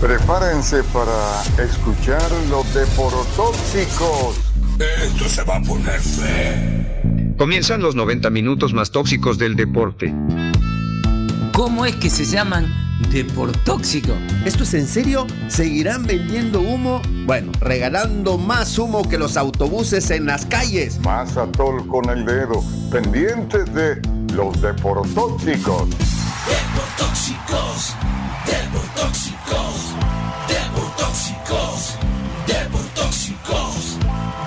[0.00, 4.36] Prepárense para escuchar los deporotóxicos.
[5.02, 7.34] Esto se va a poner fe.
[7.36, 10.14] Comienzan los 90 minutos más tóxicos del deporte.
[11.52, 12.72] ¿Cómo es que se llaman
[13.10, 14.16] deportóxicos?
[14.44, 15.26] ¿Esto es en serio?
[15.48, 17.02] ¿Seguirán vendiendo humo?
[17.26, 21.00] Bueno, regalando más humo que los autobuses en las calles.
[21.00, 22.62] Más atol con el dedo,
[22.92, 24.00] pendientes de
[24.32, 25.88] los deporotóxicos.
[27.28, 27.94] Deportóxicos,
[28.46, 29.92] Deportóxicos,
[30.48, 31.98] Deportóxicos,
[32.46, 33.98] Deportóxicos,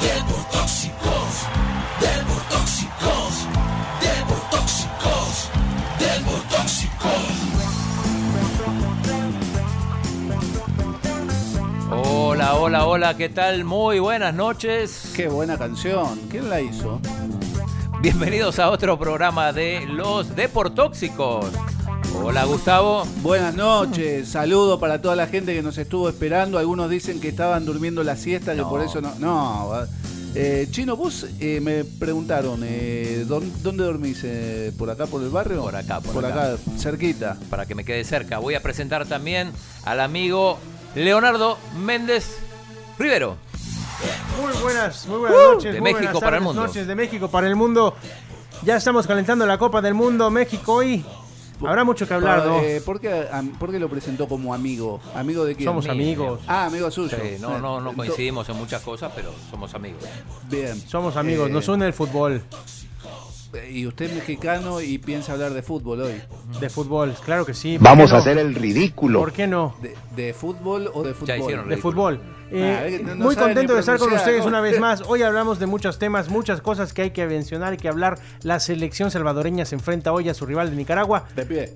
[0.02, 1.46] Deportóxicos,
[2.02, 3.46] Deportóxicos,
[4.02, 5.50] Deportóxicos,
[6.00, 7.30] Deportóxicos.
[11.92, 13.64] Hola, hola, hola, ¿qué tal?
[13.64, 15.14] Muy buenas noches.
[15.16, 16.20] Qué buena canción.
[16.32, 17.00] ¿Quién la hizo?
[18.02, 21.46] Bienvenidos a otro programa de Los Deportóxicos.
[22.24, 23.04] Hola, Gustavo.
[23.22, 24.30] Buenas noches.
[24.30, 26.58] Saludo para toda la gente que nos estuvo esperando.
[26.58, 28.70] Algunos dicen que estaban durmiendo la siesta, que No.
[28.70, 29.14] por eso no.
[29.20, 29.72] No.
[30.34, 34.22] Eh, Chino, vos eh, me preguntaron, eh, ¿dónde, dónde dormís?
[34.24, 35.62] Eh, ¿Por acá, por el barrio?
[35.62, 36.54] Por acá, por por acá.
[36.54, 37.38] acá, cerquita.
[37.50, 39.52] Para que me quede cerca, voy a presentar también
[39.84, 40.58] al amigo
[40.96, 42.38] Leonardo Méndez
[42.98, 43.36] Rivero.
[44.42, 45.74] Muy buenas, muy buenas noches.
[45.74, 46.62] de muy México buenas para el mundo.
[46.66, 47.94] noches de México para el mundo.
[48.64, 51.04] Ya estamos calentando la Copa del Mundo México hoy.
[51.68, 52.60] Habrá mucho que hablar, ¿no?
[52.62, 53.26] Eh, ¿por, qué,
[53.60, 55.00] por qué lo presentó como amigo?
[55.16, 55.66] ¿Amigo de quién?
[55.68, 56.40] Somos amigos.
[56.48, 57.18] Ah, amigo suyo.
[57.22, 60.04] Sí, no, no, no Eh, coincidimos en muchas cosas, pero somos amigos.
[60.50, 60.80] Bien.
[60.88, 62.42] Somos amigos, Eh, nos une el fútbol.
[63.70, 66.22] Y usted es mexicano y piensa hablar de fútbol hoy.
[66.60, 67.78] De fútbol, claro que sí.
[67.78, 69.20] ¿por Vamos a hacer el ridículo.
[69.20, 69.76] ¿Por qué no?
[69.82, 71.38] ¿De, de fútbol o de fútbol?
[71.38, 71.82] hicieron De ridículo.
[71.82, 72.22] fútbol.
[72.54, 74.48] Eh, Ah, no- no muy contento de estar con ustedes ¿no?
[74.48, 75.02] una vez más.
[75.08, 78.20] Hoy hablamos de muchos temas, muchas cosas que hay que mencionar y que hablar.
[78.44, 81.26] La selección salvadoreña se enfrenta hoy a su rival de Nicaragua.
[81.36, 81.74] De pie.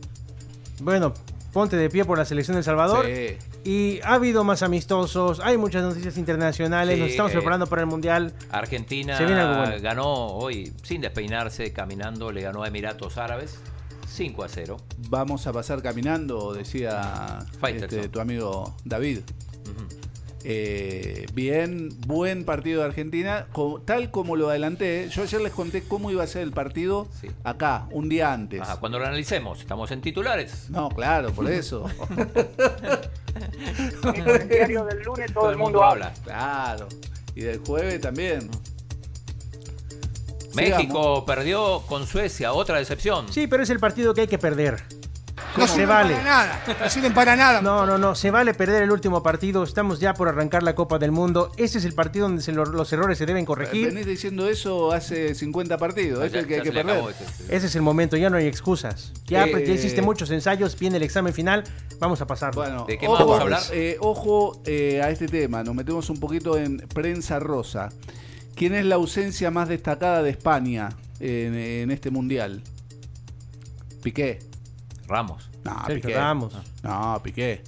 [0.81, 1.13] Bueno,
[1.55, 3.05] ponte de pie por la selección de El Salvador.
[3.05, 3.37] Sí.
[3.63, 7.81] Y ha habido más amistosos, hay muchas noticias internacionales, Sí, nos estamos eh, preparando para
[7.81, 8.33] el Mundial.
[8.51, 9.81] Argentina Se viene algo bueno.
[9.81, 13.57] ganó hoy sin despeinarse, caminando, le ganó a Emiratos Árabes
[14.05, 14.75] 5 a 0.
[15.07, 19.19] Vamos a pasar caminando, decía este, tu amigo David.
[19.63, 20.04] Ujú.
[20.47, 25.09] Eh, bien, buen partido de Argentina, co- tal como lo adelanté.
[25.09, 27.29] Yo ayer les conté cómo iba a ser el partido Sí.
[27.43, 28.61] acá, un día antes.
[28.61, 30.69] Ajá, cuando lo analicemos, estamos en titulares.
[30.69, 31.89] No, claro, por eso.
[34.15, 36.13] En el diario del lunes todo, el mundo habla.
[36.23, 36.87] claro.
[37.35, 38.49] Y del jueves también.
[40.53, 43.25] México perdió con Suecia, otra decepción.
[43.33, 44.83] Sí, pero es el partido que hay que perder.
[45.57, 46.15] No se vale.
[46.23, 47.61] nada, no sirven para nada.
[47.61, 49.63] No, no, no, se vale perder el último partido.
[49.63, 51.51] Estamos ya por arrancar la Copa del Mundo.
[51.55, 53.87] Ese es el partido donde se lo- los errores se deben corregir.
[53.87, 56.25] Venís diciendo eso hace 50 partidos.
[56.25, 56.91] Este ya- es el que hay que perder.
[56.95, 59.13] acabó este- Ese es el momento, ya no hay excusas.
[59.27, 61.63] Ya, Eh, ya hiciste muchos ensayos, viene el examen final,
[61.99, 62.53] vamos a pasar.
[62.53, 63.61] Bueno, ¿De qué ojo, vamos a hablar?
[63.71, 67.89] eh, ojo eh, a este tema, nos metemos un poquito en prensa rosa.
[68.55, 70.89] ¿Quién es la ausencia más destacada de España
[71.21, 72.61] en, en este mundial?
[74.03, 74.39] Piqué.
[75.07, 75.49] Ramos.
[75.63, 76.15] No, Sergio Piqué.
[76.15, 76.53] Ramos.
[76.83, 77.63] No, Piqué.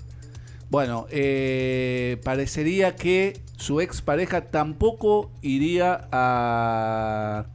[0.70, 7.46] Bueno, eh, parecería que su expareja tampoco iría a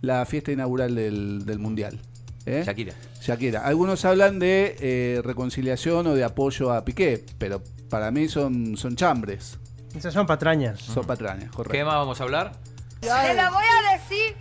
[0.00, 1.98] la fiesta inaugural del, del mundial.
[2.46, 2.62] ¿eh?
[2.66, 2.94] Shakira.
[3.20, 3.60] Shakira.
[3.66, 8.94] Algunos hablan de eh, reconciliación o de apoyo a Piqué, pero para mí son, son
[8.96, 9.58] chambres,
[9.94, 10.80] Esas son patrañas.
[10.80, 11.86] son patrañas, ¿Qué correcto.
[11.86, 12.52] más vamos a hablar?
[13.00, 14.36] Te lo voy a decir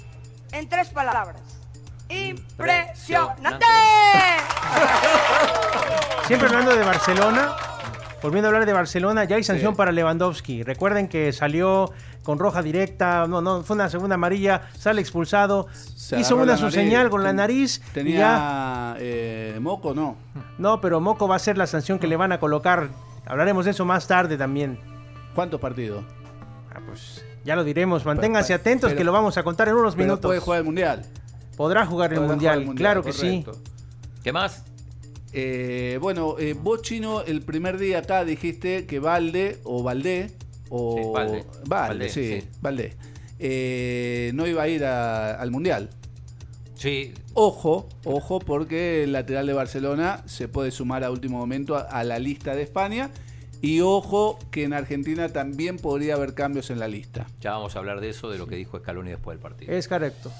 [0.52, 1.42] en tres palabras.
[2.10, 3.66] ¡Impresionante!
[6.28, 7.56] Siempre hablando de Barcelona,
[8.22, 9.78] volviendo a hablar de Barcelona, ya hay sanción Sí.
[9.78, 10.64] para Lewandowski.
[10.64, 11.92] Recuerden que salió
[12.24, 16.64] con roja directa, no, no, fue una segunda amarilla, sale expulsado, Se hizo una su
[16.66, 20.18] nariz, señal con la nariz y ya, Tenía eh, moco, ¿no?
[20.58, 22.90] no, pero Moco va a ser la sanción que le van a colocar.
[23.26, 24.80] Hablaremos de eso más tarde también.
[25.34, 26.04] ¿Cuántos partidos?
[26.76, 29.76] Ah, pues ya lo diremos, manténganse Pero- atentos pero- que lo vamos a contar en
[29.76, 30.30] unos Pero minutos.
[30.30, 31.06] puede jugar el mundial.
[31.60, 33.46] Podrá jugar el Podrá mundial, jugar el claro que sí.
[34.24, 34.64] ¿Qué más?
[35.34, 40.32] Eh, bueno, eh, vos chino, el primer día acá dijiste que Valde o Valdé
[40.70, 41.44] o Sí, Valde.
[41.66, 42.48] Valde, Valde, sí, sí.
[42.62, 42.94] Valde,
[43.40, 45.90] eh, no iba a ir a- al mundial.
[46.76, 51.82] Sí, Ojo, ojo, porque el lateral de Barcelona se puede sumar a último momento a,
[51.82, 53.10] a la lista de España.
[53.62, 57.28] Y ojo que en Argentina también podría haber cambios en la lista.
[57.42, 59.74] ya vamos a hablar de eso, de lo que dijo Scaloni después del partido.
[59.74, 60.32] Es correcto.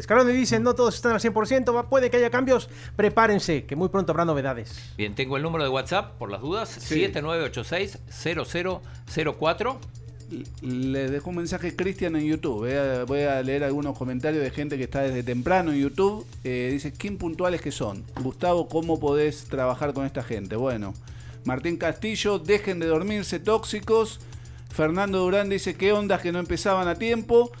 [0.00, 3.88] Scaloni dice, no todos están al 100%, va- puede que haya cambios, prepárense, que muy
[3.88, 4.92] pronto habrá novedades.
[4.96, 7.00] Bien, tengo el número de WhatsApp por las dudas, Sí.
[7.00, 9.78] 7986-0004.
[10.60, 12.58] Le dejo un mensaje a Cristian en YouTube.
[12.58, 16.26] Voy a, voy a leer algunos comentarios de gente que está desde temprano en YouTube.
[16.42, 18.02] Eh, dice, ¿quién puntuales que son?
[18.20, 20.56] Gustavo, ¿cómo podés trabajar con esta gente?
[20.56, 20.94] Bueno,
[21.44, 24.18] Martín Castillo, dejen de dormirse tóxicos.
[24.68, 27.52] Fernando Durán dice, ¿qué ondas que no empezaban a tiempo?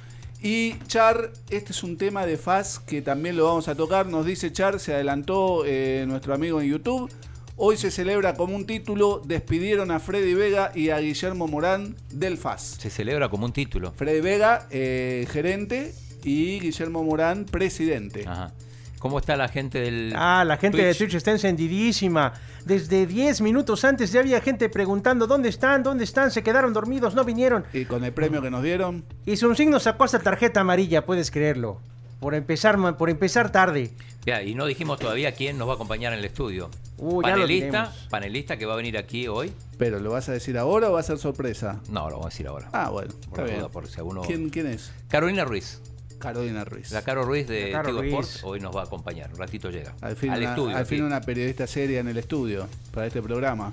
[0.42, 4.06] Y Char, este es un tema de Faz que también lo vamos a tocar.
[4.06, 7.10] Nos dice Char, se adelantó eh, nuestro amigo en YouTube.
[7.56, 12.36] Hoy se celebra como un título, despidieron a Freddy Vega y a Guillermo Morán del
[12.36, 12.76] FAS.
[12.78, 13.92] Se celebra como un título.
[13.92, 18.24] Freddy Vega, eh, gerente, y Guillermo Morán, presidente.
[18.26, 18.52] Ajá.
[18.98, 22.32] ¿Cómo está la gente del Ah, la gente de Twitch está encendidísima.
[22.64, 27.14] Desde 10 minutos antes ya había gente preguntando dónde están, dónde están, se quedaron dormidos,
[27.14, 27.64] no vinieron.
[27.72, 29.04] Y con el premio que nos dieron.
[29.24, 31.80] Y su signo sacó esta tarjeta amarilla, puedes creerlo.
[32.20, 33.90] Por empezar, por empezar tarde.
[34.24, 36.70] Ya, y no dijimos todavía quién nos va a acompañar en el estudio.
[36.96, 39.52] Uh, ya lo panelista, panelista que va a venir aquí hoy.
[39.78, 41.80] ¿Pero lo vas a decir ahora o va a ser sorpresa?
[41.90, 42.70] No, lo vamos a decir ahora.
[42.72, 43.58] Ah, bueno, Por está la bien.
[43.60, 44.90] duda, por si alguno- ¿Quién, quién es?
[45.08, 45.80] Carolina Ruiz.
[46.18, 46.90] Carolina Ruiz.
[46.92, 48.12] La Caro Ruiz de Caro Tigo Ruiz.
[48.12, 49.30] Sports hoy nos va a acompañar.
[49.32, 49.94] Un ratito llega.
[50.00, 50.76] Al fin, Al una, estudio.
[50.76, 53.72] al fin una periodista seria en el estudio para este programa.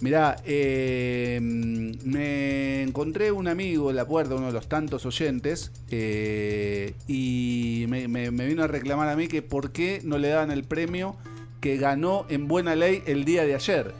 [0.00, 6.92] Mirá, eh, me encontré un amigo en la puerta, uno de los tantos oyentes, eh,
[7.08, 10.50] y me, me- me vino a reclamar a mí que por qué no le daban
[10.50, 11.16] el premio
[11.62, 13.94] que ganó en buena ley el día de ayer,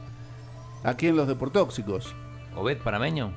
[0.83, 2.13] aquí en los Deportóxicos.
[2.55, 3.33] Obed Panameño.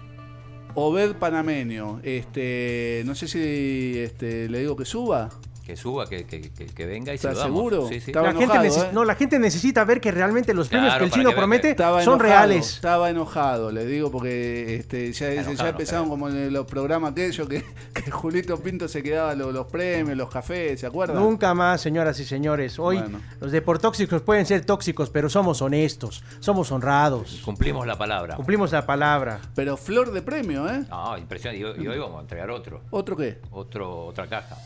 [0.74, 5.28] Obed Panameño, este, no sé si este, le digo que suba.
[5.70, 7.56] Que suba, que, que, que- que venga y se ¿Estás lo damos.
[7.70, 7.88] seguro?
[7.88, 8.12] Sí, sí.
[8.12, 8.90] La gente, enojado, ¿eh?
[8.92, 11.70] no, la gente necesita ver que realmente los premios Claro, que el chino que promete
[11.70, 12.74] Estaba son enojado, reales.
[12.74, 17.48] Estaba enojado, le digo, porque este, ya, Enojado, ya empezaron como en los programas aquellos
[17.48, 17.64] que,
[17.94, 21.16] que Julito Pinto se quedaba lo- los, premios, los cafés, ¿se acuerdan?
[21.18, 22.76] Nunca más, señoras y señores.
[22.80, 23.20] Hoy Bueno.
[23.40, 27.42] los deportóxicos pueden ser tóxicos, pero somos honestos, somos honrados.
[27.44, 28.34] Cumplimos la palabra.
[28.34, 29.38] Cumplimos la palabra.
[29.54, 30.82] Pero flor de premio, ¿eh?
[30.90, 31.60] No, impresionante.
[31.60, 32.80] Y hoy, y hoy vamos a entregar otro.
[32.90, 33.38] ¿Otro qué?
[33.52, 34.56] Otro, otra caja.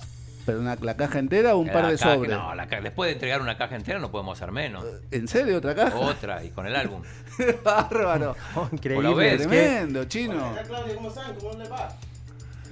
[0.47, 2.31] ¿Pero una, la caja entera o un La par de caja- sobres?
[2.33, 4.85] No, la después de entregar una caja entera no podemos hacer menos.
[5.11, 5.97] ¿En serio otra caja?
[5.97, 7.03] Otra, y con el álbum.
[7.65, 8.37] Bárbaro.
[8.57, 9.09] Oh, ¿O increíble.
[9.09, 9.41] lo ves?
[9.41, 10.55] es que- Tremendo, chino.
[10.67, 11.35] Claudio, ¿cómo están?
[11.37, 11.89] ¿Cómo les va?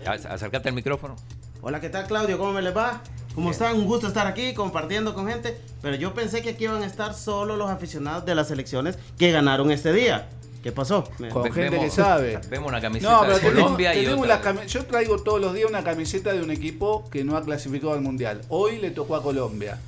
[0.04, 1.16] Ac- Acércate al micrófono.
[1.62, 2.38] Hola, ¿qué tal Claudio?
[2.38, 3.00] ¿Cómo me les va?
[3.34, 3.76] ¿Cómo están?
[3.76, 5.58] Un gusto estar aquí compartiendo con gente.
[5.80, 9.30] Pero yo pensé que aquí iban a estar solo los aficionados de las selecciones que
[9.32, 10.28] ganaron este día.
[10.62, 11.04] ¿Qué pasó?
[11.32, 12.38] Con Ve- gente que vemos- sabe.
[12.50, 14.36] Vemos una camiseta No, pero de tenemos- Colombia y tenemos otra.
[14.36, 17.42] las cami- Yo traigo todos los días una camiseta de un equipo que no ha
[17.42, 18.42] clasificado al Mundial.
[18.48, 19.78] Hoy le tocó a Colombia.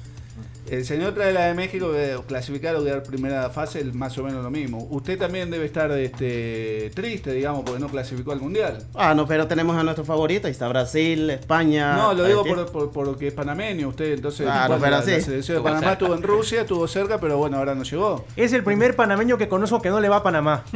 [0.71, 4.23] El señor trae la de México, que clasificar o quedar primera fase, es más o
[4.25, 4.87] menos lo mismo.
[4.91, 8.79] Usted también debe estar este, triste, digamos, porque no clasificó al Mundial.
[8.95, 10.47] Ah, no, pero tenemos a nuestro favorito.
[10.47, 11.95] Ahí está Brasil, España.
[11.97, 13.89] No, lo digo por, por- porque es panameño.
[13.89, 15.11] Usted, entonces, Claro, bueno, pero la, sí.
[15.11, 15.93] la selección de Panamá cerca.
[15.93, 18.25] estuvo en Rusia, estuvo cerca, pero bueno, ahora no llegó.
[18.37, 20.65] Es el primer panameño que conozco que no le va a Panamá.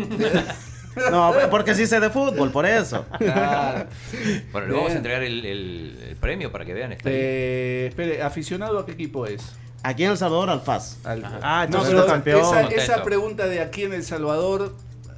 [1.12, 3.05] No, porque sí sé de fútbol, por eso.
[4.52, 6.96] Bueno, le vamos a entregar el, el- el premio para que vean.
[7.05, 9.55] Eh, espere, ¿aficionado a qué equipo es?
[9.82, 10.98] Aquí en El Salvador, al FAS.
[11.04, 12.42] Al- Ah, no, pero campeón.
[12.70, 14.75] Esa, pregunta de aquí en El Salvador,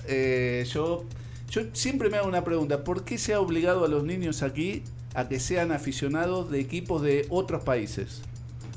[0.06, 1.04] eh, yo,
[1.48, 2.84] yo siempre me hago una pregunta.
[2.84, 4.82] ¿Por qué se ha obligado a los niños aquí
[5.14, 8.22] a que sean aficionados de equipos de otros países?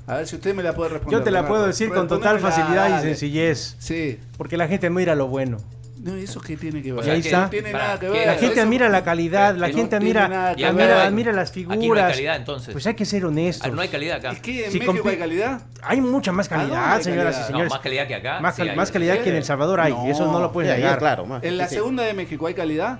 [0.07, 1.19] A ver si usted me la puede responder.
[1.19, 3.75] Yo te la puedo decir con total facilidad y sencillez.
[3.80, 4.19] Sí.
[4.38, 5.57] Porque la gente mira lo bueno.
[6.03, 7.00] No, ¿y eso qué tiene que ver?
[7.00, 7.44] O sea, ahí que- está.
[7.44, 8.27] No tiene nada que ver.
[8.27, 11.79] La gente Eso- admira la calidad, la no gente admira, admira, las Aquí no hay
[11.79, 12.11] figuras.
[12.11, 12.73] calidad, entonces.
[12.73, 13.65] Pues hay que ser honestos.
[13.65, 14.31] Ah, no hay calidad acá.
[14.31, 15.61] Es que en Si México hay calidad.
[15.81, 17.69] Hay mucha más ¿A dónde calidad, señoras y No, señores.
[17.71, 18.39] más calidad que acá.
[18.41, 18.75] más, sí cal- hay.
[18.75, 19.94] más calidad que en El Salvador hay.
[19.94, 20.05] No.
[20.07, 20.99] Eso no lo puedes negar.
[20.99, 21.25] claro.
[21.25, 21.42] más.
[21.44, 21.75] En la Sí.
[21.75, 22.99] segunda de México hay calidad.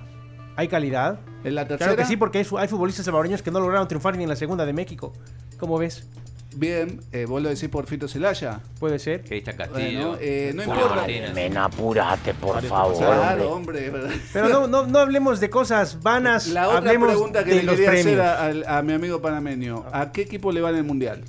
[0.56, 1.18] ¿Hay calidad?
[1.44, 1.90] En la tercera.
[1.90, 4.64] Claro que sí, porque hay futbolistas salvadoreños que no lograron triunfar ni en la segunda
[4.64, 5.12] de México.
[5.58, 6.08] ¿Cómo ves?
[6.56, 8.60] Bien, eh, vos lo decís por Fito Celaya.
[8.78, 9.22] Puede ser.
[9.22, 10.08] Que ahí está Castillo.
[10.10, 10.96] Bueno, eh, no Julio importa.
[10.96, 11.34] Martínez.
[11.34, 12.96] Men, apúrate, por favor.
[12.96, 13.92] Claro, hombre.
[14.32, 16.48] Pero no, no, no hablemos de cosas vanas.
[16.48, 18.66] La otra hablemos pregunta que de le los quería hacer premios.
[18.68, 19.84] a, mi amigo panameño.
[19.92, 21.22] ¿A qué equipo le va en el Mundial?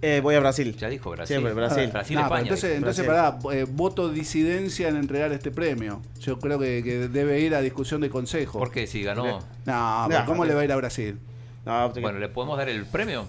[0.00, 0.76] Eh, voy a Brasil.
[0.76, 1.34] Ya dijo Brasil.
[1.34, 1.90] Siempre, Brasil.
[1.90, 2.42] Brasil, No, pero España.
[2.42, 2.76] entonces, dijo.
[2.78, 3.38] entonces Brasil.
[3.42, 6.02] pará, eh, voto disidencia en entregar este premio.
[6.20, 8.58] Yo creo que, que debe ir a discusión de consejo.
[8.60, 8.86] ¿Por qué?
[8.86, 9.24] Si ganó.
[9.64, 11.18] No, pero No, ¿cómo le va a ir a Brasil?
[11.66, 13.24] No, porque- Bueno, ¿le podemos dar el premio?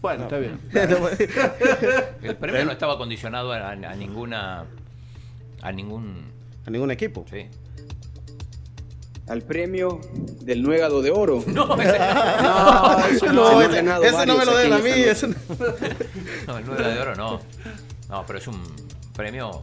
[0.00, 0.58] Bueno, está bien.
[2.22, 4.64] El premio no estaba condicionado a, a ninguna.
[5.62, 6.24] A ningún.
[6.66, 7.24] a ningún equipo.
[7.30, 7.46] Sí.
[9.28, 10.00] al premio
[10.42, 11.44] del nuegado de oro.
[11.46, 13.78] No, ese- No, eso no, ese,
[14.08, 14.90] ese no me lo den a mí.
[14.90, 15.34] ese no-
[16.46, 17.40] no, el 9 de oro no.
[18.08, 18.60] No, pero es un
[19.14, 19.62] premio.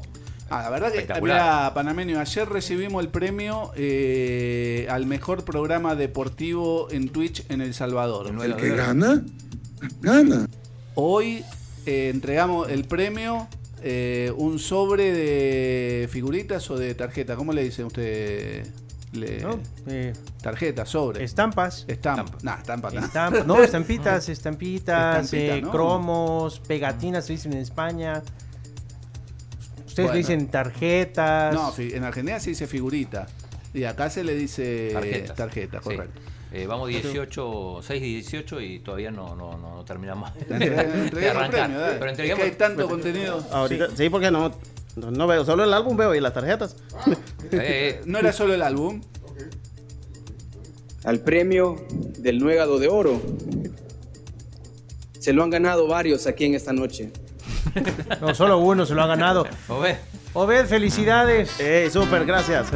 [0.49, 1.41] Ah, la verdad que, Espectacular.
[1.41, 7.73] mira, Panameño, ayer recibimos el premio eh, al mejor programa deportivo en Twitch en El
[7.73, 8.27] Salvador.
[8.41, 9.23] El que gana,
[10.01, 10.47] gana.
[10.95, 11.43] Hoy
[11.85, 13.47] eh, entregamos el premio,
[13.81, 17.35] eh, un sobre de figuritas o de tarjeta.
[17.35, 18.67] ¿Cómo le dicen usted?
[19.13, 19.59] Le- ¿no?
[19.87, 21.23] Eh, Tarjeta, sobre.
[21.23, 21.85] estampas.
[21.87, 22.37] Estampa.
[22.43, 22.89] Nah, estampa.
[22.91, 23.01] no.
[23.01, 25.71] Estamp- no, estampitas, estampitas, Estampita, eh, ¿no?
[25.71, 28.21] cromos, pegatinas, se dicen en España.
[29.85, 31.53] Ustedes le dicen tarjetas.
[31.55, 33.27] No, en Argentina se dice figurita.
[33.73, 35.35] Y acá se le dice Tarjetas.
[35.37, 35.95] tarjeta, Sí.
[36.53, 40.81] Eh, vamos 18, 6 y 18 y todavía no, no, no terminamos de, Entre- de
[41.03, 41.65] entreguemos arrancar.
[41.65, 41.93] premio, dale.
[41.95, 43.43] Pero Es entreguemos, que hay tanto contenido.
[43.51, 44.09] Ahorita, sí.
[44.09, 44.51] porque no,
[44.95, 46.75] no, no veo, solo el álbum veo y las tarjetas.
[47.51, 49.01] Eh, No era solo el álbum.
[51.03, 51.85] Al premio
[52.17, 53.21] del Nuegado de Oro.
[55.19, 57.11] Se lo han ganado varios aquí en esta noche.
[58.21, 59.45] No, solo uno se lo ha ganado.
[59.67, 59.95] Obed.
[60.33, 61.59] Obed, felicidades.
[61.59, 62.67] Ey, súper, gracias.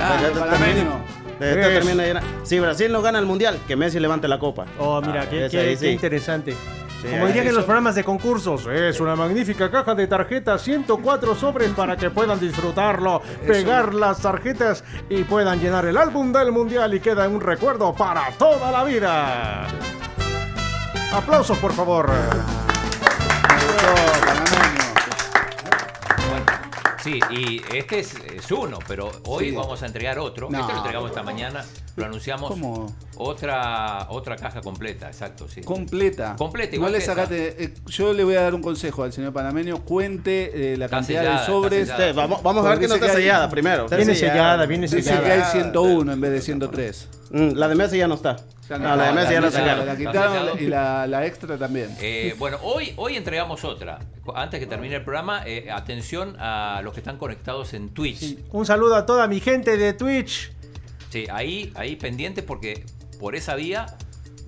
[1.46, 2.24] Termina de llenar.
[2.44, 4.66] Si Brasil no gana el mundial, que Messi levante la copa.
[4.80, 5.88] Oh, mira, qué, ahí qué sí.
[5.88, 6.56] interesante.
[7.02, 11.72] Como dirían en los programas de concursos, es una magnífica caja de tarjetas, 104 sobres
[11.72, 17.00] para que puedan disfrutarlo, pegar las tarjetas y puedan llenar el álbum del mundial y
[17.00, 19.68] queda un recuerdo para toda la vida.
[21.12, 22.10] Aplausos, por favor.
[27.03, 29.55] Sí, y este es, es uno, pero hoy Sí.
[29.55, 30.50] vamos a entregar otro.
[30.50, 30.60] No.
[30.60, 31.65] Este lo entregamos esta mañana,
[31.96, 32.50] lo anunciamos.
[32.51, 32.93] ¿Cómo?
[33.17, 35.62] Otra, otra caja completa, exacto, sí.
[35.62, 36.36] Completa.
[36.38, 37.63] Completa, igual le sacaste.
[37.63, 39.84] eh, yo le voy a dar un consejo al señor panameño.
[39.84, 41.88] Cuente eh, la Está cantidad sellada, de sobres.
[41.89, 43.88] Sí, vamos, vamos a ver que no dice está hay- sellada primero.
[43.88, 45.24] Viene sellada, viene Dice sellada.
[45.24, 47.08] que hay 101 en vez de 103.
[47.31, 48.38] Mm, la de Messi ya no está.
[48.72, 49.86] Ya No, la de Messi ya la sacaron.
[49.86, 51.94] La quitaron y la, la extra también.
[52.00, 54.00] Eh, bueno, hoy, hoy entregamos otra.
[54.34, 58.20] Antes que termine el programa, eh, atención a los que están conectados en Twitch.
[58.20, 60.51] Sí, Un saludo a toda mi gente de Twitch.
[61.32, 62.86] ahí, ahí pendientes porque
[63.20, 63.88] por esa vía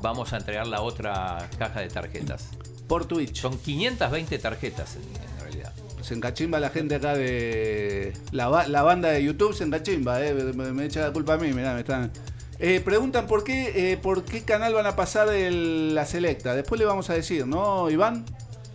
[0.01, 2.51] vamos a entregar la otra caja de tarjetas.
[2.87, 3.41] Por Twitch.
[3.41, 5.01] Son 520 tarjetas en,
[5.33, 5.73] en realidad.
[6.01, 8.13] Se encachimba la gente acá de.
[8.31, 10.33] La, la banda de YouTube se encachimba, eh.
[10.33, 12.11] Me, me echa la culpa a mí, mirá, me están.
[12.59, 16.55] Eh, preguntan por qué, eh, por qué canal van a pasar el- la selecta.
[16.55, 18.25] Después le vamos a decir, ¿no, Iván?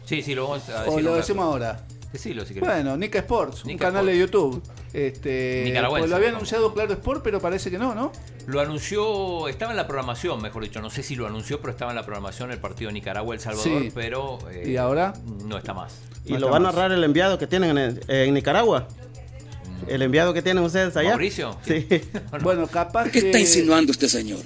[0.05, 0.99] Sí, sí, lo vamos a decir.
[0.99, 1.81] O lo decimos ahora.
[2.13, 2.67] Decilo si querés.
[2.69, 4.13] Bueno, Nica Sports, un canal Sports.
[4.13, 4.63] de YouTube.
[4.95, 6.01] Este, Nicaragüense.
[6.01, 8.11] pues lo había anunciado Claro Sport, pero parece que no, ¿no?
[8.47, 11.91] Lo anunció, estaba en la programación, mejor dicho, no sé si lo anunció, pero estaba
[11.91, 13.93] en la programación el partido Nicaragua-El Salvador, Sí.
[13.95, 15.13] pero eh, ¿Y ahora?
[15.45, 15.99] no está más.
[16.25, 18.89] Y No lo va a narrar el enviado que tienen en, en Nicaragua.
[19.87, 21.11] El enviado que tienen ustedes allá.
[21.11, 21.57] ¿Mauricio?
[21.65, 21.87] Sí.
[22.43, 23.19] Bueno, capaz ¿Qué que.
[23.27, 24.41] está insinuando este señor?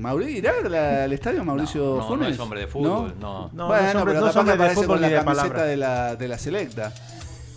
[0.00, 2.34] Mauricio irá al estadio Mauricio No, no, no Funes.
[2.34, 3.48] es hombre de fútbol, no.
[3.52, 5.64] No, bueno, no es hombre- pero capaz que aparece con la de camiseta palabra.
[5.66, 6.92] de la, de la selecta.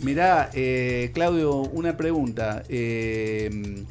[0.01, 2.61] Mirá, eh, Claudio, una pregunta.
[2.69, 3.85] Eh,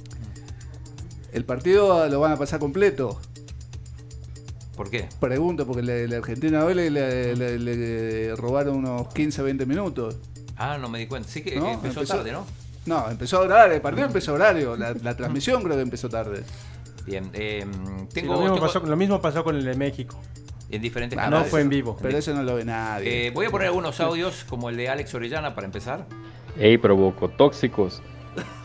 [1.32, 3.20] ¿El partido lo van a pasar completo?
[4.76, 5.08] ¿Por qué?
[5.18, 10.16] Pregunto, porque la, la Argentina hoy le, le- le- le robaron unos 15, 20 minutos.
[10.56, 11.28] Ah, no me di cuenta.
[11.28, 11.68] Sí que ¿no?
[11.72, 12.44] empezó, tarde, ¿no?
[12.86, 14.76] No, empezó horario, el partido empezó horario.
[14.76, 16.42] La, la transmisión creo que empezó tarde.
[17.06, 17.64] Bien, eh,
[18.08, 20.20] Sí, tengo, lo, mismo tengo pasó, lo mismo pasó con el de México.
[20.70, 21.50] en diferentes Ah, no canales.
[21.50, 21.96] fue en vivo.
[22.00, 23.26] Pero eso no lo ve nadie.
[23.26, 26.06] Eh, voy a poner algunos audios como el de Alex Orellana para empezar.
[26.58, 28.02] Ey, provoco tóxicos.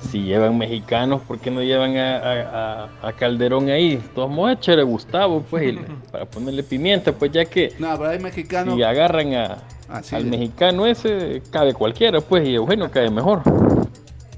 [0.01, 4.01] Si llevan mexicanos, ¿por qué no llevan a, a- a- a Calderón ahí?
[4.15, 7.95] Todos modos, échale a Gustavo, pues, y le- para ponerle pimienta, pues ya que No,
[7.97, 8.75] pero hay mexicanos.
[8.75, 9.57] si agarran a,
[9.87, 10.27] Así al es.
[10.27, 13.43] mexicano ese, cabe cualquiera, pues, y Eugenio cae mejor.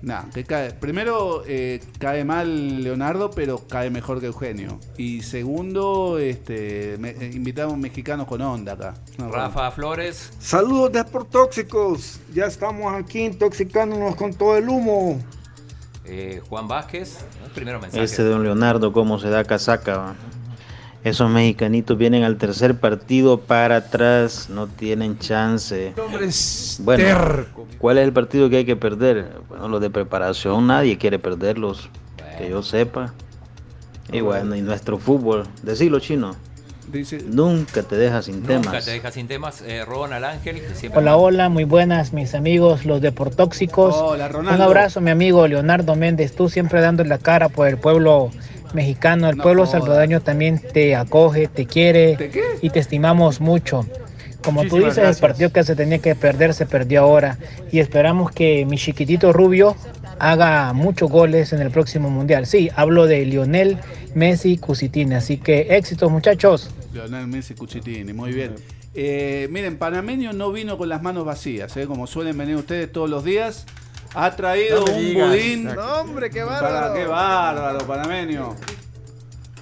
[0.04, 0.72] Nah, que cae.
[0.72, 4.80] Primero, eh, cae mal Leonardo, pero cae mejor que Eugenio.
[4.98, 8.96] Y segundo, este, me- eh, invitamos mexicanos con onda acá.
[9.20, 12.20] No, Rafa Flores, Saludos de por tóxicos.
[12.34, 15.20] Ya estamos aquí intoxicándonos con todo el humo.
[16.04, 17.20] eh, Juan Vázquez.
[17.54, 18.04] Primero mensaje.
[18.04, 20.16] Ese don Leonardo, cómo se da casaca.
[21.04, 25.94] Esos mexicanitos vienen al tercer partido para atrás, no tienen chance.
[26.80, 27.46] Bueno,
[27.80, 29.40] ¿cuál es el partido que hay que perder?
[29.50, 31.90] Bueno, los de preparación, nadie quiere perderlos,
[32.38, 33.14] que yo sepa.
[34.12, 36.36] Y bueno, y nuestro fútbol, decirlo chino,
[36.92, 38.86] Dice, nunca te deja sin Nunca temas.
[38.86, 39.64] te deja sin temas.
[39.66, 41.00] Eh, Ronald Ángel, que siempre.
[41.00, 43.96] Hola, hola, muy buenas mis amigos, los deportóxicos.
[43.96, 44.56] Hola, Ronaldo.
[44.56, 48.30] Un abrazo, mi amigo Leonardo Méndez, tú siempre dando la cara por el pueblo
[48.74, 52.32] mexicano, el No pueblo salvadoreño también te acoge, te quiere
[52.62, 53.86] y te estimamos mucho.
[54.44, 55.18] Como tú dices, gracias.
[55.18, 57.38] el partido que se tenía que perder se perdió ahora
[57.72, 59.76] y esperamos que mi chiquitito Rubio
[60.20, 62.46] haga muchos goles en el próximo mundial.
[62.48, 63.78] Sí, hablo de Lionel
[64.14, 66.70] Messi Cusitini, así que éxitos muchachos.
[66.94, 68.56] Leonel Messi Cuchitini, muy bien.
[68.94, 71.86] Eh, miren, Panameño no vino con las manos vacías, ¿eh?
[71.88, 73.66] como suelen venir ustedes todos los días.
[74.14, 75.30] Ha traído No un digas.
[75.30, 75.64] budín.
[75.66, 78.56] No, hombre, qué Para, qué bárbaro, Panameño.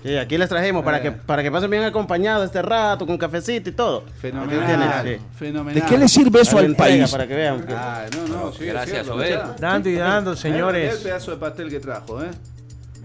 [0.01, 1.01] Sí, aquí les trajimos para Eh.
[1.01, 4.05] que para que pasen bien acompañados este rato con cafecito y todo.
[4.21, 5.05] Fenomenal.
[5.05, 5.17] Sí.
[5.38, 5.81] Fenomenal.
[5.83, 7.12] ¿De qué le sirve eso al país?
[7.12, 7.63] Para que vean.
[7.67, 9.55] que- Ah, no, no, sí, Gracias, cierto.
[9.59, 10.95] Dando y dando, El señores.
[10.98, 12.29] pedazo de pastel que trajo, ¿eh?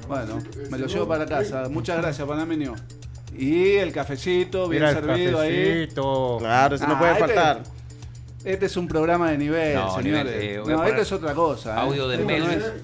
[0.09, 0.39] Bueno,
[0.71, 1.69] me lo llevo para casa.
[1.69, 2.75] Muchas gracias, Panameño.
[3.37, 5.89] Y el cafecito bien Mira el servido ahí.
[6.39, 7.63] Claro, eso no Ah, puede este- faltar.
[8.45, 10.25] Este es un programa de nivel, No, señores.
[10.27, 11.75] nivel, eh, voy a no, poner esto es otra cosa.
[11.77, 11.81] ¿eh?
[11.81, 12.59] audio de Esto no Melvin.
[12.61, 12.83] es-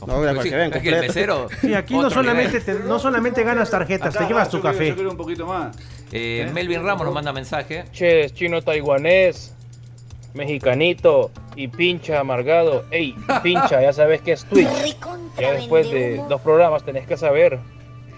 [0.00, 1.00] No, para que vean Es que el completo.
[1.00, 1.48] mesero.
[1.62, 2.64] Sí, aquí no otro solamente, nivel.
[2.82, 4.88] te- no solamente ganas tarjetas, Acá te llevas va, tu yo quiero- café.
[4.90, 5.74] Yo quiero un poquito más.
[6.12, 7.84] Eh, Melvin Ramos nos manda mensaje.
[7.92, 9.54] Che, es chino taiwanés,
[10.34, 12.84] mexicanito y pincha amargado.
[12.90, 14.98] Ey, pincha, ya sabes que es Twitch.
[15.40, 17.58] Ya después de dos programas tenés que saber.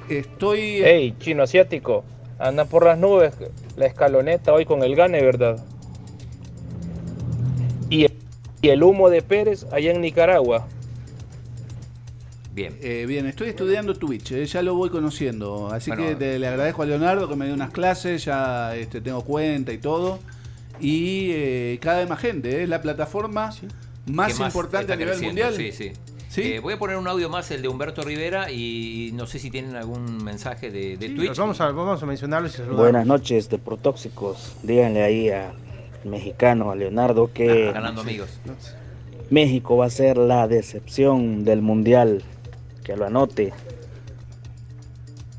[0.08, 0.82] Estoy.
[0.82, 2.04] Ey, chino asiático,
[2.38, 3.34] anda por las nubes
[3.76, 5.64] la escaloneta hoy con el gane, ¿verdad?
[7.90, 8.06] Y,
[8.62, 10.66] y el humo de Pérez allá en Nicaragua.
[12.52, 12.76] Bien.
[12.82, 15.68] Eh, bien, estoy estudiando Twitch, eh, ya lo voy conociendo.
[15.72, 16.06] Así Bueno.
[16.06, 19.72] que te- le agradezco a Leonardo que me dio unas clases, ya este, tengo cuenta
[19.72, 20.20] y todo.
[20.80, 23.50] Y eh, cada vez más gente, es la plataforma
[24.06, 25.54] más, que importante a nivel mundial.
[25.54, 25.92] Sí, sí.
[26.36, 29.50] Eh, voy a poner un audio más, el de Humberto Rivera, y no sé si
[29.50, 31.36] tienen algún mensaje de, de Twitch.
[31.36, 32.80] Vamos a, vamos a mencionarlos y saludarlos.
[32.82, 34.56] Buenas noches, de Protóxicos.
[34.62, 35.54] Díganle ahí al
[36.04, 38.30] mexicano, a Leonardo, que Ganando amigos.
[39.30, 42.22] México va a ser la decepción del mundial.
[42.82, 43.54] Que lo anote.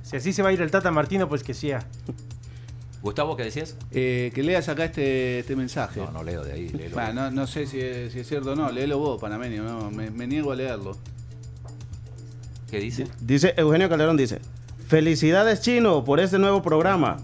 [0.02, 1.86] Si así se va a ir el Tata Martino, pues que sea.
[3.05, 3.75] Gustavo, ¿qué decías?
[3.91, 6.00] Eh, que leas acá este, este mensaje.
[6.01, 6.69] No, no leo de ahí.
[6.74, 6.95] léelo.
[6.95, 9.91] Bueno, no, no sé si es, si es cierto o no, léelo vos, panameño, no,
[9.91, 10.97] me, me niego a leerlo.
[12.71, 13.07] ¿Qué dice?
[13.21, 14.39] Dice Eugenio Calderón, dice,
[14.88, 17.17] felicidades chino por este nuevo programa.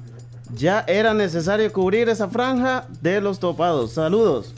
[0.53, 3.93] Ya era necesario cubrir esa franja de los topados.
[3.93, 4.53] Saludos.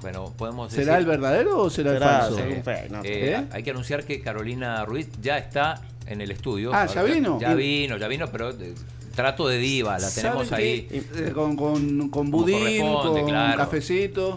[0.00, 2.88] Bueno, podemos ¿Será decir- el verdadero o será, Será, el falso?
[2.90, 3.02] no.
[3.02, 3.46] Eh, ¿Eh?
[3.50, 6.70] Hay que anunciar que Carolina Ruiz ya está en el estudio.
[6.74, 7.38] Ah, ¿ya vino?
[7.40, 8.74] Ya vino, ya vino, pero eh,
[9.14, 10.82] trato de diva, la tenemos ¿Saben ahí.
[10.82, 13.58] que, eh, con, con, con budín, con claro.
[13.58, 14.36] cafecito.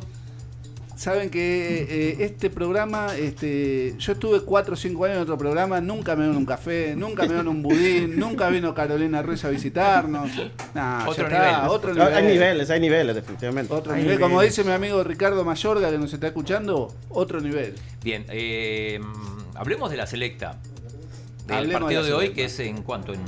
[0.95, 5.81] Saben que eh, este programa, este, yo estuve 4 o 5 años en otro programa,
[5.81, 9.49] nunca me dieron un café, nunca me dieron un budín, nunca vino Carolina Ruiz a
[9.49, 10.29] visitarnos.
[10.75, 11.69] Nah, Otro está, nivel.
[11.69, 12.13] otro nivel.
[12.13, 13.73] Hay niveles, hay niveles, definitivamente.
[13.73, 14.19] Otro Hay nivel.
[14.19, 17.73] Como dice mi amigo Ricardo Mayorga que nos está escuchando, otro nivel.
[18.03, 18.99] Bien, eh,
[19.55, 20.59] hablemos de la selecta.
[21.47, 23.19] Del Hablemos partido de de, hoy, que es en cuanto en.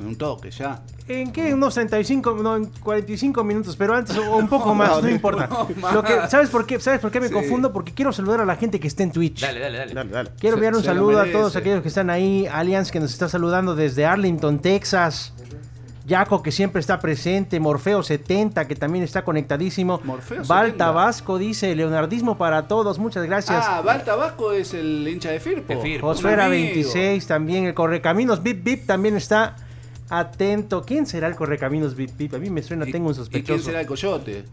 [0.00, 0.82] En un toque ya.
[1.08, 1.52] ¿En qué?
[1.52, 5.46] Unos 35, no, en 45 minutos, pero antes o un poco más, no, No, importa.
[5.48, 5.92] no.
[5.92, 7.34] Lo que, ¿sabes, por qué, ¿Sabes por qué me Sí.
[7.34, 7.72] confundo?
[7.72, 9.40] Porque quiero saludar a la gente que está en Twitch.
[9.42, 9.92] Dale, dale, dale.
[9.94, 10.30] Dale, dale.
[10.38, 11.38] Quiero Se- enviar un se saludo a merece.
[11.38, 12.46] todos aquellos que están ahí.
[12.46, 15.34] Allianz que nos está saludando desde Arlington, Texas.
[16.10, 17.60] Jaco que siempre está presente.
[17.60, 20.00] Morfeo 70 que también está conectadísimo.
[20.04, 20.84] Morfeo Val 70.
[20.84, 22.98] Tabasco dice Leonardismo para todos.
[22.98, 23.64] Muchas gracias.
[23.66, 25.80] Ah, Val Tabasco es el hincha de Firpo.
[25.80, 26.08] Firpo.
[26.08, 26.64] Josuera Un amigo.
[26.74, 27.64] 26 también.
[27.66, 29.56] El Correcaminos Bip Bip también está
[30.08, 30.82] atento.
[30.82, 32.34] ¿Quién será el Correcaminos Bip Bip?
[32.34, 33.54] A mí me suena, ¿Y- tengo un ¿Y sospechoso.
[33.54, 34.44] quién será el coyote?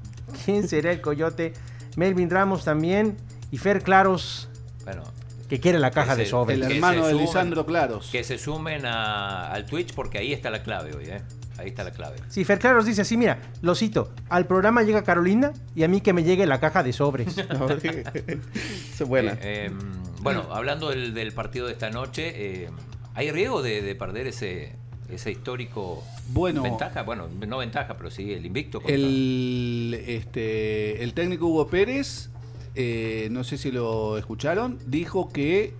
[0.46, 1.54] ¿Quién será el coyote?
[1.96, 3.18] Melvin Ramos también.
[3.50, 4.50] Y Fer Claros,
[4.84, 5.04] Bueno,
[5.50, 6.60] que quiere la caja de sobres.
[6.60, 8.10] El hermano de Lisandro Claros.
[8.12, 11.22] Que se sumen a- al Twitch porque ahí está la clave hoy, ¿eh?
[11.58, 12.18] Ahí está la clave.
[12.30, 16.02] Sí, Fer Claros dice así, mira, lo cito, al programa llega Carolina y a mí
[16.02, 17.36] que me llegue la caja de sobres.
[19.00, 19.34] es buena.
[19.42, 19.78] Eh, em,
[20.22, 22.32] bueno, hablando del, del partido de esta noche,
[22.64, 22.70] eh,
[23.16, 24.74] ¿hay riesgo de, de perder ese,
[25.10, 26.62] ese histórico Bueno.
[26.64, 27.04] ventaja?
[27.04, 28.80] Bueno, no ventaja, pero sí el invicto.
[28.80, 32.30] contra- El, este, el técnico Hugo Pérez,
[32.76, 35.74] eh, no sé si lo escucharon, dijo que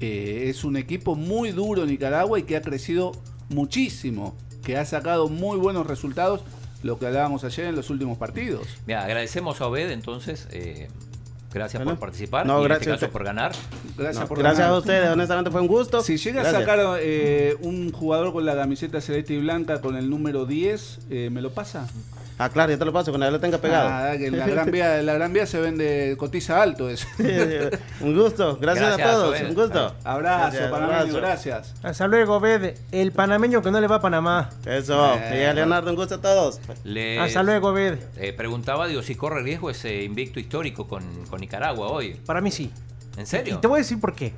[0.00, 3.12] eh, es un equipo muy duro Nicaragua y que ha crecido
[3.48, 4.36] muchísimo,
[4.68, 6.42] que ha sacado muy buenos resultados,
[6.82, 8.66] lo que hablábamos ayer en los últimos partidos.
[8.86, 10.46] Mira, agradecemos a Obed entonces.
[10.52, 10.88] eh,
[11.54, 11.98] gracias Bueno.
[11.98, 13.12] por participar No, y en gracias este caso usted.
[13.12, 13.52] por ganar.
[13.96, 14.74] Gracias No, por gracias ganar.
[14.74, 16.02] a ustedes, honestamente fue un gusto.
[16.02, 16.54] Si llega Gracias.
[16.54, 20.98] a sacar eh, un jugador con la camiseta celeste y blanca con el número 10,
[21.08, 21.88] eh, ¿me lo pasa?
[22.40, 23.88] Ah, claro, ya te lo paso, cuando ya lo tenga pegado.
[23.90, 27.06] Ah, que en la Gran Vía, la Gran Vía se vende cotiza alto eso.
[28.00, 29.94] un gusto, gracias, Gracias, a todos, un gusto.
[30.04, 31.16] Abrazo, Gracias, panameño, abrazo.
[31.16, 31.74] gracias.
[31.82, 34.50] Hasta luego, Obed, el panameño que no le va a Panamá.
[34.64, 36.60] Eso, Eh, Leonardo, un gusto a todos.
[36.84, 37.98] Les, Hasta luego, Obed.
[38.16, 42.14] eh, preguntaba, digo, si corre riesgo ese invicto histórico con, con Nicaragua hoy.
[42.24, 42.70] Para mí sí.
[43.16, 43.56] ¿En serio?
[43.56, 44.32] Y te voy a decir por qué.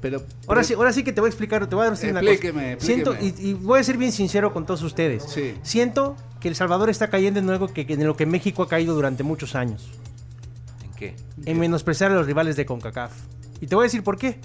[0.00, 2.20] Pero, Ahora sí, ahora sí que te voy a explicar, te voy a decir una
[2.20, 2.32] cosa.
[2.32, 5.24] Explíqueme, Siento, y, y voy a ser bien sincero con todos ustedes.
[5.28, 5.54] Sí.
[5.62, 8.68] Siento que El Salvador está cayendo en algo que, que- en lo que México ha
[8.68, 9.90] caído durante muchos años.
[10.84, 11.16] ¿En qué?
[11.44, 13.12] En menospreciar a los rivales de CONCACAF.
[13.60, 14.38] Y te voy a decir por qué.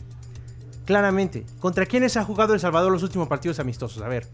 [0.85, 4.03] Claramente, ¿contra quiénes ha jugado El Salvador los últimos partidos amistosos?
[4.03, 4.27] A ver.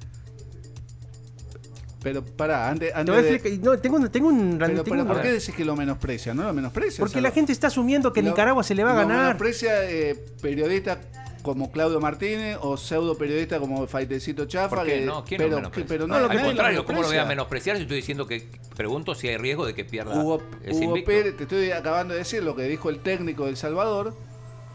[2.04, 3.66] Pero pará, antes, Te antes voy a de- explicar.
[3.66, 4.58] No, tengo, un- tengo un.
[4.58, 6.34] Pero, tengo pero un- ¿por qué decís que lo menosprecia?
[6.34, 7.00] No lo menosprecia.
[7.00, 9.18] Porque la gente está asumiendo que Lo- Nicaragua se le va a lo ganar.
[9.24, 10.98] menosprecia eh, periodistas
[11.44, 14.78] como Claudio Martínez o pseudo periodistas como Faitecito Chafa.
[14.78, 15.24] ¿Por qué que- no?
[15.26, 17.30] ¿Quién lo pero, pero no, Al nadie lo contrario, ¿cómo lo voy a menosprecia.
[17.30, 20.84] menospreciar si estoy diciendo que pregunto si hay riesgo de que pierda Hugo, ese Hugo
[20.98, 21.12] invicto?
[21.12, 24.16] Pérez, te estoy acabando de decir lo que dijo el técnico del Salvador,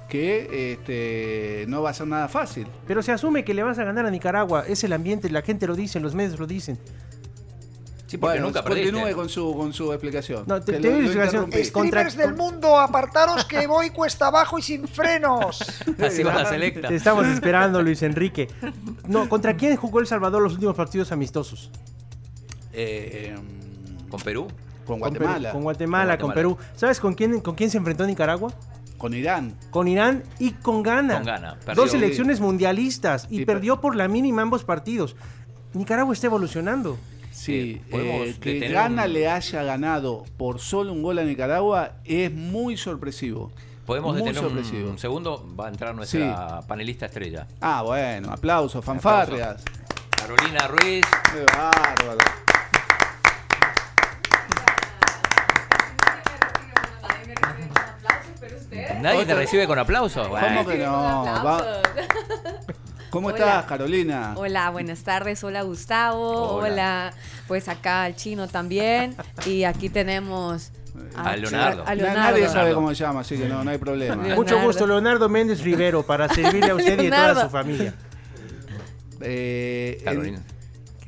[0.08, 2.66] que este, no va a ser nada fácil.
[2.86, 4.64] Pero se asume que le vas a ganar a Nicaragua.
[4.68, 6.78] Es el ambiente, la gente lo dice, los medios lo dicen.
[8.06, 9.14] Sí, porque Bueno, nunca continúe perdiste.
[9.16, 10.44] con su, con su explicación.
[10.46, 11.52] No, te- te lo- doy lo explicación.
[11.64, 15.58] Streamers del mundo, apartaros que voy cuesta abajo y sin frenos.
[16.00, 16.86] Así va la selecta.
[16.88, 18.48] Te estamos esperando, Luis Enrique.
[19.08, 21.70] No, ¿contra quién jugó El Salvador los últimos partidos amistosos?
[22.72, 23.34] Eh,
[24.08, 24.46] ¿Con Perú?
[24.86, 25.50] con Con Perú- Guatemala.
[25.52, 26.56] Con Guatemala, con, Perú.
[26.76, 28.52] ¿Sabes con quién, con quién se enfrentó Nicaragua?
[28.98, 29.56] Con Irán.
[29.70, 31.14] Con Irán y con Ghana.
[31.16, 31.82] Con Ghana, perdió.
[31.82, 35.16] Dos selecciones mundialistas y, Y per- perdió por la mínima ambos partidos.
[35.74, 36.96] Nicaragua está evolucionando.
[37.36, 41.92] Sí, podemos eh, que Ghana un- le haya ganado por solo un gol a Nicaragua
[42.04, 43.52] es muy sorpresivo.
[43.84, 44.90] Podemos muy detener un, sorpresivo.
[44.90, 45.46] un segundo.
[45.54, 47.46] Va a entrar nuestra panelista estrella.
[47.60, 49.62] Ah, bueno, aplausos, fanfarrias.
[50.16, 51.04] Carolina Ruiz.
[51.32, 52.24] Qué bárbaro.
[59.00, 60.26] Nadie te recibe con aplausos.
[60.28, 61.24] ¿Cómo que no?
[63.10, 63.36] ¿Cómo Hola.
[63.38, 64.34] estás, Carolina?
[64.36, 65.42] Hola, buenas tardes.
[65.44, 66.28] Hola, Gustavo.
[66.56, 66.66] Hola.
[66.66, 67.12] Hola.
[67.48, 69.14] Pues acá el chino también.
[69.46, 70.72] Y aquí tenemos
[71.14, 71.84] A Leonardo.
[71.86, 72.20] a Leonardo.
[72.32, 74.16] Nadie sabe cómo se llama, así que no, no hay problema.
[74.16, 74.36] Leonardo.
[74.42, 77.94] Mucho gusto, Leonardo Méndez Rivero, para servirle a usted y a toda su familia.
[79.20, 80.42] Eh, Carolina.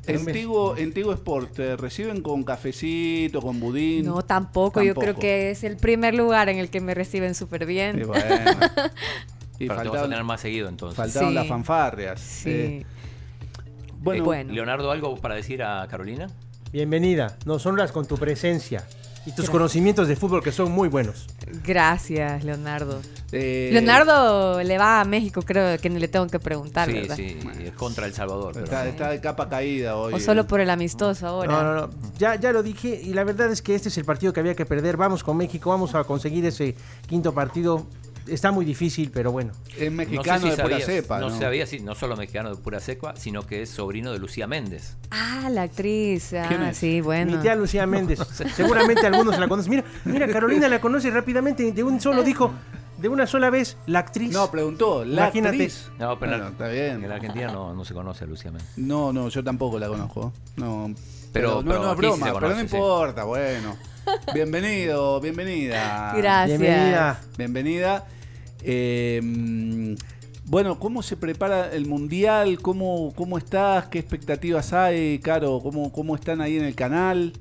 [0.06, 4.06] en, Tigo, en Tigo Sport, ¿te reciben con cafecito, con budín?
[4.06, 4.82] No, tampoco.
[4.82, 8.02] Yo creo que es el primer lugar en el que me reciben súper Y bien.
[8.06, 8.24] bueno.
[9.58, 10.96] Y Pero te vas a tener más seguido entonces.
[10.96, 11.34] faltaron Sí.
[11.34, 12.20] las fanfarrias.
[12.20, 12.50] Sí.
[12.50, 12.86] Eh,
[14.00, 14.52] bueno, Eh, Bueno.
[14.52, 16.28] Leonardo, ¿algo para decir a Carolina?
[16.72, 18.84] Bienvenida, nos honras con tu presencia
[19.22, 19.50] y tus Gracias.
[19.50, 21.26] conocimientos de fútbol que son muy buenos.
[21.64, 23.00] Gracias, Leonardo.
[23.32, 27.16] eh, Leonardo le va a México, creo que ni le tengo que preguntar, sí, ¿verdad?
[27.16, 28.52] sí, es contra El Salvador.
[28.54, 30.14] pero- Está, está de capa caída hoy.
[30.14, 31.50] O solo por el amistoso ahora.
[31.52, 31.90] No, no, no.
[32.18, 34.54] Ya, ya lo dije y la verdad es que este es el partido que había
[34.54, 34.96] que perder.
[34.96, 36.74] Vamos con México, vamos a conseguir ese
[37.06, 37.86] quinto partido.
[38.28, 39.52] Está muy difícil, pero bueno.
[39.78, 41.38] Es No mexicano sé si de pura cepa, no, ¿no?
[41.38, 44.96] sabía si no solo mexicano de pura cepa, sino que es sobrino de Lucía Méndez.
[45.10, 46.28] Ah, la actriz.
[46.30, 46.76] ¿Quién Ah, es?
[46.78, 47.36] sí, bueno.
[47.36, 48.18] Mi tía Lucía Méndez.
[48.56, 49.70] Seguramente algunos la conocen.
[49.70, 51.72] Mira, mira, Carolina la conoce rápidamente.
[51.72, 52.52] De un solo dijo,
[52.98, 54.32] de una sola vez, la actriz.
[54.32, 55.56] No, preguntó, la Imagínate.
[55.56, 55.90] actriz.
[55.98, 57.02] No, pero Bueno, está bien.
[57.02, 58.68] en la Argentina no, no se conoce a Lucía Méndez.
[58.76, 60.32] No, no, yo tampoco la conozco.
[60.56, 60.92] No,
[61.32, 62.60] Pero- pero, pero no, no es broma, pero no sí.
[62.62, 63.76] importa, bueno.
[64.34, 66.14] Bienvenido, bienvenida.
[66.16, 66.58] Gracias.
[66.58, 67.20] Bienvenida.
[67.36, 68.06] Bienvenida.
[68.64, 69.94] Mm,
[70.46, 72.58] bueno, ¿cómo se prepara el mundial?
[72.60, 73.88] ¿Cómo, cómo estás?
[73.88, 75.60] ¿Qué expectativas hay, Caro?
[75.62, 77.34] ¿Cómo, ¿Cómo están ahí en el canal?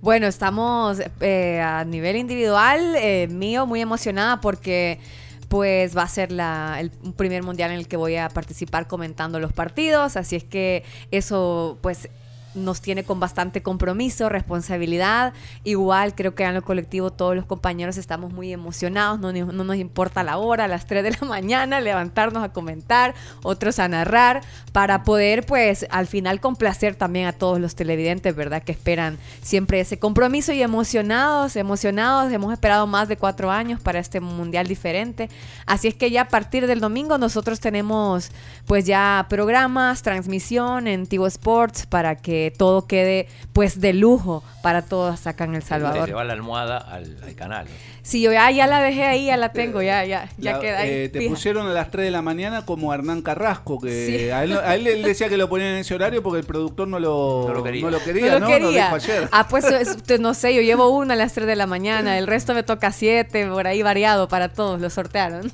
[0.00, 5.00] Bueno, estamos eh, a nivel individual, eh, mío, muy emocionada porque
[5.48, 9.38] pues va a ser la, el primer mundial en el que voy a participar comentando
[9.38, 12.08] los partidos, así es que eso pues
[12.56, 15.32] nos tiene con bastante compromiso, responsabilidad.
[15.64, 19.76] Igual creo que en lo colectivo todos los compañeros estamos muy emocionados, no, no nos
[19.76, 24.42] importa la hora, las 3 de la mañana, levantarnos a comentar, otros a narrar,
[24.72, 28.62] para poder pues al final complacer también a todos los televidentes, ¿verdad?
[28.62, 33.98] Que esperan siempre ese compromiso y emocionados, emocionados, hemos esperado más de cuatro años para
[33.98, 35.28] este mundial diferente.
[35.66, 38.30] Así es que ya a partir del domingo nosotros tenemos
[38.66, 44.82] pues ya programas, transmisión en Tigo Sports para que todo quede pues de lujo para
[44.82, 46.06] todos acá en El Le Salvador.
[46.08, 47.66] lleva la almohada al, al canal.
[48.02, 50.78] Sí, yo ya, ya la dejé ahí, ya la tengo, ya, ya, ya La- queda
[50.78, 50.90] ahí.
[50.90, 51.30] eh, te fija.
[51.34, 54.30] pusieron a las 3 de la mañana como Hernán Carrasco, que Sí.
[54.30, 56.86] a, él, a él él decía que lo ponían en ese horario porque el productor
[56.86, 57.82] no lo, No lo quería.
[57.82, 58.46] no lo No quería, lo ¿no?
[58.46, 58.68] quería.
[58.68, 59.28] Lo dijo ayer.
[59.32, 62.16] Ah, pues es- te- no sé, yo llevo una a las 3 de la mañana,
[62.16, 65.50] el resto me toca 7, por ahí variado para todos, lo sortearon.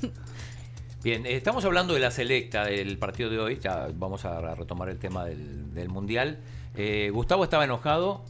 [1.03, 3.59] Bien, eh, estamos hablando de la selecta del partido de hoy.
[3.61, 6.37] Ya vamos a retomar el tema del, del mundial.
[6.75, 8.23] Eh, Gustavo estaba enojado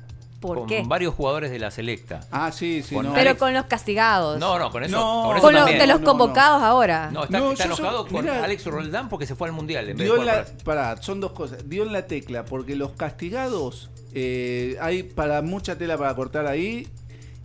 [0.44, 0.84] ¿Por con qué?
[0.86, 2.20] varios jugadores de la selecta.
[2.30, 2.94] Ah, sí, sí.
[2.96, 3.14] Con no.
[3.14, 4.40] Pero con los castigados.
[4.40, 4.98] No, no, con eso.
[4.98, 5.24] No.
[5.24, 7.10] con eso Con de los No, no, convocados ahora.
[7.12, 8.28] No, está, enojado con.
[8.28, 11.70] Alex Roldán porque se fue al mundial en vez de la, pará, son dos cosas.
[11.70, 16.90] Dio en la tecla, porque los castigados eh, hay para mucha tela para cortar ahí.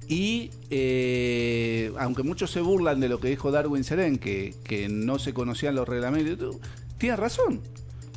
[0.08, 5.18] Y eh, aunque muchos se burlan de lo que dijo Darwin Seren, que, que no
[5.18, 6.56] se conocían los reglamentos,
[6.96, 7.60] tiene razón.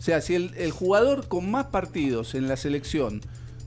[0.02, 3.22] O sea, si el, el jugador con más partidos en la selección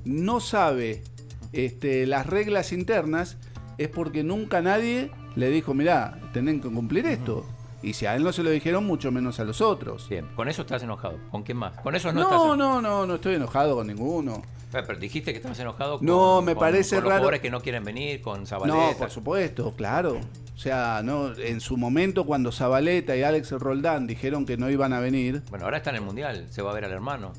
[0.04, 1.04] no sabe
[1.52, 3.36] este, las reglas internas,
[3.78, 7.46] es porque nunca nadie le dijo, mirá, tienen que cumplir esto.
[7.84, 10.08] Y si a él no se lo dijeron, mucho menos a los otros.
[10.08, 11.18] Bien, con eso estás enojado.
[11.30, 11.78] ¿Con quién más?
[11.80, 12.80] Con eso no, estás No, enojado.
[12.80, 14.42] no, no, no estoy enojado con ninguno.
[14.72, 17.20] Pero, pero dijiste que estabas enojado con, No, me con- parece con los raro.
[17.20, 18.76] jugadores que no quieren venir, con Zabaleta.
[18.90, 20.18] No, por supuesto, claro.
[20.54, 24.92] O sea, no, en su momento cuando Zabaleta y Alex Roldán dijeron que no iban
[24.92, 27.32] a venir, Bueno, ahora está en el mundial, se va a ver al hermano.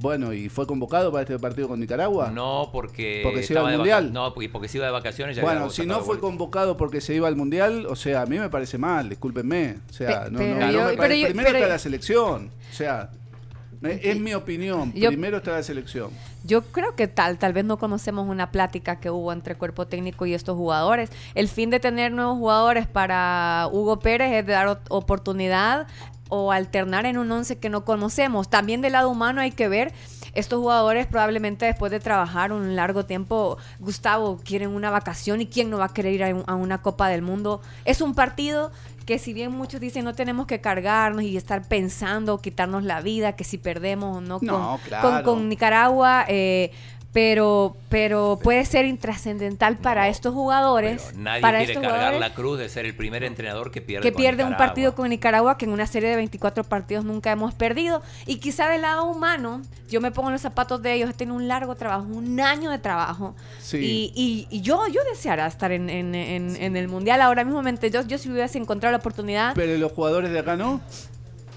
[0.00, 2.30] bueno, y fue convocado para este partido con Nicaragua.
[2.32, 3.20] No, porque.
[3.24, 4.12] Porque se iba al mundial.
[4.12, 5.36] No, porque, porque se iba de vacaciones.
[5.36, 6.20] ya Bueno, si no fue vuelta.
[6.22, 9.76] convocado porque se iba al mundial, o sea, a mí me parece mal, discúlpenme.
[9.90, 11.68] O sea, Pe- no, pero no, no yo- me pero parece- yo- primero pero- está
[11.68, 12.50] la selección.
[12.70, 13.10] O sea,
[13.82, 14.92] Es mi opinión.
[14.94, 16.10] Yo- Primero está la selección.
[16.44, 20.26] Yo creo que tal, tal vez no conocemos una plática que hubo entre cuerpo técnico
[20.26, 21.10] y estos jugadores.
[21.34, 25.86] El fin de tener nuevos jugadores para Hugo Pérez es de dar oportunidad
[26.30, 28.48] o alternar en un once que no conocemos.
[28.50, 29.92] También del lado humano hay que ver,
[30.34, 35.70] estos jugadores probablemente después de trabajar un largo tiempo, Gustavo, quieren una vacación y quién
[35.70, 37.62] no va a querer ir a, un- a una Copa del Mundo.
[37.86, 38.70] Es un partido
[39.08, 43.32] que si bien muchos dicen no tenemos que cargarnos y estar pensando, quitarnos la vida,
[43.36, 45.08] que si perdemos o no, No, con, claro.
[45.08, 46.72] con- con Nicaragua, eh,
[47.12, 51.14] pero, pero puede ser intrascendental para estos jugadores.
[51.16, 54.12] Nadie para quiere estos cargar la cruz de ser el primer entrenador que pierde que
[54.12, 57.54] con pierde un partido con Nicaragua que en una serie de 24 partidos nunca hemos
[57.54, 58.02] perdido.
[58.26, 61.36] Y quizá del lado humano, yo me pongo en los zapatos de ellos, he tenido
[61.36, 63.34] un largo trabajo, un año de trabajo.
[63.58, 63.78] Sí.
[63.78, 67.62] Y, y- y yo, yo deseara estar en, en- en- en el Mundial ahora mismo.
[67.90, 70.80] Yo, yo si hubiese encontrado la oportunidad, Pero los jugadores de acá no.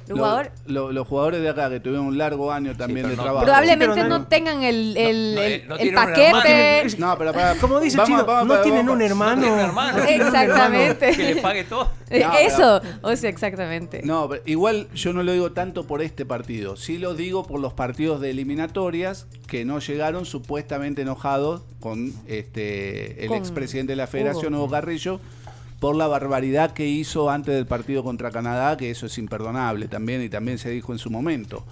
[0.07, 3.15] Los jugadores Lo- lo- los jugadores de acá que tuvieron un largo año también de
[3.15, 3.45] trabajo.
[3.45, 6.77] probablemente no tengan el, el, no, el- eh, el paquete.
[6.79, 6.95] hermano.
[6.97, 8.95] No, pero para, Como dice vamos, Chino, vamos, no tienen vamos.
[8.95, 9.41] un hermano.
[9.41, 9.61] Tienen
[10.27, 11.05] Exactamente.
[11.09, 11.17] hermano.
[11.27, 11.91] Que le pague todo.
[12.11, 14.01] Eh, No, Eso, o sea, exactamente.
[14.03, 16.75] No, pero igual yo no lo digo tanto por este partido.
[16.75, 23.21] Sí lo digo por los partidos de eliminatorias que no llegaron supuestamente enojados con este
[23.23, 24.63] el Con expresidente de la Federación, Hugo.
[24.65, 25.21] Hugo Carrillo,
[25.81, 30.21] por la barbaridad que hizo antes del partido contra Canadá, que eso es imperdonable también
[30.21, 31.65] y también se dijo en su momento.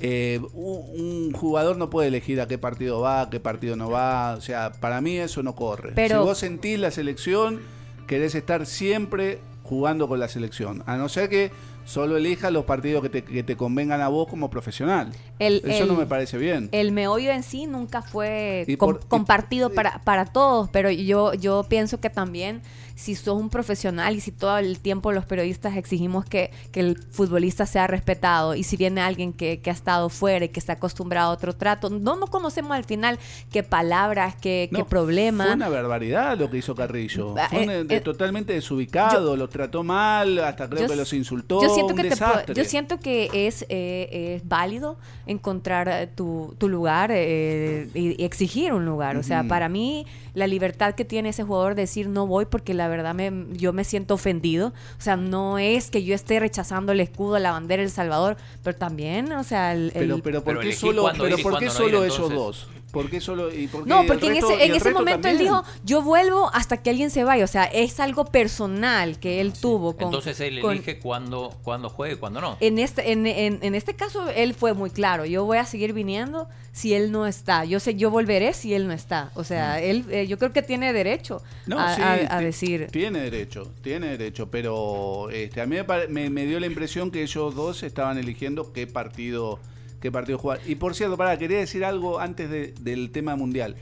[0.00, 3.88] Eh, un un jugador no puede elegir a qué partido va, a qué partido no
[3.88, 4.34] va.
[4.34, 5.92] O sea, para mí eso no corre.
[5.94, 7.60] Pero- si vos sentís la selección,
[8.06, 10.82] querés estar siempre jugando con la selección.
[10.86, 11.50] A no ser que
[11.86, 15.10] solo elijas los partidos que te, que te convengan a vos como profesional.
[15.38, 16.68] El- eso el- no me parece bien.
[16.72, 21.64] El meollo en sí nunca fue com- y- compartido para, para todos, pero yo, yo
[21.66, 22.60] pienso que también
[22.98, 26.98] si sos un profesional y si todo el tiempo los periodistas exigimos que, que el
[27.10, 30.72] futbolista sea respetado y si viene alguien que, que ha estado fuera y que está
[30.72, 33.18] acostumbrado a otro trato, no, no conocemos al final
[33.52, 35.44] qué palabras, qué, qué No, problema.
[35.44, 37.34] Fue una barbaridad lo que hizo Carrillo.
[37.38, 41.12] Ah, Fue eh, de- eh, totalmente desubicado, los trató mal, hasta creo Yo que los
[41.12, 41.62] insultó.
[41.62, 46.54] Yo siento un que, te yo siento que es, eh, es válido encontrar eh, tu,
[46.58, 49.16] tu lugar eh, y, y exigir un lugar.
[49.16, 52.74] O sea, para mí, la libertad que tiene ese jugador de decir no voy porque
[52.74, 54.68] la verdad me, yo me siento ofendido.
[54.98, 58.76] O sea, no es que yo esté rechazando el escudo, la bandera El Salvador, pero
[58.76, 59.90] también, o sea, el...
[59.94, 62.36] Pero, el- pero ¿por Pero qué solo, pero ¿por qué ir, solo esos entonces.
[62.38, 62.68] dos?
[62.92, 65.38] ¿Por qué solo y por qué No, el porque en ese, en ese momento él
[65.38, 67.44] dijo, yo vuelvo hasta que alguien se vaya.
[67.44, 70.04] O sea, es algo personal que él tuvo con...
[70.06, 72.56] Entonces él con- elige cuándo, cuándo juegue y cuándo no.
[72.60, 75.24] En este, en, en- en este caso, él fue muy claro.
[75.26, 77.64] Yo voy a seguir viniendo si él no está.
[77.66, 79.32] Yo sé, yo volveré si él no está.
[79.34, 81.70] O sea, él, eh, yo creo que tiene derecho Mm.
[81.70, 82.86] No, a, sí, a- a ti- decir.
[82.90, 87.10] Tiene derecho, tiene derecho, pero este, a mí me, pare- me- me dio la impresión
[87.10, 89.58] que ellos dos estaban eligiendo qué partido,
[90.00, 90.60] qué partido jugar.
[90.66, 93.76] Y por cierto, para quería decir algo antes de- del tema mundial.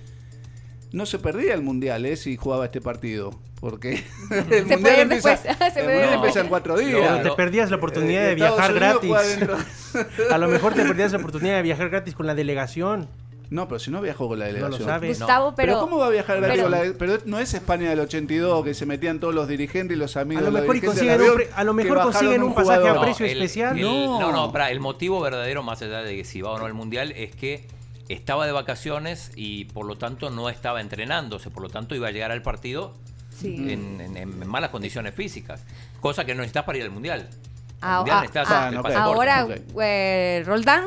[0.92, 2.16] No se perdía el mundial, ¿eh?
[2.16, 3.38] Si jugaba este partido.
[3.60, 4.04] Porque
[4.50, 5.56] el Se mundial empieza, después.
[5.74, 7.00] Se el mundial empieza en cuatro días.
[7.18, 10.30] Pero te perdías la oportunidad Eh, de viajar Unidos gratis.
[10.30, 13.08] A lo mejor te perdías la oportunidad de viajar gratis con la delegación.
[13.48, 14.88] No, pero si no viajó con la No lo delegación.
[14.88, 15.18] sabes.
[15.18, 18.64] Gustavo, pero- ¿cómo va a viajar pero- con la Pero no es España del 82
[18.64, 21.64] que se metían todos los dirigentes y los amigos A lo mejor consiguen un a
[21.64, 23.76] lo mejor consiguen un pasaje a precio el- especial.
[23.76, 24.18] el- No.
[24.20, 26.74] no, no, pará, el motivo verdadero, más allá de que si va o no al
[26.74, 27.66] mundial, es que
[28.08, 32.10] estaba de vacaciones y por lo tanto no estaba entrenándose, por lo tanto iba a
[32.10, 32.94] llegar al partido
[33.30, 33.54] Sí.
[33.70, 35.64] en, en- en malas condiciones físicas,
[36.00, 37.28] cosa que no necesitas para ir al mundial.
[37.80, 39.02] Al Ah, mundial ah, ah.
[39.02, 39.46] Ahora,
[39.82, 40.84] eh, Roldán,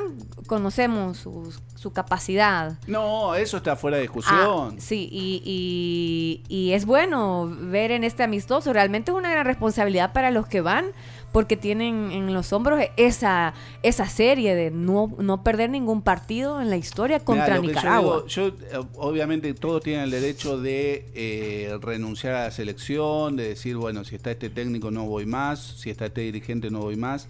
[0.48, 2.78] conocemos su, su capacidad.
[2.88, 4.82] No, eso está fuera de Ah, discusión.
[4.82, 8.74] sí, y, y- y es bueno ver en este amistoso.
[8.74, 10.88] Realmente es una gran responsabilidad para los que van,
[11.32, 16.70] porque tienen en los hombros esa, esa serie de no, no perder ningún partido en
[16.70, 18.24] la historia contra Mirá, Nicaragua.
[18.28, 23.38] Yo, digo, yo, eh, obviamente todos tienen el derecho de eh, renunciar a la selección,
[23.38, 26.80] de decir, bueno, si está este técnico no voy más, si está este dirigente no
[26.80, 27.30] voy más.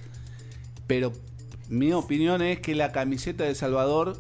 [0.88, 1.12] Pero
[1.68, 4.18] mi opinión es que la camiseta de Salvador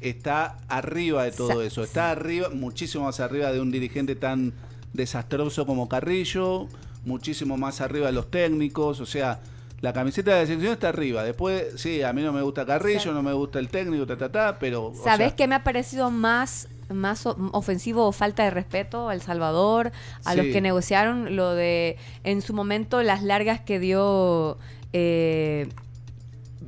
[0.00, 1.82] está arriba de todo eso.
[1.82, 4.52] Está arriba, muchísimo más arriba de un dirigente tan
[4.92, 6.66] desastroso como Carrillo,
[7.04, 9.00] muchísimo más arriba de los técnicos.
[9.00, 9.40] O sea,
[9.80, 11.22] la camiseta de la selección está arriba.
[11.24, 14.30] Después, sí, a mí no me gusta Carrillo, no me gusta el técnico, ta, ta,
[14.30, 14.86] ta, pero.
[14.88, 19.08] o ¿Sabes sea, qué me ha parecido más, más o- ofensivo o falta de respeto
[19.08, 19.92] a El Salvador,
[20.24, 24.58] a los que negociaron lo de, en su momento, las largas que dio
[24.92, 25.68] eh,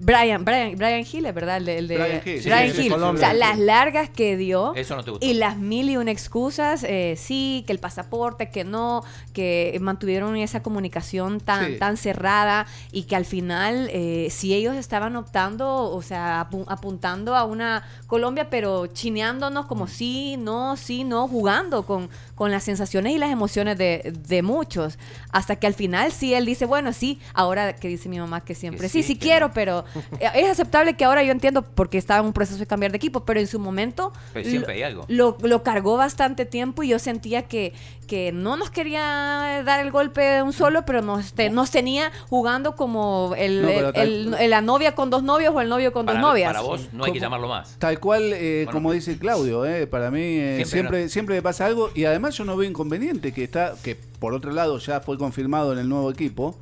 [0.05, 2.83] Brian, Brian, Brian Hill, es verdad, el de, el de- Brian Hill, sí, Brian sí,
[2.87, 2.93] Hill.
[2.95, 5.25] O sea, las largas que dio Eso no te gustó.
[5.25, 10.37] y las mil y una excusas, eh, sí, que el pasaporte, que no, que mantuvieron
[10.37, 11.79] esa comunicación tan, Sí.
[11.79, 17.37] tan cerrada y que al final, eh, si ellos estaban optando, o sea, apu- apuntando
[17.37, 23.13] a una Colombia, pero chineándonos como sí, no, sí, no, jugando con, con las sensaciones
[23.15, 24.99] y las emociones de, de muchos.
[25.31, 28.55] Hasta que al final sí, él dice, bueno, sí, ahora que dice mi mamá que
[28.55, 29.85] siempre, Que sí, sí, sí que quiero, pero
[30.35, 33.25] es aceptable que ahora yo entiendo porque estaba en un proceso de cambiar de equipo,
[33.25, 35.05] pero en su momento Pues siempre hay algo.
[35.09, 37.73] lo, lo cargó bastante tiempo y yo sentía que,
[38.07, 42.11] que no nos quería dar el golpe de un solo, pero nos, te- nos tenía
[42.29, 45.93] jugando como el, No, el- tal- el- la novia con dos novios o el novio
[45.93, 46.49] con Para, dos novias.
[46.53, 47.77] para vos no hay que llamarlo más.
[47.79, 51.43] Tal cual, eh, como dice Claudio, eh, para mí eh, Siempre siempre, no- siempre, me
[51.43, 55.01] pasa algo y además yo no veo inconveniente que está, que por otro lado ya
[55.01, 56.57] fue confirmado en el nuevo equipo.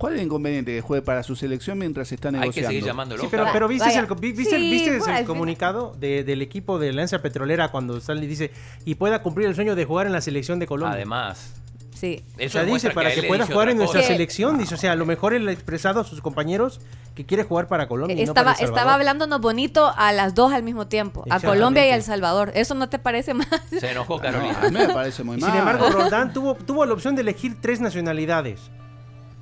[0.00, 2.68] ¿Cuál es el inconveniente que juegue para su selección mientras se está Hay que negociando?
[2.70, 3.22] seguir llamándolo.
[3.22, 4.00] Sí, pero, pero ¿viste, Vaya.
[4.00, 7.20] el, vi- viste el- Sí, viste bueno, el al comunicado de- del equipo de Alianza
[7.20, 8.50] Petrolera cuando sale y dice
[8.86, 10.94] y pueda cumplir el sueño de jugar en la selección de Colombia?
[10.96, 11.54] Además,
[11.92, 12.24] Sí.
[12.38, 14.92] O eso sea, demuestra dice, para que pueda jugar en nuestra selección, dice, o sea,
[14.92, 16.80] a lo mejor él ha expresado a sus compañeros
[17.14, 18.14] que quiere jugar para Colombia.
[18.14, 19.00] y no Estaba, para El estaba Salvador.
[19.02, 21.40] hablándonos bonito a las dos al mismo tiempo, a.
[21.40, 22.52] Colombia y a El Salvador.
[22.54, 23.48] ¿Eso no te parece más?
[23.78, 24.58] Se enojó No, Carolina.
[24.62, 25.50] a mí me parece muy mal.
[25.50, 28.70] sin embargo, Roldán tuvo, tuvo la opción de elegir tres nacionalidades.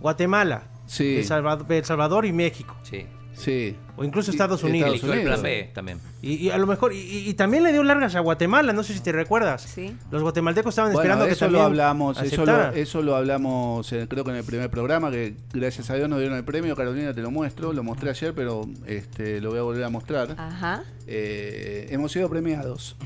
[0.00, 1.18] Guatemala, Sí.
[1.18, 2.74] El Salvador, El Salvador y México.
[2.82, 3.06] Sí.
[3.34, 3.76] Sí.
[3.96, 4.90] O incluso Estados Unidos.
[4.90, 6.00] Eligió el plan B también.
[6.22, 9.00] Y, y a lo mejor, y, también le dio largas a Guatemala, no sé si
[9.00, 9.62] te recuerdas.
[9.62, 9.96] Sí.
[10.10, 13.92] Los guatemaltecos estaban Bueno, esperando que eso también lo hablamos, eso lo, eso lo hablamos
[13.92, 16.74] eh, creo que en el primer programa, que gracias a Dios nos dieron el premio,
[16.74, 20.34] Carolina te lo muestro, lo mostré ayer, pero este lo voy a volver a mostrar.
[20.36, 20.82] Ajá.
[21.06, 22.96] Eh, hemos sido premiados,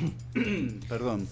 [0.89, 1.29] perdón,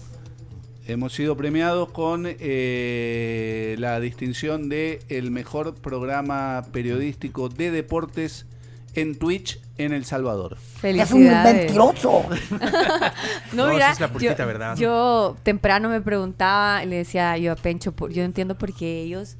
[0.91, 8.45] hemos sido premiados con eh, la distinción de el mejor programa periodístico de deportes
[8.93, 10.57] en Twitch en El Salvador.
[10.57, 11.73] Felicidades.
[11.73, 11.93] no,
[13.53, 14.75] No, mira, esa es la purita yo, verdad.
[14.77, 19.37] yo temprano me preguntaba, le decía yo a Pencho, por- yo entiendo por qué ellos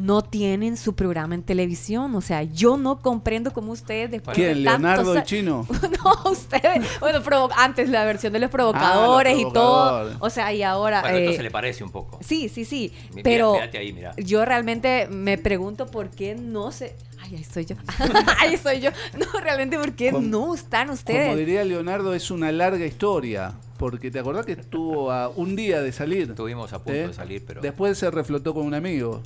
[0.00, 2.14] no tienen su programa en televisión.
[2.14, 4.64] O sea, yo no comprendo cómo ustedes después de ¿Quién?
[4.64, 5.66] ¿Leonardo el a- chino?
[6.04, 6.86] no, ustedes.
[7.00, 10.16] Bueno, provo- antes la versión de los provocadores y todo.
[10.20, 11.00] O sea, y ahora.
[11.02, 12.18] Bueno, eh, entonces le parece un poco.
[12.22, 12.92] Sí, sí, sí.
[13.10, 14.14] Mira, Pero ahí, mira.
[14.16, 16.94] yo realmente me pregunto por qué no se.
[17.22, 17.76] Ay, ahí soy yo.
[18.40, 18.90] ahí soy yo.
[19.18, 21.36] No, realmente, ¿por qué Como- no están Como ustedes?
[21.36, 23.52] diría Leonardo, es una larga historia.
[23.76, 26.28] Porque te acordás que estuvo a un día de salir.
[26.30, 27.06] Estuvimos a punto ¿Eh?
[27.08, 29.22] de salir, pero Después se reflotó con un amigo.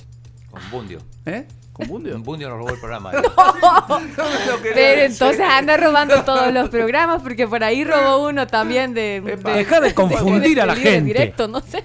[0.55, 0.99] Con Bundio.
[1.25, 1.45] ¿Eh?
[1.73, 2.15] ¿Con Bundio?
[2.15, 3.11] Un Bundio nos robó el programa.
[4.73, 9.21] Pero entonces anda robando todos los programas porque por ahí robó uno también de.
[9.43, 11.01] Deja de confundir a la gente.
[11.01, 11.83] Directo, no sé.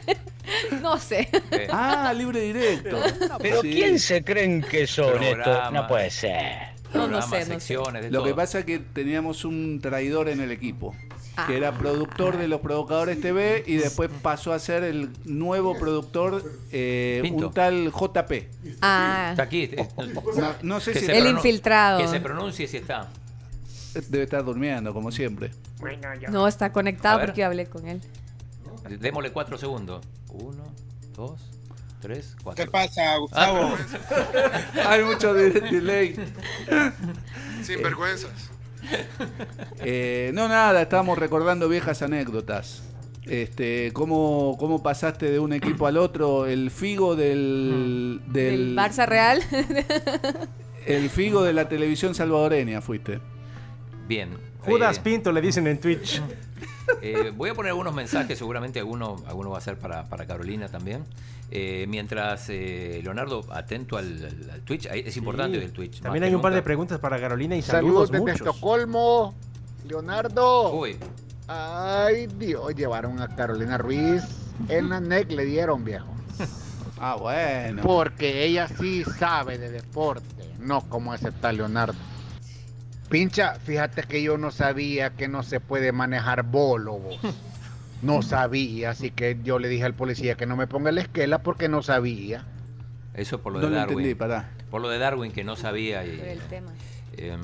[0.82, 1.28] No sé.
[1.70, 2.98] Ah, libre directo.
[3.40, 3.70] Pero Sí.
[3.72, 5.44] ¿quién se creen que son estos?
[5.44, 5.70] Programa.
[5.82, 6.70] No puede ser.
[6.92, 8.00] No, no Programas, sé, no sé.
[8.02, 8.36] de Lo que todo.
[8.36, 10.94] pasa es que teníamos un traidor en el equipo.
[11.42, 11.46] Ah.
[11.46, 16.42] Que era productor de los Provocadores TV y después pasó a ser el nuevo productor,
[16.72, 17.48] eh, Pinto.
[17.48, 18.48] un tal JP.
[18.80, 19.70] Ah, Está aquí.
[19.72, 19.88] eh,
[20.36, 21.98] No, no sé que si se El pronun- infiltrado.
[22.00, 23.08] Que se pronuncie si está.
[24.08, 25.50] debe estar durmiendo, como siempre.
[26.30, 27.26] no está conectado A ver.
[27.28, 28.00] porque yo hablé con él.
[28.98, 30.04] Démosle cuatro segundos.
[30.28, 30.62] Uno,
[31.14, 31.40] dos,
[32.00, 32.64] tres, cuatro.
[32.64, 33.74] ¿Qué pasa, Gustavo?
[34.86, 36.14] Hay mucho de- delay.
[37.62, 38.30] Sin vergüenzas.
[39.82, 42.82] Eh, no, nada, estábamos recordando viejas anécdotas.
[43.24, 46.46] Este, ¿cómo, ¿Cómo pasaste de un equipo al otro?
[46.46, 49.42] El Figo del, ¿El del Barça Real?
[50.86, 53.20] el Figo de la televisión salvadoreña fuiste.
[54.06, 54.49] Bien.
[54.64, 56.20] Judas Eh, Pinto le dicen en Twitch.
[57.02, 60.68] Eh, voy a poner algunos mensajes, seguramente alguno, alguno va a ser para, para Carolina
[60.68, 61.04] también.
[61.52, 65.64] Eh, mientras eh, Leonardo, atento al, al- al Twitch, es importante Sí.
[65.64, 66.00] el Twitch.
[66.00, 68.54] También hay un par de preguntas para Carolina y Saludos saludos, desde muchos.
[68.56, 69.34] Estocolmo.
[69.88, 70.72] Leonardo.
[70.74, 70.96] Uy,
[71.48, 74.22] Ay, Dios, llevaron a Carolina Ruiz.
[74.68, 76.06] En la NEC le dieron, viejo.
[77.00, 77.82] Ah, bueno.
[77.82, 81.94] Porque ella sí sabe de deporte, no como ese tal Leonardo.
[83.10, 87.18] Pincha, fíjate que yo no sabía que no se puede manejar bolo, vos.
[88.02, 91.42] No sabía, así que yo le dije al policía que no me ponga la esquela
[91.42, 92.44] porque no sabía.
[93.14, 93.98] eso por lo No de lo Darwin.
[93.98, 94.50] entendí, pará.
[94.70, 96.04] Por lo de Darwin que no sabía.
[96.06, 96.70] Y, Por el tema.
[97.16, 97.40] em,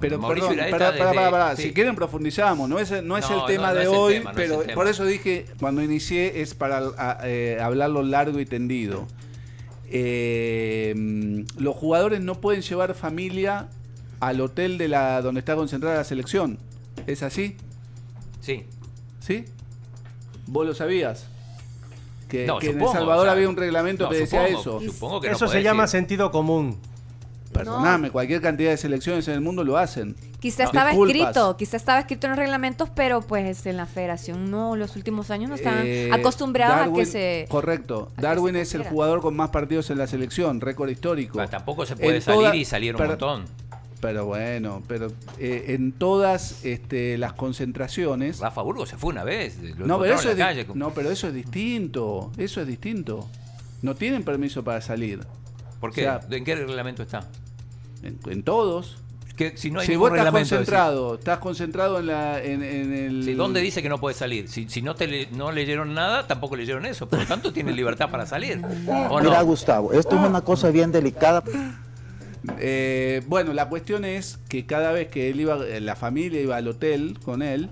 [0.00, 1.56] Pero Mauricio perdón, desde- pará, pará.
[1.56, 1.62] sí.
[1.62, 4.32] si quieren profundizamos, no es, no es No, el tema no, no de hoy, tema,
[4.32, 8.46] no es pero por eso dije, cuando inicié es para a- eh, hablarlo largo y
[8.46, 9.06] tendido.
[9.88, 13.68] Eh, los jugadores no pueden llevar familia
[14.28, 16.58] al hotel de la donde está concentrada la selección.
[17.06, 17.56] ¿Es así?
[18.40, 18.64] Sí.
[19.20, 19.44] ¿Sí?
[20.46, 21.26] ¿Vos lo sabías?
[22.28, 24.80] Que, No, que en El Salvador o sea, había un reglamento no, que decía supongo,
[24.80, 24.92] eso.
[24.92, 26.78] supongo que no Eso se llama sentido común.
[27.52, 30.16] Perdóname, cualquier cantidad de selecciones en el mundo lo hacen.
[30.40, 30.70] Quizá No.
[30.70, 31.16] estaba Disculpas.
[31.16, 35.30] escrito, quizá estaba escrito en los reglamentos, pero pues en la federación no, los últimos
[35.30, 37.46] años no estaban Eh, acostumbrados a que se...
[37.48, 38.10] Correcto.
[38.16, 41.46] Darwin es el jugador con más partidos en la selección, récord histórico.
[41.46, 43.44] Tampoco se puede En salir toda- y salir un pero- montón.
[44.04, 45.06] Pero bueno, pero
[45.38, 48.38] eh, en todas este, las concentraciones.
[48.38, 49.58] Rafa Burgos se fue una vez.
[49.78, 50.66] lo No, pero eso en es la calle.
[50.74, 52.30] no, pero eso es distinto.
[52.36, 53.26] Eso es distinto.
[53.80, 55.20] No tienen permiso para salir.
[55.80, 56.02] ¿Por O qué?
[56.02, 57.20] sea, ¿En qué reglamento está?
[58.02, 58.98] en, en todos.
[59.36, 62.92] Que si no hay si ningún vos estás concentrado, estás concentrado en, la, en, en
[62.92, 63.24] el.
[63.24, 64.48] Sí, ¿Dónde dice que no puede salir?
[64.48, 67.08] Si, si no te le- no leyeron nada, tampoco leyeron eso.
[67.08, 68.60] Por lo tanto, tienen libertad para salir.
[69.10, 69.44] ¿O Mira, no?
[69.46, 71.42] Gustavo, esto es una cosa bien delicada.
[72.58, 76.56] Eh, bueno, la cuestión es que cada vez que él iba, eh, la familia iba
[76.56, 77.70] al hotel con él,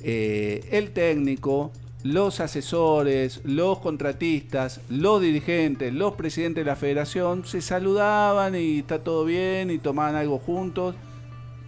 [0.00, 1.72] eh, el técnico,
[2.04, 9.02] los asesores, los contratistas, los dirigentes, los presidentes de la federación se saludaban y está
[9.04, 10.94] todo bien y tomaban algo juntos,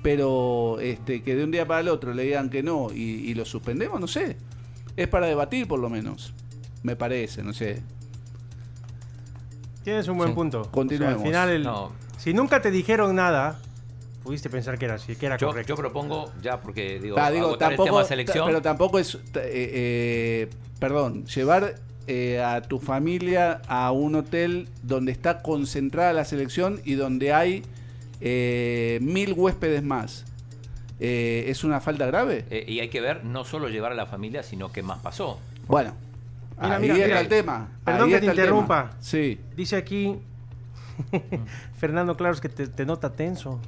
[0.03, 3.35] pero este, que de un día para el otro le digan que no y, y
[3.35, 4.37] lo suspendemos, no sé.
[4.97, 6.33] Es para debatir por lo menos,
[6.83, 7.83] me parece, no sé.
[9.83, 10.35] Tienes un buen Sí.
[10.35, 10.61] punto.
[10.61, 11.17] O sea, Continuemos.
[11.19, 11.93] al final, el- No.
[12.19, 13.59] Si nunca te dijeron nada,
[14.23, 15.69] pudiste pensar que era así, que era Yo, correcto.
[15.73, 18.47] yo propongo, ya porque digo, Ah, digo, agotar el tampoco, tema selección.
[18.47, 21.75] pero tampoco es, eh, eh, perdón, llevar
[22.07, 27.63] eh, a tu familia a un hotel donde está concentrada la selección y donde hay
[28.21, 30.25] eh, mil huéspedes más.
[31.01, 32.45] Eh, ¿Es una falta grave?
[32.51, 35.39] Eh, y hay que ver no solo llevar a la familia, sino qué más pasó.
[35.67, 35.93] Bueno,
[36.61, 37.21] Mira, ahí mira, está mira.
[37.21, 37.69] el tema.
[37.85, 38.91] Perdón ahí que te interrumpa.
[39.01, 39.41] Sí.
[39.57, 40.19] Dice aquí
[41.79, 43.61] Fernando Claros que te, te nota tenso.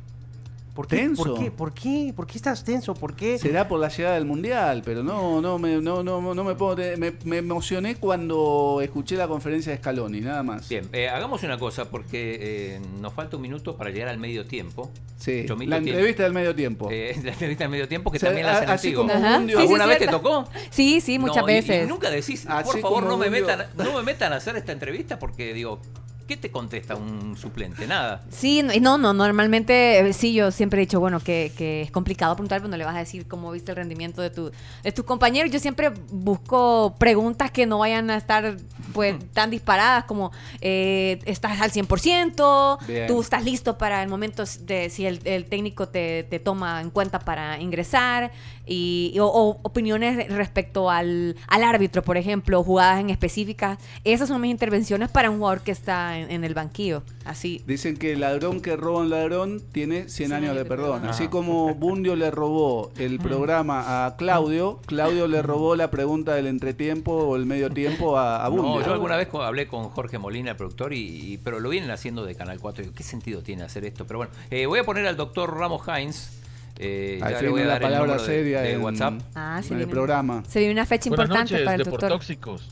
[0.74, 0.96] ¿Por qué?
[0.98, 1.24] ¿Tenso?
[1.24, 1.50] ¿Por qué?
[1.50, 2.12] ¿Por qué?
[2.14, 2.92] ¿Por qué estás tenso?
[2.92, 3.38] ¿Por qué?
[3.38, 6.76] Será por la llegada del mundial, pero no, no me, no, no, no me puedo.
[6.98, 10.68] Me, me emocioné cuando escuché la conferencia de Scaloni, nada más.
[10.68, 14.44] Bien, eh, hagamos una cosa, porque eh, nos falta un minuto para llegar al medio
[14.44, 14.90] tiempo.
[15.16, 16.88] Sí, Chomito la entrevista del medio tiempo.
[16.92, 19.06] Eh, la entrevista del medio tiempo que O sea, también la hacen así antiguo.
[19.08, 20.46] como Ajá, Bundio- sí, sí, ¿Alguna vez te tocó?
[20.68, 21.88] Sí, sí, muchas No, y- y veces.
[21.88, 25.54] nunca decís, por favor, no me, metan, no me metan a hacer esta entrevista porque
[25.54, 25.80] digo,
[26.26, 27.86] ¿qué te contesta un suplente?
[27.86, 28.22] Nada.
[28.30, 31.82] Sí, no, y no, no, normalmente eh, sí, yo siempre he dicho, bueno, que, que
[31.82, 34.50] es complicado preguntar, pero no le vas a decir cómo viste el rendimiento de, tu,
[34.82, 35.50] de tus compañeros.
[35.50, 38.56] Yo siempre busco preguntas que no vayan a estar
[38.92, 42.86] pues tan disparadas como, eh, ¿estás al 100%?
[42.86, 43.06] Bien.
[43.06, 46.90] ¿Tú estás listo para el momento de si el, el técnico te, te toma en
[46.90, 48.32] cuenta para ingresar?
[48.66, 53.78] Y, y- o, o opiniones respecto al, al árbitro, por ejemplo, jugadas en específicas.
[54.04, 57.02] Esas son mis intervenciones para un jugador que está en, en el banquillo.
[57.24, 57.62] Así.
[57.66, 60.92] Dicen que el ladrón que roba a un ladrón tiene 100 años de perdón.
[61.00, 61.10] perdón.
[61.10, 61.30] Así Ajá.
[61.30, 67.12] como Bundio le robó el programa a Claudio, Claudio le robó la pregunta del entretiempo
[67.12, 68.80] o el medio tiempo a, a Bundio.
[68.80, 70.98] No, yo alguna vez hablé con Jorge Molina, el productor, y,
[71.32, 72.82] y- pero lo vienen haciendo de Canal 4.
[72.84, 74.06] Digo, ¿Qué sentido tiene hacer esto?
[74.06, 76.30] Pero bueno, eh, voy a poner al doctor Ramos Heinz.
[76.78, 79.14] Eh, ya le voy a la dar palabra seria de, en- WhatsApp.
[79.34, 80.42] Ah, sí, en el programa.
[80.48, 82.00] Se viene una fecha Buenas importante noches, para el doctor.
[82.00, 82.68] Deportóxicos.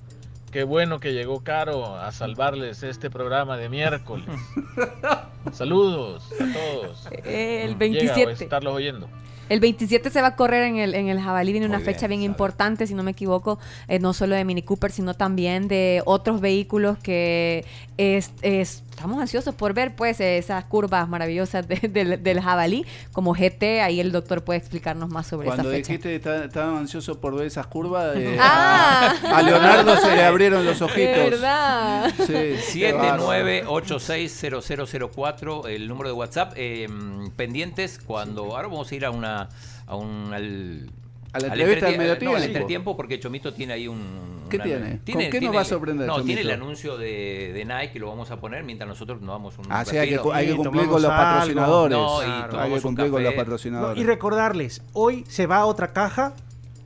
[0.53, 4.27] Qué bueno que llegó Caro a salvarles este programa de miércoles.
[5.53, 7.09] Saludos a todos.
[7.25, 8.25] El Llega, 27.
[8.25, 9.09] voy a estarlos oyendo.
[9.51, 12.21] El 27 se va a correr en el, en el Jabalí, viene una fecha bien,
[12.21, 16.01] bien importante, si no me equivoco, eh, no solo de Mini Cooper, sino también de
[16.07, 17.67] otros vehículos que
[17.99, 23.35] es, es- estamos ansiosos por ver, pues, esas curvas maravillosas de- del, del Jabalí, como
[23.35, 25.89] GT, ahí el doctor puede explicarnos más sobre Cuando esa fecha.
[25.89, 29.15] dijiste que está- estaba ansioso por ver esas curvas, eh, Ah.
[29.31, 31.17] a, a Leonardo se le abrieron los ojitos.
[31.17, 32.13] De verdad.
[32.17, 33.27] Sí, qué bárbaro.
[33.33, 36.53] 79860004, el número de WhatsApp.
[36.57, 36.89] eh,
[37.37, 38.55] pendientes cuando.
[38.57, 39.49] Ahora vamos a ir a una.
[39.87, 40.89] A un, al,
[41.35, 42.39] A la al entrevista medio no, al tiempo.
[42.39, 44.45] entretiempo, porque Chomito tiene ahí un.
[44.49, 45.01] ¿Qué una- tiene?
[45.13, 48.31] ¿Con qué nos va a sorprender, No, tiene el anuncio de, de Nike, lo vamos
[48.31, 49.65] a poner mientras nosotros nos damos un.
[49.69, 51.17] Ah, sí, hay que, hay que cumplir con los algo.
[51.25, 51.99] patrocinadores.
[51.99, 53.97] No, y hay que cumplir con los patrocinadores.
[53.97, 56.35] No, y recordarles, hoy se va otra caja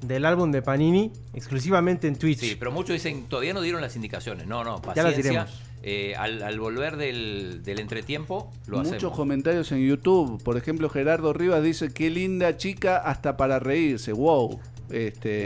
[0.01, 2.39] del álbum de Panini exclusivamente en Twitch.
[2.39, 4.47] Sí, pero muchos dicen, todavía no dieron las indicaciones.
[4.47, 5.23] No, no, Ya las paciencia.
[5.23, 5.63] diremos.
[5.83, 9.15] Eh, al, al volver del, del entretiempo, lo Muchos hacemos.
[9.17, 10.43] comentarios en YouTube.
[10.43, 14.13] Por ejemplo, Gerardo Rivas dice, qué linda chica hasta para reírse.
[14.13, 14.59] Wow.
[14.91, 15.45] Este,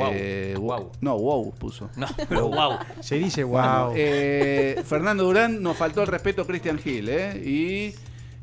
[0.56, 0.62] Wow.
[0.62, 0.92] wow.
[1.00, 1.90] No, wow puso.
[1.96, 2.78] No, pero wow.
[3.00, 3.60] Se dice wow.
[3.60, 7.08] Bueno, eh, Fernando Durán, nos faltó el respeto a Christian Gil.
[7.10, 7.42] ¿eh?
[7.44, 7.94] Y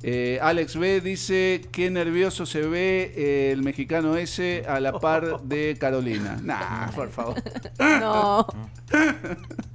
[0.03, 5.41] eh, Alex B dice, qué nervioso se ve eh, el mexicano ese a la par
[5.41, 6.37] de Carolina.
[6.43, 7.35] Nah, por favor.
[7.79, 8.45] No.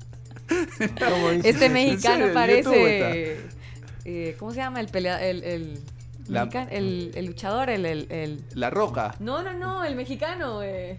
[1.45, 3.41] Este mexicano ¿En YouTube parece.
[4.05, 5.79] eh, ¿Cómo se llama el pelea, el, el,
[6.29, 7.71] La- el, el luchador?
[7.71, 9.15] El, el, el- La Roca.
[9.21, 10.63] No, no, no, el mexicano.
[10.63, 10.99] eh.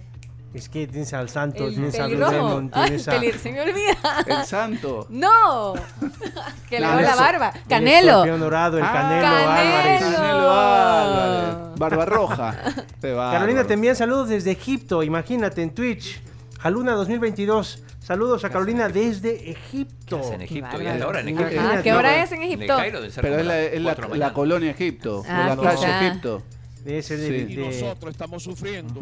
[0.54, 2.32] Es que tienes al Santo, El tienes pelirrojo.
[2.32, 3.12] Demon, Ay, tienes a...
[3.20, 3.98] pelir- se me olvida.
[4.26, 5.06] El santo.
[5.10, 5.74] No.
[6.70, 7.52] que le va la barba.
[7.54, 8.10] el Canelo.
[8.12, 10.02] escorpión dorado, el Ah, Canelo Álvarez.
[10.02, 11.56] Canelo Álvarez.
[13.02, 16.22] Carolina te envía saludos desde Egipto, imagínate, en Twitch.
[16.66, 17.84] Jaluna 2022.
[18.00, 20.20] Saludos a Carolina desde Egipto.
[20.34, 20.78] en Egipto?
[20.80, 21.60] Qué ¿Y a la hora en Egipto?
[21.60, 22.80] Ah, ¿qué hora es en En el Egipto?
[23.12, 25.22] Ser Pero es la, es la- de la colonia Egipto.
[25.30, 26.08] Ah, la calle.
[26.08, 26.42] Egipto.
[26.84, 27.56] Ser de- Sí.
[27.56, 29.00] de- Nosotros estamos sufriendo.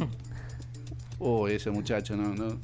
[1.20, 2.60] Uy, ese muchacho, no, no.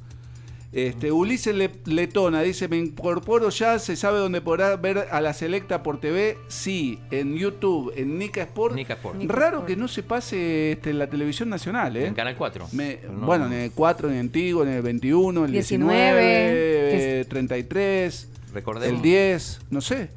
[0.72, 5.34] Este, Ulises Le- Letona dice, me incorporo ya, se sabe dónde podrá ver a la
[5.34, 8.76] selecta por TV, sí, en YouTube, en Nica Sport.
[8.76, 9.24] Nica Sport.
[9.26, 12.06] Raro que no se pase este, en la televisión nacional, ¿eh?
[12.06, 12.68] En Canal 4.
[12.74, 13.26] Me- No.
[13.26, 18.28] Bueno, en el 4, en el Antigo, en el 21, el 19, 19, eh, 33,
[18.54, 18.96] Recordemos.
[18.96, 20.10] el 10, no sé.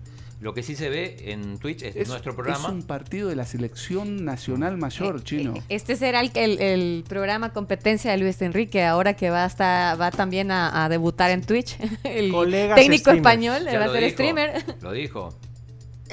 [0.43, 2.68] Lo que sí se ve en Twitch es, Es, nuestro es programa.
[2.68, 5.55] un partido de la selección nacional mayor, chino.
[5.68, 10.01] Este será el, el- el programa competencia de Luis Enrique, ahora que va a estar,
[10.01, 11.76] va también a, a debutar en Twitch.
[12.05, 13.18] El Colegas técnico streamers.
[13.26, 14.64] español Ya va a ser dijo, streamer.
[14.82, 15.38] Lo dijo.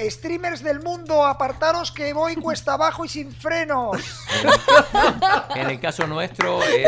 [0.08, 3.96] Streamers del mundo, apartaros que voy cuesta abajo y sin frenos.
[5.56, 6.86] En el caso nuestro es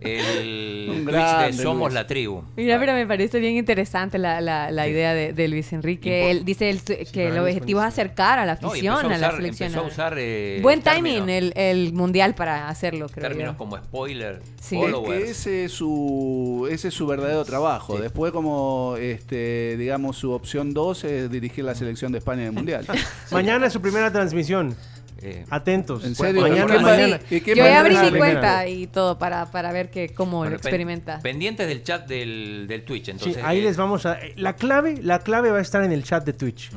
[0.00, 1.94] el Twitch de Somos Luis.
[1.94, 2.42] la Tribu.
[2.56, 6.30] Mira, pero me parece bien interesante la, la- la idea de, de Luis Enrique.
[6.30, 9.14] Él dice el- que para el objetivo es acercar a la No, afición, empezó a
[9.14, 9.66] a la usar- selección.
[9.68, 13.58] empezó a usar, eh, Buen timing el, el mundial para hacerlo, creo Términos yo.
[13.58, 14.80] como spoiler, Sí.
[14.80, 17.96] Es que ese es su ese es su verdadero trabajo.
[17.96, 18.02] Sí.
[18.02, 22.52] Después como este digamos su opción 2 es dirigir la selección de España en el
[22.52, 22.86] mundial.
[23.30, 24.76] Mañana es su primera transmisión.
[25.24, 26.04] Eh, Atentos.
[26.04, 26.40] ¿En serio?
[26.42, 27.20] Mañana, ¿Quién va- mañana.
[27.30, 30.38] ¿Y quién Yo ya a abrí mi cuenta y todo para, para ver que cómo
[30.38, 31.20] bueno, lo experimenta.
[31.20, 33.08] pendientes del chat del, del Twitch.
[33.10, 34.18] Entonces, sí, ahí eh, les vamos a...
[34.34, 36.70] La clave, la clave va a estar en el chat de Twitch.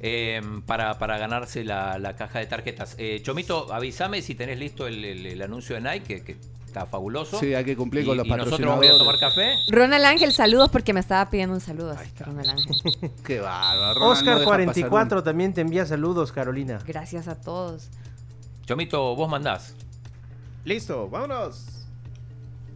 [0.00, 2.96] Eh, para, para ganarse la, la caja de tarjetas.
[2.98, 6.36] Eh, Chomito, avísame si tenés listo el, el- el anuncio de Nike, que, que
[6.74, 7.38] está fabuloso.
[7.38, 9.58] Sí, hay que cumplir Y- con los y nosotros vamos a tomar patrocinadores.
[9.60, 9.74] café.
[9.76, 11.92] Ronald Ángel, saludos porque me estaba pidiendo un saludo.
[11.92, 13.12] así que Ronald Ángel.
[13.24, 13.94] Qué bárbaro.
[14.00, 14.60] Ronald, no deja pasar
[15.18, 16.80] Oscar44 también te envía saludos, Carolina.
[16.86, 17.88] Gracias a todos.
[18.66, 19.76] Chomito, vos mandás.
[20.64, 21.66] Listo, vámonos.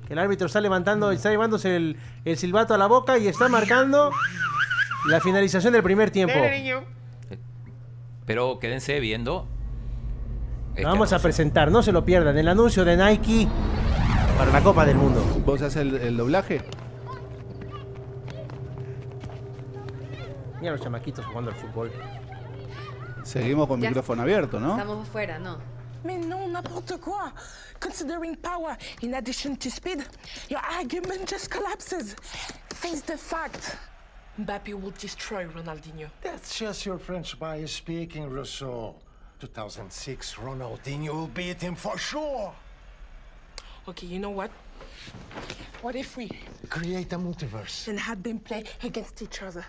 [0.09, 4.11] El árbitro está levantando, está llevándose el, el silbato a la boca y está marcando
[5.07, 6.35] la finalización del primer tiempo.
[8.27, 9.47] Pero quédense viendo.
[10.71, 12.37] este vamos a presentar, no se lo pierdan.
[12.39, 13.49] El anuncio de Nike
[14.39, 15.21] para la Copa del Mundo.
[15.45, 16.63] ¿Vos haces el, el doblaje?
[20.61, 21.93] Mira los chamaquitos jugando al fútbol.
[23.25, 24.73] Seguimos con Ya- micrófono abierto, ¿no?
[24.79, 25.59] Estamos afuera, ¿no?
[26.05, 27.33] Mais non, n'importe quoi.
[27.81, 30.05] Considering power in addition to speed,
[30.49, 32.15] your argument just collapses.
[32.75, 33.77] Face the fact.
[34.39, 36.09] Mbappe will destroy Ronaldinho.
[36.23, 38.95] That's just your French bias speaking, Rousseau.
[39.41, 42.53] 2006, Ronaldinho will beat him for sure.
[43.89, 44.51] Okay, you know what?
[45.81, 46.29] What if we
[46.69, 47.89] Create a multiverse.
[47.89, 49.65] and have them play against each other?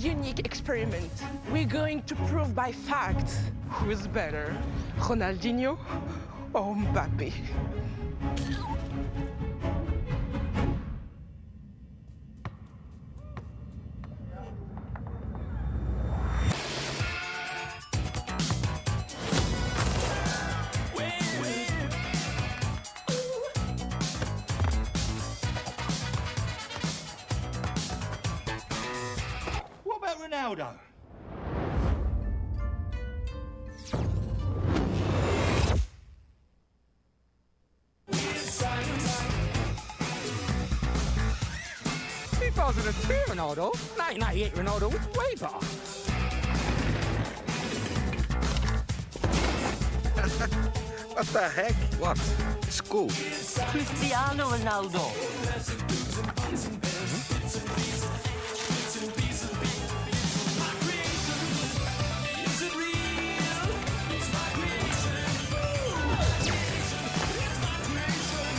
[0.00, 1.10] Unique experiment.
[1.52, 3.36] We're going to prove by fact
[3.68, 4.56] who's better,
[4.98, 5.76] Ronaldinho
[6.54, 7.32] or Mbappe.
[44.20, 45.60] 1998 Ronaldo was way better.
[51.20, 51.74] What the heck?
[52.00, 52.18] What?
[52.62, 53.08] It's cool.
[53.08, 55.10] Cristiano Ronaldo.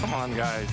[0.02, 0.70] Come on, guys.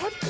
[0.00, 0.29] What the?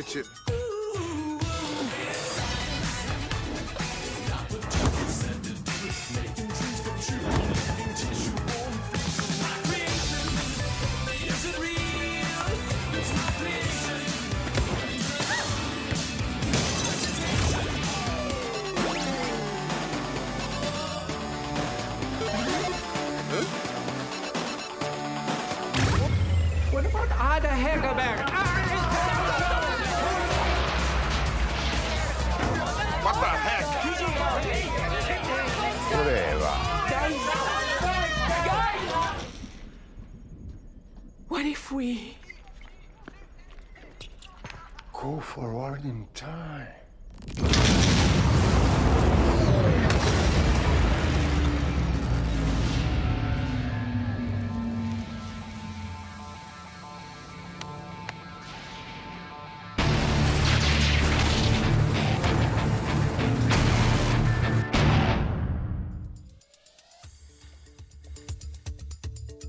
[0.00, 0.49] YouTube.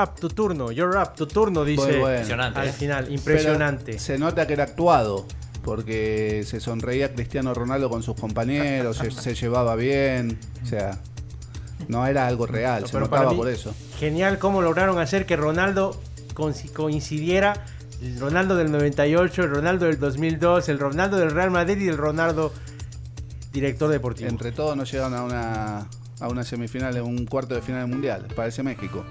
[0.01, 2.09] Up, tu turno, you're up, tu turno, dice bueno.
[2.09, 3.11] Impresionante, al final.
[3.11, 3.85] Impresionante.
[3.85, 5.25] Pero se nota que era actuado,
[5.63, 10.97] porque se sonreía Cristiano Ronaldo con sus compañeros, se, se llevaba bien, o sea,
[11.87, 13.73] no era algo real, No, se notaba mí, por eso.
[13.99, 15.99] Genial cómo lograron hacer que Ronaldo
[16.33, 17.53] coinci- coincidiera
[18.01, 21.97] el Ronaldo del 98, el Ronaldo del 2002, el Ronaldo del Real Madrid y el
[21.97, 22.51] Ronaldo
[23.51, 24.29] director deportivo.
[24.29, 25.87] Entre todos nos llegaron a una,
[26.19, 29.05] a una semifinal, a un cuarto de final mundial, parece México.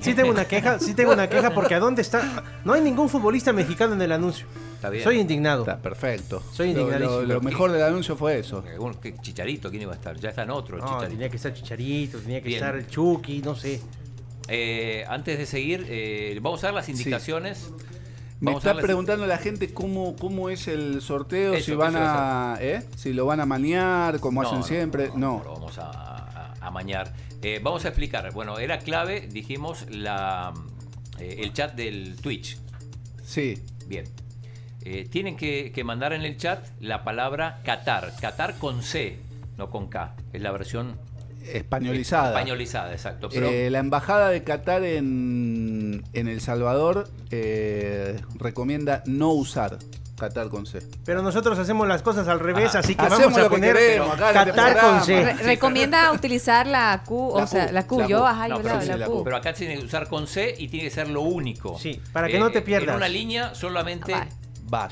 [0.00, 2.42] Sí tengo una queja, sí tengo una queja porque ¿a dónde está?
[2.64, 4.46] No hay ningún futbolista mexicano en el anuncio.
[4.74, 5.04] Está bien.
[5.04, 5.62] Soy indignado.
[5.62, 6.42] Está perfecto.
[6.52, 7.20] Soy Lo- indignadísimo.
[7.22, 8.64] Lo, lo mejor del anuncio fue eso.
[8.66, 10.16] Algún- ¿qué Chicharito, ¿quién iba a estar?
[10.18, 11.10] Ya está en otro, el No, Chicharito.
[11.12, 12.60] tenía que estar Chicharito, tenía que Bien.
[12.62, 13.80] estar el Chucky, no sé.
[14.48, 17.70] Eh, antes de seguir, eh, vamos a dar las indicaciones.
[18.40, 21.66] Me Vamos a está dar las- preguntando la gente cómo, cómo es el sorteo, Eso,
[21.66, 22.82] si van eso, a, ¿eh?
[22.96, 25.10] si lo van a manear, como No, hacen no, siempre.
[25.14, 27.12] No, lo vamos a, a- a mañar.
[27.42, 28.32] Eh, vamos a explicar.
[28.32, 30.52] Bueno, era clave, dijimos, la,
[31.18, 32.58] eh, el chat del Twitch.
[33.24, 33.58] Sí.
[33.86, 34.04] Bien.
[34.82, 38.12] Eh, tienen que, que mandar en el chat la palabra Qatar.
[38.20, 39.18] Qatar con C,
[39.56, 40.14] no con K.
[40.32, 40.98] Es la versión
[41.52, 42.30] españolizada.
[42.30, 43.28] españolizada, exacto.
[43.30, 45.49] Pero Eh, la embajada de Qatar en,
[46.12, 49.78] en El Salvador eh, recomienda no usar
[50.18, 50.80] Qatar con C.
[51.06, 52.80] Pero nosotros hacemos las cosas al revés, Ajá.
[52.80, 55.04] así que Hacemos vamos a lo que poner queremos acá en Qatar con.
[55.04, 55.24] C.
[55.24, 58.00] Re- recomienda utilizar la Q, La o sea, Q, la Q.
[58.00, 58.26] la yo, Q.
[58.26, 59.24] ajá, No, yo pero la, sí, la la Q.
[59.24, 61.76] Pero acá tiene que usar con C y tiene que ser lo único.
[61.76, 62.90] Eh, Sí, para que no te pierdas.
[62.90, 64.12] En una línea solamente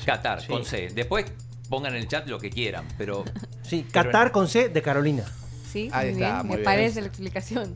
[0.05, 0.47] Qatar Sí.
[0.47, 0.89] con C.
[0.95, 1.25] Después
[1.69, 3.23] pongan en el chat lo que quieran, pero
[3.61, 5.23] Sí, pero- Qatar con C de Carolina.
[5.71, 6.63] Sí, Ahí muy está, bien, muy me bien.
[6.65, 7.75] parece la explicación.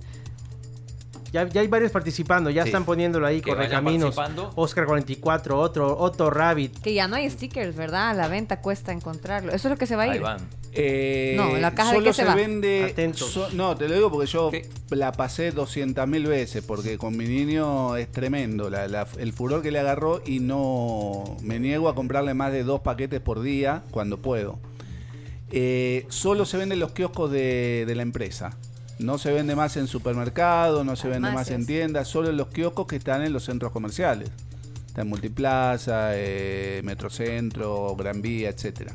[1.34, 2.69] Ya, ya hay varios participando, ya Sí.
[2.69, 4.53] están poniéndolo ahí, Que Correcaminos, participando.
[4.55, 6.79] Oscar 44, otro, Otto Rabbit.
[6.79, 8.11] Que ya no hay stickers, ¿verdad?
[8.11, 9.51] A la venta cuesta encontrarlo.
[9.51, 10.13] Eso es lo que se va a ir.
[10.13, 10.38] ahí van.
[10.73, 12.36] Eh, No, ¿la caja de solo qué se va?
[12.36, 12.84] vende.
[12.91, 13.31] Atentos.
[13.31, 14.51] so- no, te lo digo porque yo
[14.91, 19.61] la pasé 200 mil veces, porque con mi niño es tremendo la- la- el furor
[19.63, 23.81] que le agarró y no me niego a comprarle más de dos paquetes por día
[23.91, 24.59] cuando puedo.
[25.51, 28.55] Eh, solo se vende en los kioscos de, de la empresa.
[29.00, 32.48] No se vende más en supermercado, no se vende más en tiendas, solo en los
[32.48, 34.30] kioscos que están en los centros comerciales.
[34.88, 38.94] Está en Multiplaza, eh, Metrocentro, Gran Vía, etcétera.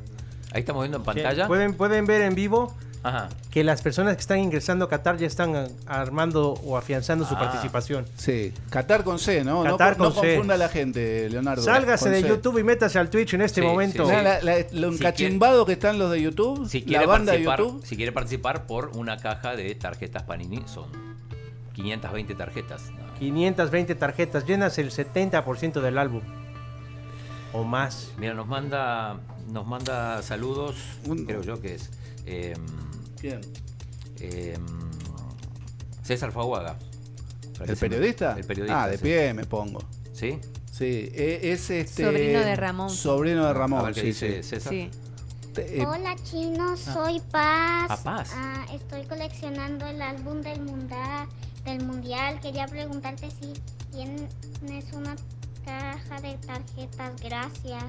[0.52, 1.46] Ahí estamos viendo en pantalla.
[1.46, 3.28] Pueden, pueden ver en vivo Ajá.
[3.50, 7.38] que las personas que están ingresando a Qatar ya están armando o afianzando su Ah.
[7.38, 8.04] participación.
[8.16, 9.62] Sí, Qatar con C, ¿no?
[9.64, 10.34] No Qatar co- no, con C.
[10.34, 11.62] confunda a la gente, Leonardo.
[11.62, 12.28] Sálgase de C.
[12.28, 14.04] YouTube y métase al Twitch en este Sí, momento.
[14.04, 14.16] sí, sí.
[14.16, 17.32] Mira, la- la- lo Si encachimbado que están los de YouTube, Si la quiere, banda
[17.32, 17.86] de participar, YouTube.
[17.86, 20.86] si quiere participar por una caja de tarjetas Panini, son
[21.74, 22.82] 520 tarjetas.
[23.18, 26.22] 520 tarjetas, llenas el 70% del álbum.
[27.52, 28.12] O más.
[28.18, 29.16] Mira, nos manda,
[29.50, 30.76] nos manda saludos,
[31.26, 31.90] creo yo que es.
[32.30, 32.52] eh,
[33.20, 33.40] ¿Quién?
[34.20, 34.56] eh,
[36.02, 36.76] César Faguaga.
[37.66, 38.34] ¿El periodista?
[38.36, 38.84] El periodista.
[38.84, 39.02] Ah, de sí.
[39.02, 39.80] pie me pongo.
[40.12, 40.38] ¿Sí?
[40.72, 42.04] Sí, e- es este.
[42.04, 42.90] Sobrino de Ramón.
[42.90, 44.48] Sobrino de A Ramón, ver qué sí, dice sí.
[44.48, 44.72] César.
[44.72, 44.90] Sí.
[45.56, 47.86] Eh, Hola chino, soy Paz.
[47.90, 48.30] Ah, Paz.
[48.32, 51.26] Ah, estoy coleccionando el álbum del mundial,
[51.64, 52.38] del mundial.
[52.40, 53.52] Quería preguntarte si
[53.90, 55.16] tienes una
[55.64, 57.20] caja de tarjetas.
[57.20, 57.84] Gracias.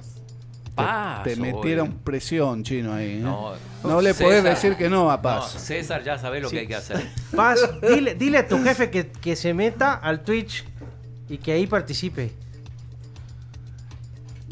[0.86, 1.98] Paz, te metieron oye.
[2.04, 3.18] presión, chino, ahí.
[3.18, 3.20] ¿eh?
[3.22, 3.54] No,
[3.84, 4.26] No le César.
[4.28, 5.54] podés decir que no a Paz.
[5.54, 7.06] No, César ya sabe lo que hay que hacer.
[7.36, 10.66] Paz, dile, dile a tu jefe que, que se meta al Twitch
[11.28, 12.32] y que ahí participe.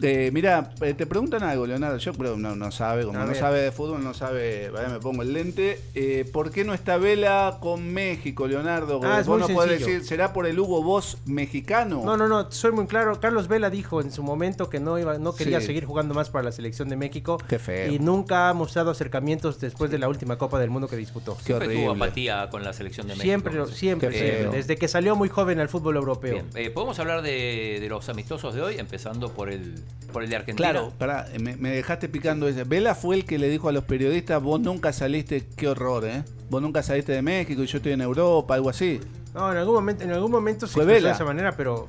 [0.01, 1.97] Eh, mira, eh, te preguntan algo, Leonardo.
[1.97, 4.69] Yo creo que no, no sabe, como no sabe de fútbol, no sabe.
[4.69, 5.81] Vaya, me pongo el lente.
[5.95, 8.99] Eh, ¿Por qué no está Vela con México, Leonardo?
[9.03, 9.93] Ah, es Vos muy no podés sencillo.
[9.93, 12.01] decir, ¿será por el Hugo Boss mexicano?
[12.05, 13.19] No, no, no, soy muy claro.
[13.19, 15.67] Carlos Vela dijo en su momento que no iba, no quería Sí.
[15.67, 17.37] seguir jugando más para la selección de México.
[17.47, 17.91] Qué feo.
[17.91, 21.37] Y nunca ha mostrado acercamientos después de la última Copa del Mundo que disputó.
[21.43, 23.23] Siempre tuvo apatía con la selección de México.
[23.25, 24.57] Siempre, siempre, Qué siempre.
[24.57, 26.33] Desde que salió muy joven al fútbol europeo.
[26.33, 29.75] Bien, eh, podemos hablar de, de los amistosos de hoy, empezando por el,
[30.11, 30.71] por el de Argentina.
[30.71, 32.63] Claro, pará, me, me dejaste picando ese.
[32.63, 36.23] Vela fue el que le dijo a los periodistas, vos nunca saliste, qué horror, ¿eh?
[36.49, 38.99] Vos nunca saliste de México y yo estoy en Europa, algo así.
[39.33, 41.09] No, en algún momento, en algún momento se Fue Vela.
[41.09, 41.87] de esa manera, pero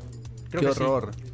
[0.51, 0.82] creo qué que sí.
[0.82, 1.11] horror.
[1.14, 1.28] Sí,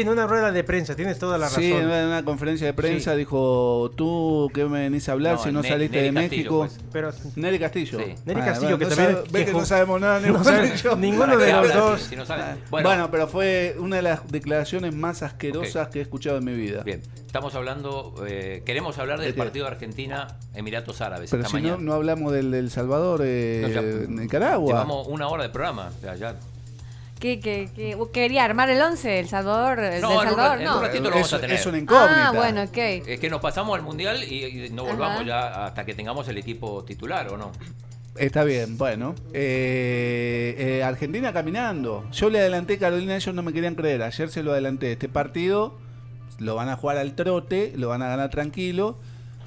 [0.00, 1.62] en una rueda de prensa, tienes toda la razón.
[1.62, 5.34] Sí, en una, en una conferencia de prensa dijo, tú qué me venís a hablar
[5.36, 6.58] No, si no Ne- saliste Nelly de Castillo, México.
[6.58, 6.80] pues.
[6.92, 7.98] Pero- Nelly Castillo.
[7.98, 8.14] Sí.
[8.24, 10.44] Nelly Ah, Castillo, bueno, que no también- sabe- ves que no sabemos nada ni no
[10.44, 12.00] sabe- ninguno de los dos.
[12.02, 16.02] Si no sabe- Bueno, Bueno, pero fue una de las declaraciones más asquerosas que he
[16.02, 16.82] escuchado en mi vida.
[16.82, 21.70] bien, estamos hablando, eh, queremos hablar del partido de Argentina-Emiratos Árabes Pero esta si no,
[21.70, 21.82] mañana.
[21.82, 24.72] no hablamos del, del Salvador, eh, No, ya- Nicaragua.
[24.72, 25.90] Llevamos una hora de programa.
[26.02, 26.36] ya- ya.
[27.22, 27.96] ¿Qué, qué, qué?
[28.12, 29.20] ¿Quería armar el 11?
[29.20, 29.78] ¿El Salvador?
[29.78, 30.56] ¿El No, del en un Salvador?
[30.56, 30.76] ra- en no.
[30.78, 31.56] un ratito lo vamos a tener.
[31.56, 32.28] es una incógnita.
[32.28, 32.76] Ah, bueno, ok.
[32.76, 35.24] Es que nos pasamos al Mundial y, y no volvamos Ajá.
[35.24, 37.52] ya hasta que tengamos el equipo titular, ¿o no?
[38.16, 39.14] Está bien, bueno.
[39.32, 42.04] Eh, eh, Argentina caminando.
[42.12, 44.02] Yo le adelanté Carolina, ellos no me querían creer.
[44.02, 44.92] Ayer se lo adelanté.
[44.92, 45.78] Este partido
[46.38, 48.98] lo van a jugar al trote, lo van a ganar tranquilo.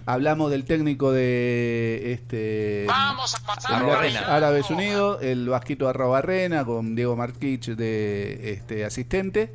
[0.07, 3.83] Hablamos del técnico de este Vamos a pasar
[4.27, 9.51] Árabes, Unidos, el Vasquito Arrobarrena con Diego Marquich de este asistente.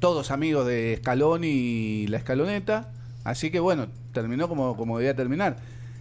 [0.00, 2.90] Todos amigos de Scaloni y la escaloneta.
[3.24, 5.56] Así que bueno, terminó como, como debía terminar.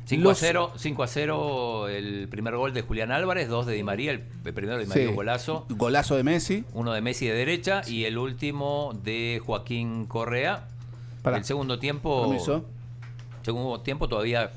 [0.08, 3.76] 5 a Los- 0, 5 a 0 el primer gol de Julián Álvarez, dos de
[3.76, 5.14] Di María, el, primero de Di María Sí.
[5.16, 6.66] golazo, Golazo de Messi.
[6.74, 10.68] uno de Messi de derecha y el último de Joaquín Correa.
[11.22, 11.38] Pará.
[11.38, 12.66] El segundo tiempo Permiso.
[13.44, 14.52] Segundo tiempo todavía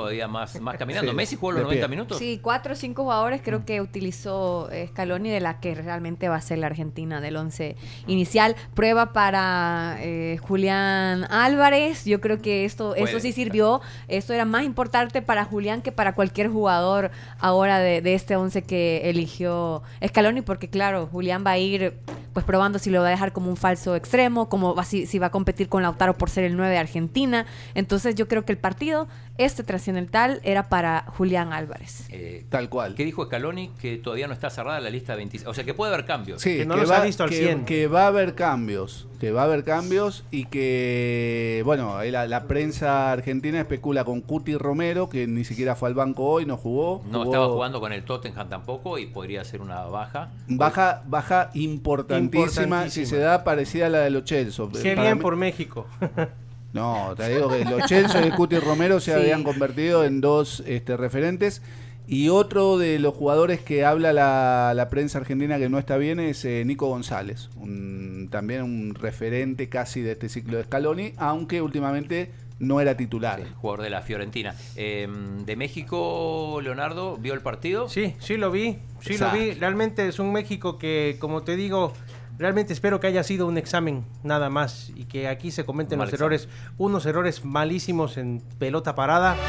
[0.00, 1.10] todavía más, más caminando.
[1.10, 1.96] Sí, Messi jugó los de 90 pie.
[1.96, 2.18] minutos.
[2.18, 6.36] Sí, cuatro o cinco jugadores creo que utilizó eh, Scaloni de la que realmente va
[6.36, 7.76] a ser la Argentina del 11
[8.06, 8.56] inicial.
[8.74, 12.04] Prueba para eh, Julián Álvarez.
[12.04, 13.20] Yo creo que esto, esto Puede.
[13.20, 13.80] sí sirvió.
[14.08, 18.62] Esto era más importante para Julián que para cualquier jugador ahora de, de este 11
[18.62, 21.98] que eligió Scaloni, porque claro, Julián va a ir
[22.32, 25.18] pues probando si lo va a dejar como un falso extremo, como va, si, si
[25.18, 27.46] va a competir con Lautaro por ser el 9 de Argentina.
[27.74, 29.08] Entonces yo creo que el partido,
[29.38, 32.06] este trascendental, era para Julián Álvarez.
[32.10, 32.94] Eh, Tal cual.
[32.94, 33.68] ¿Qué dijo Scaloni?
[33.80, 35.48] Que todavía no está cerrada la lista de 26.
[35.48, 36.42] O sea que puede haber cambios.
[36.42, 37.64] Sí, Que no que, los va, ha visto al que- 100.
[37.64, 42.26] que va a haber cambios, que va a haber cambios y que, bueno, ahí la,
[42.26, 46.56] la prensa argentina especula con Cuti Romero, que ni siquiera fue al banco hoy, no
[46.56, 47.02] jugó.
[47.10, 50.30] No jugó- estaba jugando con el Tottenham tampoco y podría ser una baja.
[50.48, 53.06] Baja, baja importantísima, si Importantísima.
[53.08, 54.66] se da parecida a la de los Chelsea.
[54.82, 55.86] Qué bien mí- por México.
[56.78, 59.18] No, te digo que los Chelsea y Cuti Romero se Sí.
[59.20, 61.62] habían convertido en dos este, referentes.
[62.06, 66.20] Y otro de los jugadores que habla la, la prensa argentina que no está bien
[66.20, 71.60] es eh, Nico González, un- también un referente casi de este ciclo de Scaloni, aunque
[71.60, 73.40] últimamente no era titular.
[73.40, 74.54] Sí, jugador de la Fiorentina.
[74.74, 75.06] Eh,
[75.44, 77.88] de México, Leonardo, ¿vio el partido?
[77.90, 79.36] Sí, sí lo vi, sí Exacto.
[79.36, 79.50] lo vi.
[79.52, 81.92] Realmente es un México que, como te digo,
[82.38, 86.06] realmente espero que haya sido un examen nada más y que aquí se comenten Mal
[86.06, 86.32] los examen.
[86.34, 89.36] errores, unos errores malísimos en pelota parada.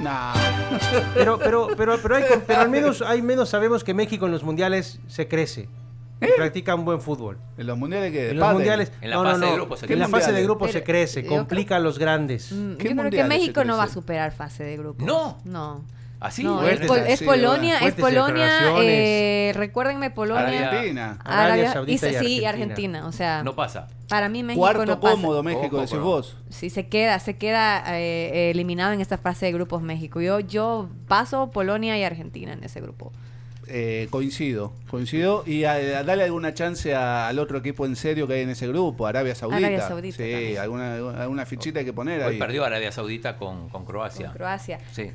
[0.00, 0.32] Nah.
[1.14, 4.42] Pero, pero, pero, pero, hay, pero al menos, al menos sabemos que México en los
[4.42, 5.68] mundiales se crece.
[6.20, 7.38] y Practica un buen fútbol.
[7.56, 9.86] En los mundiales que En los mundiales, En la no, no, fase de grupos se
[9.92, 10.20] en la crece.
[10.20, 12.50] fase de grupos se crece, complica a los grandes.
[12.50, 14.00] Mm, Yo ¿Qué creo que México no va a crece?
[14.00, 15.04] superar fase de grupo.
[15.04, 15.38] No.
[15.44, 15.84] No.
[16.22, 16.44] Así.
[16.44, 21.18] No, fuertes, es, Pol- es sí, Polonia, es Polonia, eh, recuérdenme Polonia, Argentina.
[21.24, 22.48] Arabia Saudita y, y sí, Argentina.
[22.50, 23.88] Argentina, o sea, No pasa.
[24.08, 25.14] para mí México Cuarto no pasa.
[25.14, 26.36] cómodo México, Ojo, decís pero- vos.
[26.48, 30.20] Sí, se queda, se queda eh, eliminado en esta fase de grupos México.
[30.20, 33.12] Yo, yo paso Polonia y Argentina en ese grupo.
[33.68, 35.44] Eh, coincido, coincido.
[35.46, 38.50] Y a, a darle alguna chance a- al otro equipo en serio que hay en
[38.50, 39.58] ese grupo, Arabia Saudita.
[39.66, 42.38] Arabia Saudita Sí, alguna, alguna fichita hay que poner Hoy ahí.
[42.38, 44.26] perdió Arabia Saudita con, con Croacia.
[44.26, 44.78] Con Croacia.
[44.92, 45.10] Sí.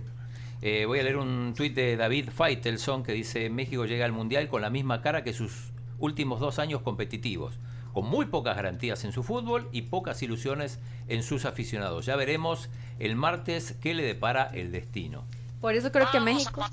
[0.61, 4.47] Eh, voy a leer un tuit de David Faitelson que dice México llega al Mundial
[4.47, 7.59] con la misma cara que sus últimos dos años competitivos.
[7.93, 12.05] con muy pocas garantías en su fútbol y pocas ilusiones en sus aficionados.
[12.05, 15.25] Ya veremos el martes qué le depara el destino.
[15.59, 16.63] Por eso creo que México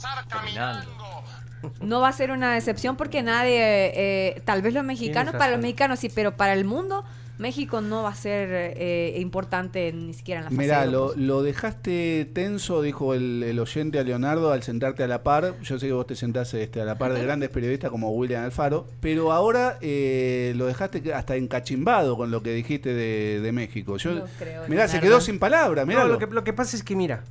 [1.81, 5.61] no va a ser una decepción porque nadie, eh, tal vez los mexicanos, para los
[5.61, 7.07] mexicanos sí, pero para el mundo,
[7.37, 11.43] México no va a ser eh, importante ni siquiera en la fase Mirá, de lo,
[11.43, 15.55] dejaste tenso, dijo el, el oyente a Leonardo al sentarte a la par.
[15.63, 18.45] Yo sé que vos te sentás este, a la par de grandes periodistas como William
[18.45, 23.53] Alfaro, pero ahora eh, lo dejaste que- hasta encachimbado con lo que dijiste de, de
[23.53, 23.97] México.
[23.97, 26.03] Yo, No creo, mirá, se quedó sin palabras, mirá.
[26.05, 27.25] No, lo que, lo que pasa es que, mira,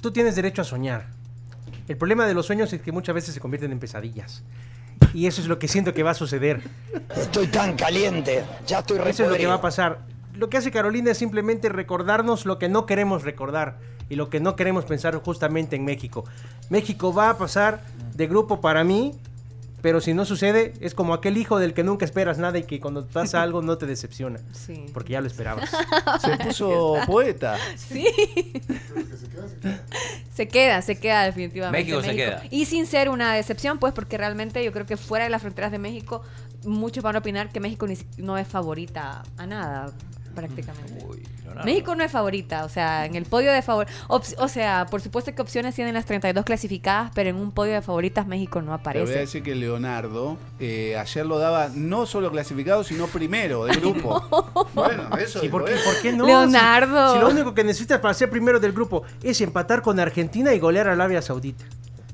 [0.00, 1.06] tú tienes derecho a soñar.
[1.86, 4.42] El problema de los sueños es que muchas veces se convierten en pesadillas.
[5.14, 6.60] Y eso es lo que siento que va a suceder.
[7.16, 10.00] Estoy tan caliente, ya estoy Eso es lo que va a pasar.
[10.34, 13.78] Lo que hace Carolina es simplemente recordarnos lo que no queremos recordar
[14.08, 16.24] y lo que no queremos pensar justamente en México.
[16.70, 17.82] México va a pasar
[18.14, 19.14] de grupo para mí,
[19.80, 22.80] pero si no sucede, es como aquel hijo del que nunca esperas nada y que
[22.80, 24.40] cuando pasa algo no te decepciona.
[24.52, 24.86] Sí.
[24.92, 25.70] Porque ya lo esperabas.
[26.20, 27.56] Se puso poeta.
[27.76, 28.06] Sí.
[30.34, 31.84] Se queda, se queda definitivamente.
[31.84, 32.42] México se queda.
[32.50, 35.72] Y sin ser una decepción, pues, porque realmente yo creo que fuera de las fronteras
[35.72, 36.22] de México,
[36.64, 37.86] muchos van a opinar que México
[38.18, 39.92] no es favorita a nada,
[40.38, 41.04] prácticamente.
[41.64, 45.34] México no es favorita, o sea, en el podio de favor, o sea, por supuesto
[45.34, 48.68] que opciones tienen las 32 clasificadas, pero en un podio de favoritas México no Te
[48.68, 49.18] voy a aparece.
[49.18, 54.22] decir que Leonardo eh, ayer lo daba no solo clasificado, sino primero de grupo.
[54.74, 56.26] Bueno, eso dijo ¿por, qué, por qué no?
[56.26, 57.08] Leonardo.
[57.08, 60.54] Si, si lo único que necesitas para ser primero del grupo es empatar con Argentina
[60.54, 61.64] y golear a Arabia Saudita.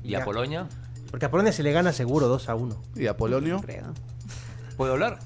[0.03, 0.67] ¿Y a Polonia?
[1.11, 2.81] Porque a Polonia se le gana seguro 2 a 1.
[2.95, 3.61] ¿Y a Polonio?
[4.75, 5.19] ¿Puedo hablar?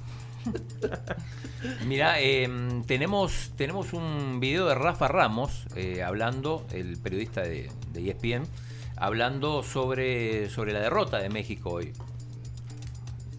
[1.86, 8.10] Mira, em, tenemos, tenemos un video de Rafa Ramos eh, hablando, el periodista de, de
[8.10, 8.47] ESPN,
[8.95, 11.93] hablando sobre, sobre la derrota de México hoy.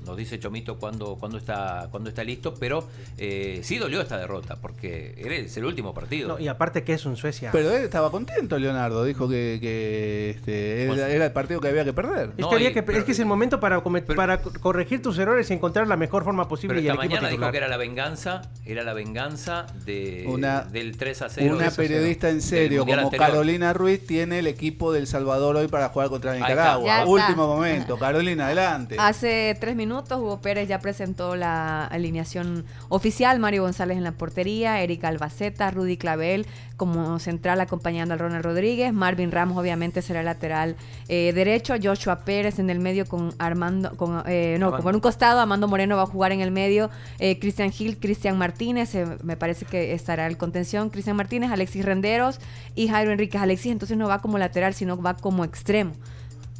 [0.06, 2.86] Nos dice Chomito cuando, cuando, está, cuando está listo, pero
[3.18, 6.28] eh, sí dolió esta derrota, porque es el último partido.
[6.28, 7.50] No, y aparte que es un Suecia.
[7.52, 9.04] Pero él estaba contento, Leonardo.
[9.04, 12.30] Dijo que, que, este, era, era el partido que había que perder.
[12.36, 13.82] Es, que había que- es que es el momento para,
[14.16, 16.76] para co- corregir tus errores y encontrar la mejor forma posible.
[16.76, 20.96] Pero y el mañana dijo que era la venganza, era la venganza de, Una- del
[20.96, 21.54] 3 a 0.
[21.56, 23.26] Una periodista en serio como anterior.
[23.28, 26.34] Carolina Ruiz tiene el equipo del Salvador hoy para jugar contra.
[26.34, 27.04] Nicaragua.
[27.06, 27.98] Último momento.
[27.98, 28.96] Carolina, adelante.
[28.98, 33.38] Hace tres minutos Hugo Pérez ya presentó la alineación oficial.
[33.38, 38.90] Mario González en la portería, Erika Albaceta, Rudy Clavel como central acompañando al Ronald Rodríguez,
[38.94, 40.76] Marvin Ramos obviamente será lateral
[41.08, 44.82] eh, derecho, Joshua Pérez en el medio con Armando, con, eh, no, Armando.
[44.82, 46.88] por un costado, Amando Moreno va a jugar en el medio,
[47.18, 51.84] eh, Cristian Gil, Cristian Martínez, eh, me parece que estará el contención, Cristian Martínez, Alexis
[51.84, 52.40] Renderos
[52.74, 53.42] y Jairo Enríquez.
[53.42, 55.92] Alexis entonces no va como lateral, sino va como extremo.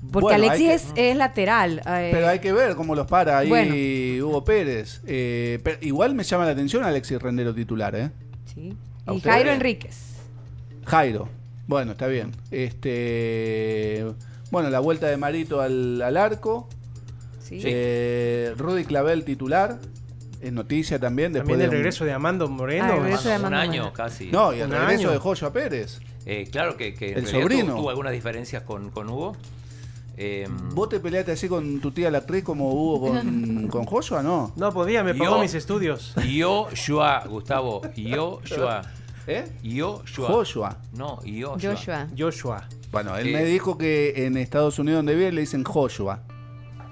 [0.01, 1.82] Porque Bueno, Alexis que- es, es lateral.
[1.86, 3.74] eh, Pero hay que ver cómo los para ahí Bueno.
[4.26, 5.03] Hugo Pérez.
[5.07, 8.11] Eh, pero igual me llama la atención Alexis Rendero titular, ¿eh?
[8.55, 8.74] Sí.
[9.07, 9.20] ¿A Y?
[9.20, 10.16] Jairo Enríquez.
[10.86, 11.28] Jairo.
[11.66, 12.32] Bueno, está bien.
[12.51, 14.05] Este,
[14.51, 16.68] bueno, la vuelta de Marito al, al arco.
[17.42, 17.61] Sí.
[17.64, 19.78] Eh, Rudy Clavel titular.
[20.40, 21.32] Es noticia también.
[21.32, 22.84] Después También el de un- regreso de Amando Moreno.
[22.90, 23.92] Ah, el regreso de un Amando año Moreno.
[23.92, 24.30] casi.
[24.30, 25.11] No, y el Un regreso año.
[25.11, 26.01] de Joshua Pérez.
[26.24, 27.66] Eh, claro que, que El sobrino.
[27.72, 29.36] Tuvo, tuvo algunas diferencias con, con Hugo.
[30.23, 34.23] Eh, ¿Vos te peleaste así con tu tía la actriz como hubo con, con Joshua?
[34.23, 34.53] No.
[34.55, 36.14] No podía, me pagó mis estudios.
[36.31, 37.81] Yo, Joa, Gustavo.
[37.97, 38.83] Yo, Joa.
[39.27, 39.45] ¿Eh?
[39.62, 40.29] Yo, Joa.
[40.29, 40.77] Joshua.
[40.93, 42.07] No, yo, Joshua.
[42.16, 42.68] Joshua.
[42.93, 46.21] Bueno, él Eh, me dijo que en Estados Unidos donde vive le dicen Joshua.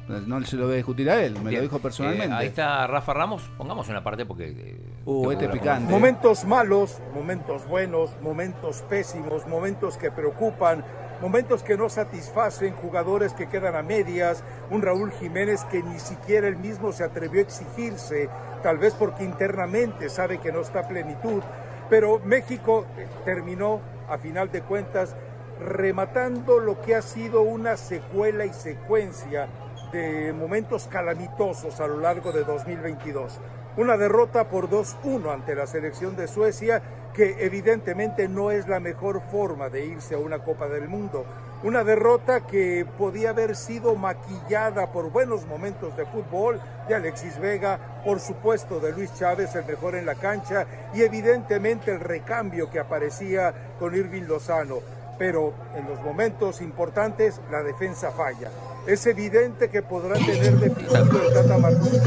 [0.08, 1.56] No se lo voy a discutir a él, me Bien.
[1.56, 2.32] lo dijo personalmente.
[2.34, 3.42] Eh, ahí está Rafa Ramos.
[3.58, 4.48] Pongamos una parte porque.
[4.56, 5.90] eh, Uh, este picante.
[5.90, 10.84] Momentos malos, momentos buenos, momentos pésimos, momentos que preocupan,
[11.20, 16.48] momentos que no satisfacen, jugadores que quedan a medias, un Raúl Jiménez que ni siquiera
[16.48, 18.28] él mismo se atrevió a exigirse,
[18.62, 21.42] tal vez porque internamente sabe que no está a plenitud,
[21.90, 25.14] pero México eh, terminó a final de cuentas
[25.60, 29.48] rematando lo que ha sido una secuela y secuencia
[29.92, 33.40] de momentos calamitosos a lo largo de 2022.
[33.78, 36.82] Una derrota por 2-1 ante la selección de Suecia,
[37.14, 41.24] que evidentemente no es la mejor forma de irse a una Copa del Mundo.
[41.62, 47.78] Una derrota que podía haber sido maquillada por buenos momentos de fútbol de Alexis Vega,
[48.04, 52.80] por supuesto de Luis Chávez, el mejor en la cancha, y evidentemente el recambio que
[52.80, 54.78] aparecía con Irving Lozano.
[55.20, 58.50] Pero en los momentos importantes la defensa falla.
[58.86, 62.02] Es evidente que podrá tener deficit el Tata Martino.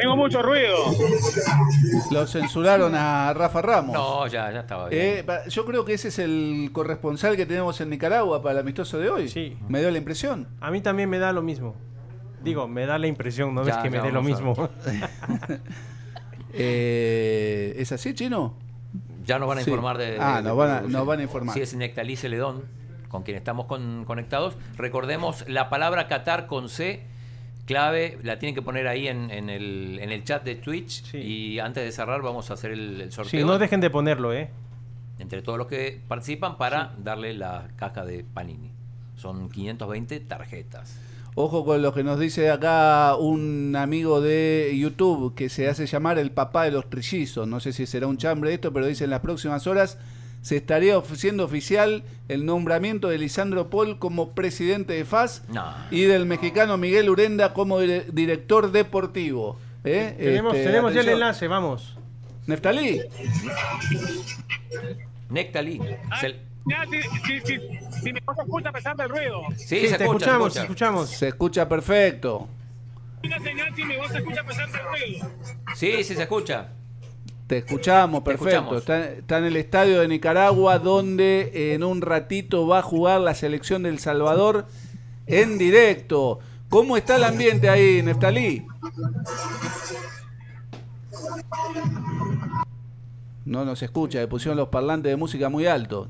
[0.00, 0.76] Tengo mucho ruido.
[2.10, 3.92] Lo censuraron a Rafa Ramos.
[3.94, 5.02] No, ya, ya estaba bien.
[5.18, 8.58] Eh, pa- yo creo que ese es el corresponsal que tenemos en Nicaragua para el
[8.60, 9.28] amistoso de hoy.
[9.28, 9.58] Sí.
[9.68, 10.48] Me dio la impresión.
[10.60, 11.74] A mí también me da lo mismo.
[12.42, 14.54] Digo, me da la impresión, ¿no Ya, ves que me dé lo mismo?
[16.52, 18.56] Eh, ¿Es así, Chino?
[19.24, 19.70] Ya nos van a Sí.
[19.70, 20.16] informar de.
[20.18, 21.54] Ah, de- nos van a- de- nos van a informar.
[21.54, 22.64] Sí, es Nectalí Celedón,
[23.10, 24.56] con quien estamos con- conectados.
[24.78, 27.02] Recordemos la palabra Qatar con C,
[27.66, 31.14] clave, la tienen que poner ahí en, en el, en el chat de Twitch.
[31.14, 34.32] Y antes de cerrar, vamos a hacer el, el sorteo Sí, no dejen de ponerlo,
[34.32, 34.48] ¿eh?
[35.18, 38.70] entre todos los que participan para darle la caja de Panini.
[39.16, 40.98] Son 520 tarjetas.
[41.34, 46.18] Ojo con lo que nos dice acá un amigo de YouTube que se hace llamar
[46.18, 47.46] el papá de los trillizos.
[47.46, 49.98] No sé si será un chambre esto, pero dice en las próximas horas
[50.42, 55.74] se estaría haciendo oficial el nombramiento de Lisandro Paul como presidente de FAS No.
[55.90, 59.58] y del mexicano Miguel Urenda como dire- director deportivo.
[59.84, 60.14] ¿Eh?
[60.18, 61.96] Tenemos, Este, tenemos ya el enlace, vamos.
[62.46, 63.00] Neftalí.
[66.66, 67.58] Ya, si, si, si,
[68.02, 69.40] si mi cosa escucha a pesar del ruido.
[69.56, 70.52] Sí, se escucha, se escucha.
[70.54, 71.10] te escuchamos.
[71.10, 72.48] Se escucha perfecto.
[73.24, 75.30] Una señal si mi voz se escucha a pesar del ruido.
[75.74, 76.68] Sí, sí se escucha.
[77.50, 78.48] Te escuchamos, Te perfecto.
[78.76, 78.78] escuchamos.
[78.78, 83.34] Está, está en el estadio de Nicaragua, donde en un ratito va a jugar la
[83.34, 84.66] selección del Salvador
[85.26, 86.38] en directo.
[86.68, 88.64] ¿Cómo está el ambiente ahí, Neftalí?
[93.44, 96.08] No nos escucha, le pusieron los parlantes de música muy alto.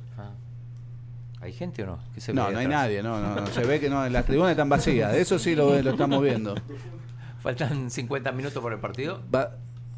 [1.41, 1.99] ¿Hay gente o no?
[2.15, 2.83] ¿Qué se No, no hay atrás?
[2.83, 5.81] nadie, no, no, no, se ve que no, las tribunas están vacías, eso sí lo,
[5.81, 6.55] lo estamos viendo.
[7.43, 9.23] Faltan 50 minutos por el partido.
[9.35, 9.53] Va-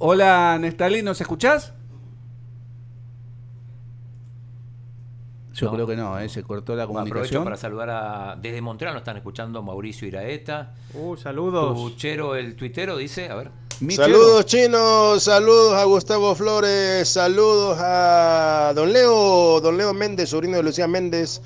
[0.05, 1.73] Hola, Nestalí, ¿nos escuchás?
[5.55, 6.29] Yo creo que no, ¿eh?
[6.29, 7.45] se cortó la Aprovecho comunicación.
[7.45, 8.37] para saludar a.
[8.43, 10.75] Desde Montreal nos están escuchando Mauricio Iraeta.
[10.95, 11.79] Uh, saludos.
[11.79, 13.29] Puchero, el tuitero, dice.
[13.29, 13.51] A ver.
[13.95, 20.65] Saludos chinos, saludos a Gustavo Flores, saludos a don Leo, don Leo Méndez, sobrino de
[20.65, 21.43] Lucía Méndez,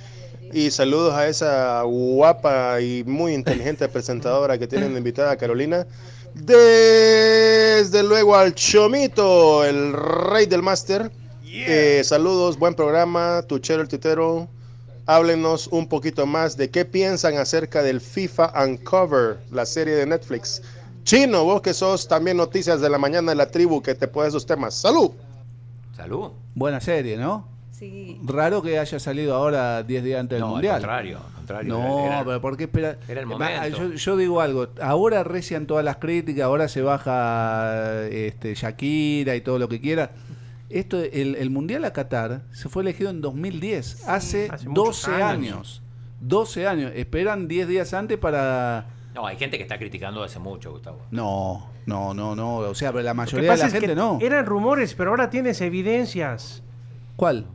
[0.50, 5.86] y saludos a esa guapa y muy inteligente presentadora que tienen de invitada Carolina.
[6.38, 11.10] Desde luego al Chomito, el rey del máster.
[11.42, 14.46] Eh, saludos, buen programa, Tuchero el Titero.
[15.06, 20.60] Háblenos un poquito más de qué piensan acerca del FIFA Uncover, la serie de Netflix.
[21.04, 24.28] Chino, vos que sos también noticias de la mañana de la tribu que te puede
[24.28, 24.74] esos temas.
[24.74, 25.12] ¡Salud!
[25.96, 26.32] Salud.
[26.54, 27.48] Buena serie, ¿no?
[27.72, 28.20] Sí.
[28.24, 30.74] Raro que haya salido ahora 10 días antes del No, Mundial.
[30.74, 31.18] al contrario,
[31.64, 32.98] No, era- era- pero ¿por qué esperar?
[33.08, 33.78] era el Va, momento.
[33.78, 39.40] Yo, yo digo algo, ahora recian todas las críticas, ahora se baja este, Shakira y
[39.40, 40.10] todo lo que quiera.
[40.68, 45.14] Esto, el, el Mundial a Qatar se fue elegido en 2010, hace, Hace muchos 12
[45.22, 45.28] años.
[45.30, 45.82] años.
[46.20, 46.92] 12 años.
[46.94, 48.86] Esperan 10 días antes para...
[49.14, 50.98] No, hay gente que está criticando hace mucho, Gustavo.
[51.10, 52.56] No, no, no, no.
[52.58, 54.18] O sea, pero la mayoría de la gente no.
[54.20, 56.62] eran rumores, pero ahora tienes evidencias.
[57.16, 57.46] ¿Cuál?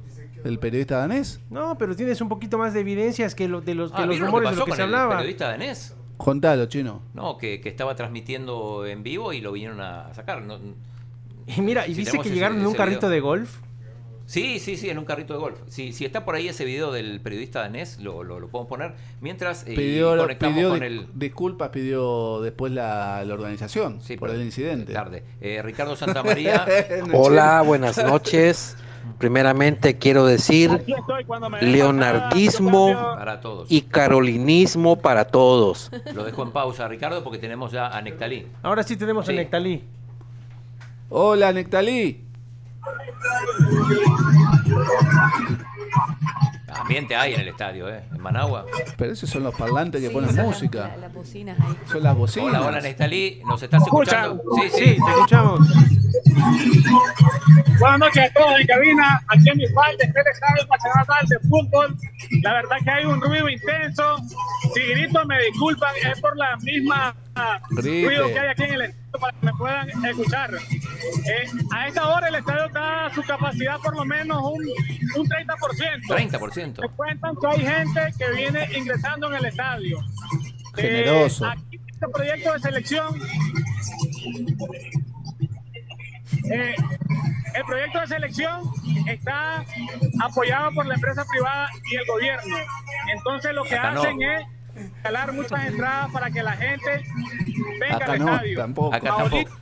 [0.44, 1.40] ¿El periodista danés?
[1.50, 4.10] No, pero tienes un poquito más de evidencias que, lo- de los, que Ah, los
[4.10, 5.18] ¿vieron rumores de pasó lo que con se el hablaba.
[5.18, 5.96] periodista danés?
[6.18, 7.02] Contalo, chino.
[7.14, 10.42] No, que, que estaba transmitiendo en vivo y lo vinieron a sacar.
[10.42, 10.60] No-
[11.48, 13.10] Y mira, ¿y si viste que ese- llegaron en un carrito video.
[13.12, 13.58] de golf?
[14.28, 15.60] Sí, sí, sí, en un carrito de golf.
[15.68, 18.94] Si, si está por ahí ese video del periodista danés, lo, lo, lo podemos poner.
[19.20, 21.08] Mientras eh, Pidió, conectamos pidió con el...
[21.16, 24.94] disculpas, pidió después la, la organización por el incidente.
[24.94, 25.24] Tarde.
[25.42, 26.66] Eh, Ricardo Santamaría.
[27.14, 28.78] Hola, buenas noches.
[29.18, 30.84] Primeramente quiero decir
[31.62, 33.72] leonardismo Para todos.
[33.72, 35.92] y carolinismo para todos.
[36.14, 38.48] Lo dejo en pausa, Ricardo, porque tenemos ya a Nectalí.
[38.64, 39.84] Ahora sí tenemos a Nectalí.
[41.10, 42.24] Hola, Nectalí.
[46.82, 48.04] Ambiente hay en el estadio, ¿eh?
[48.14, 48.66] En Managua.
[48.98, 50.88] Pero esos son los parlantes que Sí, ponen son música.
[50.90, 51.76] la- las bocinas ahí.
[51.86, 52.50] Son las bocinas.
[52.50, 53.42] Hola, hola, Nectalí.
[53.46, 54.42] ¿Nos estás escuchando?
[54.56, 54.78] Sí, sí.
[54.78, 55.60] Sí, te escuchamos.
[57.80, 59.22] Buenas noches a todos en cabina.
[59.28, 61.98] Aquí en mi espalda está el Estadio Nacional de Fútbol.
[62.44, 64.18] La verdad que hay un ruido intenso.
[64.74, 65.92] Si grito, me disculpan.
[66.12, 67.16] Es por la misma
[67.72, 68.06] Grite.
[68.08, 70.54] ruido que hay aquí en el estadio para que me puedan escuchar.
[70.54, 74.64] Eh, a esta hora el estadio está a su capacidad por lo menos un,
[75.18, 76.08] un 30%.
[76.08, 76.82] 30%.
[76.82, 80.00] Me cuentan que hay gente que viene ingresando en el estadio.
[80.78, 81.46] Eh, Generoso.
[81.46, 83.20] aquí este proyecto de selección.
[86.52, 86.76] eh,
[87.54, 88.62] el proyecto de selección
[89.08, 89.66] está
[90.24, 92.56] apoyado por la empresa privada y el gobierno.
[93.14, 93.82] Entonces lo que no.
[93.82, 94.48] hacen es
[94.98, 97.04] regalar muchas entradas para que la gente
[97.80, 98.58] venga Acá al no, estadio.
[98.58, 98.96] tampoco.
[98.96, 99.62] Acá Ahorita tampoco.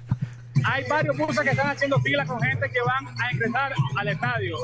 [0.65, 4.57] Hay varios buses que están haciendo fila con gente que van a ingresar al estadio.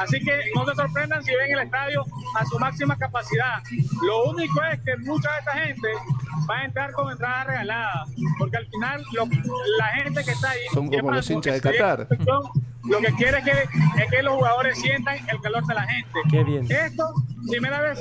[0.00, 2.04] Así que no se sorprendan si ven el estadio
[2.38, 3.62] a su máxima capacidad.
[4.02, 5.88] Lo único es que mucha de esta gente
[6.50, 8.08] va a entrar con entradas regaladas.
[8.38, 9.26] Porque al final lo-
[9.78, 10.60] la gente que está ahí...
[10.72, 12.06] Son como los hinchas de Qatar.
[12.84, 16.18] Lo que quiere es que, es que los jugadores sientan el calor de la gente.
[16.30, 16.66] Qué bien.
[16.70, 17.14] Esto,
[17.48, 17.98] primera vez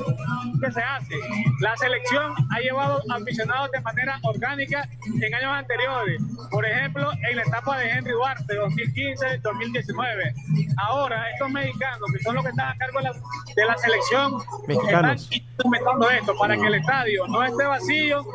[0.62, 1.16] que se hace.
[1.60, 4.88] La selección ha llevado aficionados de manera orgánica
[5.22, 6.22] en años anteriores.
[6.50, 10.34] Por ejemplo, en la etapa de Henry Duarte, 2015-2019.
[10.78, 13.14] Ahora, estos mexicanos, que son los que están a cargo de la,
[13.56, 14.34] de la selección,
[14.68, 15.24] Mexicanos.
[15.24, 18.26] están implementando esto para que el estadio no esté vacío.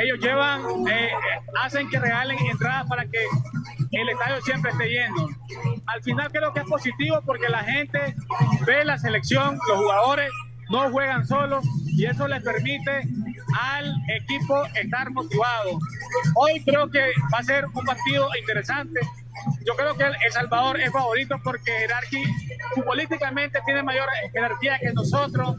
[0.00, 1.10] Ellos llevan, eh, eh,
[1.62, 3.26] hacen que regalen entradas para que
[3.98, 5.28] el estadio siempre esté lleno.
[5.86, 8.14] Al final creo que es positivo porque la gente
[8.66, 10.30] ve la selección, los jugadores
[10.70, 13.02] no juegan solos y eso les permite
[13.58, 15.78] al equipo estar motivado.
[16.36, 17.00] Hoy creo que
[17.34, 19.00] va a ser un partido interesante.
[19.66, 22.22] Yo creo que El Salvador es favorito porque jerarqui,
[22.74, 25.56] futbolísticamente tiene mayor jerarquía que nosotros.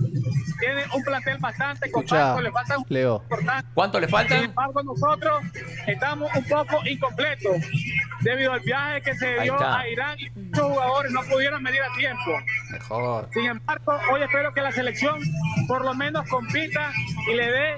[0.60, 3.16] Tiene un plantel bastante Escucha, compacto, le falta un Leo.
[3.24, 3.68] importante.
[3.74, 4.38] ¿Cuánto le Sin falta?
[4.38, 5.42] embargo, nosotros
[5.88, 7.56] estamos un poco incompletos
[8.22, 9.80] debido al viaje que se Ahí dio está.
[9.80, 12.32] a Irán y muchos jugadores no pudieron venir a tiempo.
[12.74, 13.28] Mejor.
[13.34, 15.20] Sin embargo, hoy espero que la selección
[15.68, 16.92] por lo menos compita
[17.32, 17.78] y le dé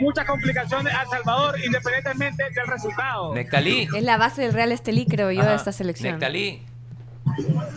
[0.00, 3.34] muchas complicaciones a El Salvador independientemente del resultado.
[3.34, 3.88] Nectalí.
[3.94, 6.12] Es la base del Real Estelí, creo yo, de esta selección.
[6.12, 6.62] Nectalí.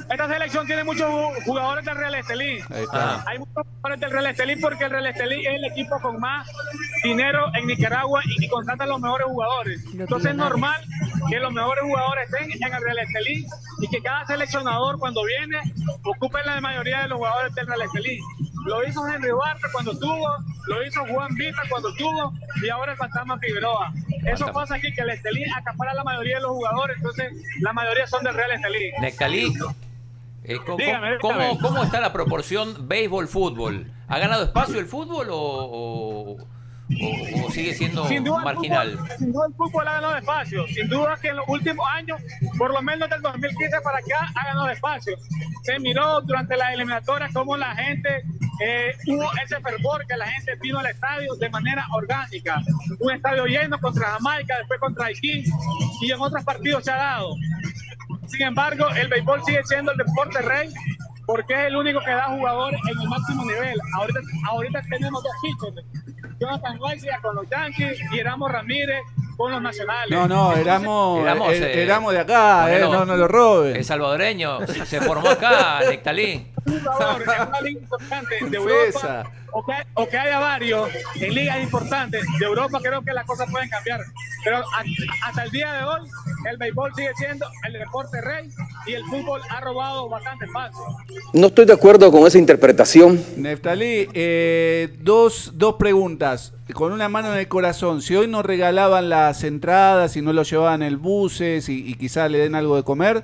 [0.09, 2.59] Esta selección tiene muchos ju- jugadores del Real Estelí.
[2.69, 3.23] Ahí está.
[3.27, 6.47] Hay muchos jugadores del Real Estelí porque el Real Estelí es el equipo con más
[7.03, 9.81] dinero en Nicaragua y que contrata a los mejores jugadores.
[9.93, 10.81] Entonces es normal
[11.29, 13.45] que los mejores jugadores estén en el Real Estelí
[13.81, 15.59] y que cada seleccionador cuando viene
[16.03, 18.19] ocupe la mayoría de los jugadores del Real Estelí.
[18.65, 20.27] Lo hizo Henry Duarte cuando estuvo,
[20.67, 23.93] lo hizo Juan Vita cuando estuvo y ahora el Fantasma Figueroa.
[24.25, 27.31] Eso pasa aquí que el Estelí acapara la mayoría de los jugadores, entonces
[27.61, 28.91] la mayoría son del Real Estelí.
[28.99, 29.36] Nectalí.
[30.43, 31.59] Eh, ¿cómo, Dígame, cómo- dígame.
[31.59, 33.91] cómo está la proporción béisbol-fútbol?
[34.07, 38.97] ¿Ha ganado espacio el fútbol o, o- o- o sigue siendo Sin duda, el marginal?
[38.97, 40.67] fútbol- sin duda el fútbol ha ganado espacio.
[40.67, 42.21] Sin duda que en los últimos años,
[42.57, 45.17] por lo menos del 2015 para acá, ha ganado espacio.
[45.63, 48.23] Se miró durante las eliminatorias cómo la gente,
[48.65, 52.61] eh, hubo ese fervor que la gente vino al estadio de manera orgánica.
[53.01, 55.43] Un estadio lleno contra Jamaica, después contra Haití
[56.01, 57.35] y en otros partidos se ha dado.
[58.27, 60.69] Sin embargo, el béisbol sigue siendo el deporte rey
[61.25, 63.77] porque es el único que da jugadores en el máximo nivel.
[63.95, 64.19] Ahorita,
[64.49, 65.85] ahorita tenemos dos pitchers.
[66.39, 69.01] Jonathan García con los Yankees y Ramos Ramírez
[69.35, 70.11] con los Nacionales.
[70.11, 72.93] No, no, éramos, Éramos, eh, éramos de acá, eh, Ponelo.
[72.99, 73.75] no, no lo roben.
[73.75, 76.53] El salvadoreño se se formó acá, Nectalí.
[76.67, 78.57] Jugador en una liga importante de.
[78.57, 83.25] Europa o que, o que haya varios en ligas importantes de Europa, creo que las
[83.25, 84.01] cosas pueden cambiar.
[84.43, 86.01] Pero a- hasta el día de hoy,
[86.49, 88.49] el béisbol sigue siendo el deporte rey
[88.85, 90.79] y el fútbol ha robado bastante espacio.
[91.33, 93.23] No estoy de acuerdo con esa interpretación.
[93.37, 96.53] Neftalí, eh, dos, dos preguntas.
[96.73, 100.43] Con una mano en el corazón, si hoy nos regalaban las entradas y no lo
[100.43, 103.23] llevaban el buses y, y quizás le den algo de comer,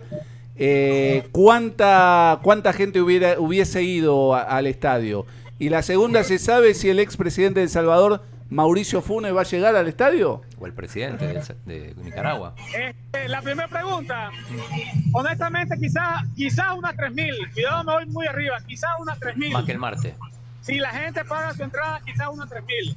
[0.66, 5.26] eh, ¿cuánta, ¿cuánta gente hubiera, hubiese ido a- al estadio?
[5.60, 9.46] Y la segunda, ¿se sabe si el expresidente de El Salvador, Mauricio Funes, va a
[9.46, 10.42] llegar al estadio?
[10.60, 12.56] O el presidente de, de Nicaragua.
[12.78, 14.30] Este, la primera pregunta,
[15.14, 17.54] honestamente, quizás quizá unas 3.000.
[17.54, 18.58] Cuidado, me voy muy arriba.
[18.66, 19.52] Quizás unas 3.000.
[19.52, 20.16] Más que el martes.
[20.62, 22.96] Si la gente paga su entrada, quizás unas 3.000.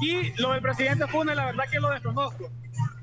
[0.00, 2.50] Y lo del presidente Funes, la verdad que lo desconozco.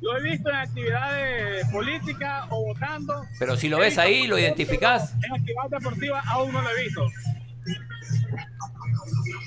[0.01, 3.25] Lo he visto en actividades políticas o votando.
[3.37, 5.13] Pero si lo ves ahí, lo identificás.
[5.23, 7.05] En actividades deportivas aún no lo he visto.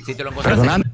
[0.07, 0.55] Si te lo encontrás.
[0.57, 0.84] Perdóname,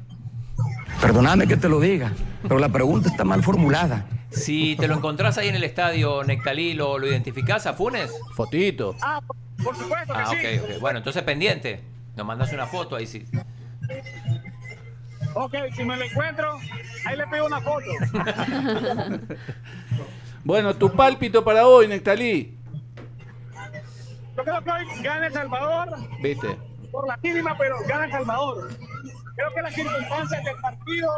[1.01, 2.11] perdóname que te lo diga,
[2.43, 4.05] pero la pregunta está mal formulada.
[4.31, 8.11] Si te lo encontrás ahí en el estadio Nectalí, ¿lo, lo identificás a Funes?
[8.35, 8.95] Fotito.
[9.01, 9.21] Ah,
[9.63, 10.35] por, supuesto que Ah, sí.
[10.37, 10.79] ok, ok.
[10.81, 11.81] Bueno, entonces pendiente.
[12.15, 13.25] Nos mandas una foto ahí sí.
[15.41, 16.59] Ok, si me lo encuentro,
[17.05, 17.85] ahí le pido una foto.
[20.43, 22.57] Bueno, tu pálpito para hoy, Nectalí.
[24.35, 26.57] Yo creo que hoy gana El Salvador ¿Viste?
[26.91, 28.69] por la mínima, pero gana El Salvador.
[29.35, 31.11] Creo que las circunstancias del partido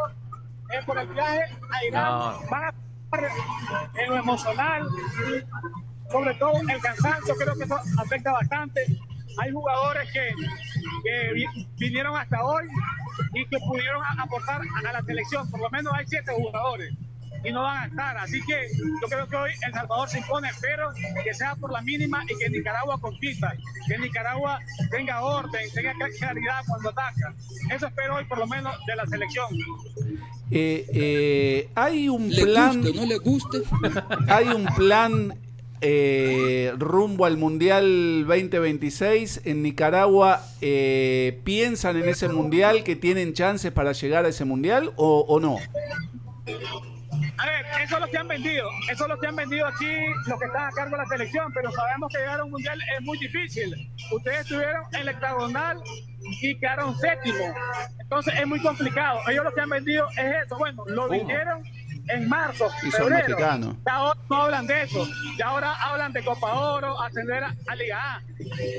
[0.72, 2.40] eh, por el viaje a Irán No.
[2.50, 2.74] van a
[3.94, 4.88] en lo emocional,
[6.10, 8.86] sobre todo el cansancio, creo que eso afecta bastante.
[9.40, 10.30] Hay jugadores que,
[11.04, 12.66] que vi- vinieron hasta hoy
[13.34, 16.94] y que pudieron aportar a la selección, por lo menos hay siete jugadores
[17.44, 18.18] y no van a estar.
[18.18, 18.68] Así que
[19.02, 20.90] yo creo que hoy El Salvador se impone, pero
[21.24, 23.54] que sea por la mínima y que Nicaragua compita,
[23.88, 24.60] que Nicaragua
[24.92, 27.34] tenga orden, tenga claridad cuando ataca.
[27.74, 29.48] Eso espero hoy por lo menos de la selección.
[30.54, 32.82] Eh, eh, hay un Le plan.
[32.82, 33.58] guste no le guste.
[34.28, 35.34] Hay un plan
[35.82, 40.42] eh, rumbo al Mundial 2026 en Nicaragua.
[40.62, 45.40] eh, ¿Piensan en ese Mundial que tienen chances para llegar a ese Mundial o, o
[45.40, 45.58] no?
[47.38, 48.70] A ver, eso es lo que han vendido.
[48.92, 49.86] Eso es lo que han vendido aquí
[50.28, 52.80] los que están a cargo de la selección, pero sabemos que llegar a un mundial
[52.98, 53.74] es muy difícil.
[54.12, 55.78] Ustedes estuvieron en el hectagonal
[56.42, 57.54] y quedaron séptimo.
[58.00, 59.20] Entonces es muy complicado.
[59.28, 60.58] Ellos lo que han vendido es eso.
[60.58, 61.18] Bueno, lo Puma.
[62.10, 63.28] En marzo, Y son febrero.
[63.30, 63.76] mexicanos.
[63.86, 65.08] Ya ahora no hablan de eso.
[65.38, 68.22] Ya ahora hablan de Copa Oro, ascender a, a Liga A.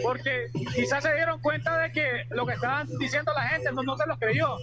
[0.03, 3.97] Porque quizás se dieron cuenta de que lo que estaban diciendo la gente no, no
[3.97, 4.57] se lo creyó.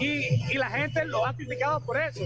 [0.00, 2.20] Y, y la gente lo ha criticado por eso.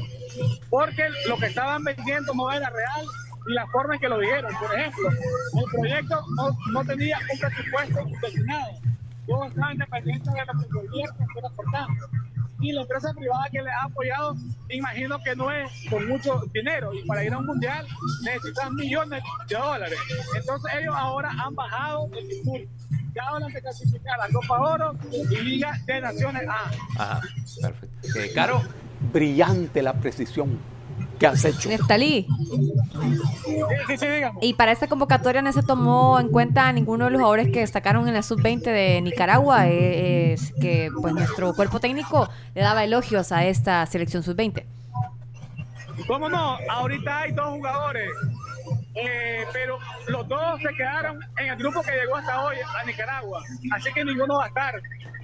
[0.70, 3.06] Porque lo que estaban vendiendo no era real
[3.46, 4.52] y la forma en que lo dijeron.
[4.58, 8.70] Por ejemplo, el proyecto no, no tenía un presupuesto destinado.
[9.26, 12.06] Yo estaba independiente de lo que el gobierno fuera aportando.
[12.64, 14.36] Y la empresa privada que le ha apoyado,
[14.70, 16.94] imagino que no es con mucho dinero.
[16.94, 17.86] Y para ir a un mundial
[18.22, 19.98] necesitan millones de dólares.
[20.34, 22.66] Entonces ellos ahora han bajado el discurso.
[23.14, 26.70] Ya hablan de clasificar a Copa Oro y Liga de Naciones A.
[27.02, 27.20] Ajá,
[27.60, 28.18] perfecto.
[28.18, 28.62] Eh, Caro,
[29.12, 30.58] Brillante la precisión
[31.18, 31.68] que has hecho.
[31.68, 32.26] Neftalí.
[33.88, 34.06] Sí, sí.
[34.40, 38.06] Y para esta convocatoria no se tomó en cuenta ninguno de los jugadores que destacaron
[38.08, 39.66] en la sub-20 de Nicaragua.
[39.68, 44.64] eh, Es que pues nuestro cuerpo técnico le daba elogios a esta selección sub-20.
[46.06, 46.58] ¿Cómo no?
[46.68, 48.10] Ahorita hay dos jugadores,
[48.96, 49.78] eh, pero
[50.08, 53.42] los dos se quedaron en el grupo que llegó hasta hoy a Nicaragua,
[53.72, 54.74] así que ninguno va a estar.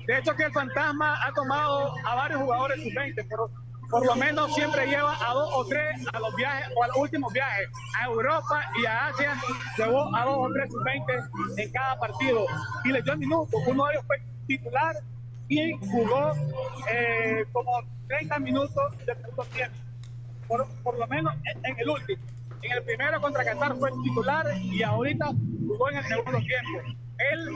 [0.06, 3.50] De hecho, que el Fantasma ha tomado a varios jugadores sub-20, pero
[3.90, 6.96] por lo menos siempre lleva a dos o tres a los viajes o a los
[6.96, 7.68] últimos viajes
[7.98, 9.34] a Europa y a Asia.
[9.76, 12.46] Llevó a dos o tres sub-20 en cada partido
[12.84, 13.60] y les dio minutos.
[13.66, 14.96] Uno de ellos fue titular
[15.48, 16.32] y jugó
[16.90, 19.76] eh, como 30 minutos de segundo tiempo
[20.50, 22.22] por, por lo menos en, en el último.
[22.62, 25.26] En el primero contra Qatar fue titular y ahorita
[25.66, 26.98] jugó en el segundo tiempo.
[27.32, 27.48] Él,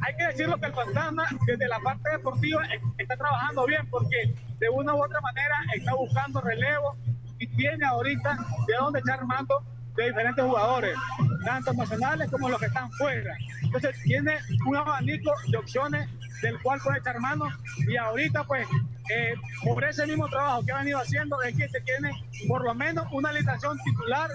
[0.00, 2.62] hay que decirlo que el fantasma desde la parte deportiva
[2.98, 6.96] está trabajando bien porque de una u otra manera está buscando relevo
[7.38, 9.62] y tiene ahorita de dónde echar mando
[9.96, 10.96] de diferentes jugadores,
[11.44, 13.34] tanto nacionales como los que están fuera.
[13.62, 16.08] Entonces tiene un abanico de opciones
[16.42, 17.46] del cual puede echar mano
[17.88, 18.68] y ahorita pues
[19.08, 22.10] eh, por ese mismo trabajo que ha venido haciendo es que se tiene
[22.46, 24.28] por lo menos una alineación titular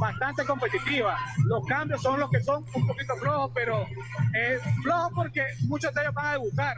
[0.00, 1.16] bastante competitiva.
[1.46, 3.86] Los cambios son los que son un poquito flojos, pero
[4.34, 6.76] eh, flojos porque muchos de ellos van a debutar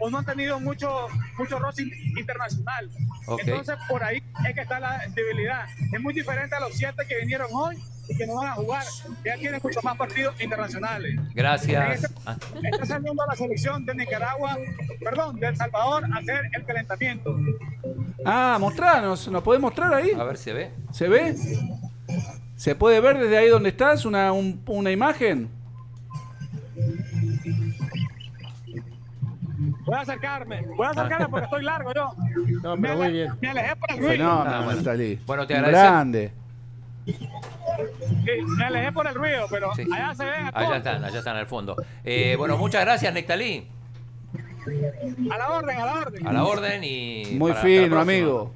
[0.00, 1.06] o no han tenido mucho,
[1.38, 2.90] mucho roce in- internacional.
[3.38, 5.66] Entonces por ahí es que está la debilidad.
[5.92, 7.76] Es muy diferente a los siete que vinieron hoy
[8.08, 8.84] y que no van a jugar.
[9.24, 11.20] Ya tienen muchos más partidos internacionales.
[11.34, 12.02] gracias.
[12.04, 14.58] Está, está saliendo la selección de Nicaragua,
[15.04, 17.36] perdón, de El Salvador a hacer el calentamiento.
[18.24, 20.10] Ah, mostranos, ¿nos podés mostrar ahí?
[20.12, 20.70] a ver, ¿se ve?
[20.92, 21.36] ¿Se ve?
[22.62, 25.48] ¿Se puede ver desde ahí donde estás una, un- una imagen?
[29.84, 32.12] Voy a acercarme, voy a acercarme porque estoy largo yo.
[32.62, 33.32] No, me, pero muy ale- bien.
[33.40, 34.12] me alejé por el ruido.
[34.12, 35.16] Fenómeno, Ah, bueno.
[35.26, 35.92] Bueno, te Un agradecemos.
[35.92, 36.32] Grande.
[37.04, 37.18] Sí,
[38.56, 39.82] me alejé por el ruido, pero Sí.
[39.92, 41.74] allá se ven a Allá están, allá están al fondo.
[42.04, 43.66] Eh, bueno, muchas gracias, Nectalí.
[45.32, 46.26] A la orden, a la orden.
[46.28, 47.24] A la orden y.
[47.36, 48.52] Muy fino, amigo.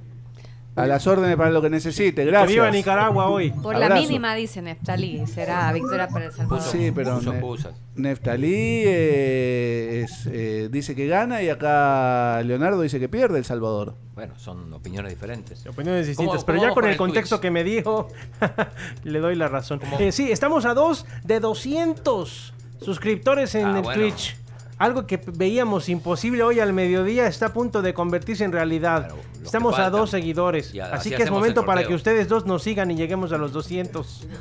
[0.77, 2.25] A las órdenes para lo que necesite.
[2.27, 2.49] Gracias.
[2.49, 3.51] Que viva Nicaragua hoy.
[3.51, 6.63] Por la mínima, dice Neftalí, será victoria para El Salvador.
[6.71, 7.75] Sí, pero Puso Ne- pusas.
[7.95, 13.95] Neftalí eh, es, eh, dice que gana y acá Leonardo dice que pierde El Salvador.
[14.15, 15.67] Bueno, son opiniones diferentes.
[15.67, 18.09] Opiniones ¿Cómo- distintas, cómo pero ya con el el contexto que me dijo,
[19.05, 19.81] le doy la razón.
[19.99, 24.03] Eh, sí, estamos a dos de 200 suscriptores en Ah, el bueno.
[24.03, 24.37] Twitch.
[24.79, 29.09] Algo que veíamos imposible hoy al mediodía está a punto de convertirse en realidad.
[29.43, 30.69] Estamos a dos seguidores.
[30.69, 33.53] Así así que es momento para que ustedes dos nos sigan y lleguemos a los
[33.53, 34.27] 200.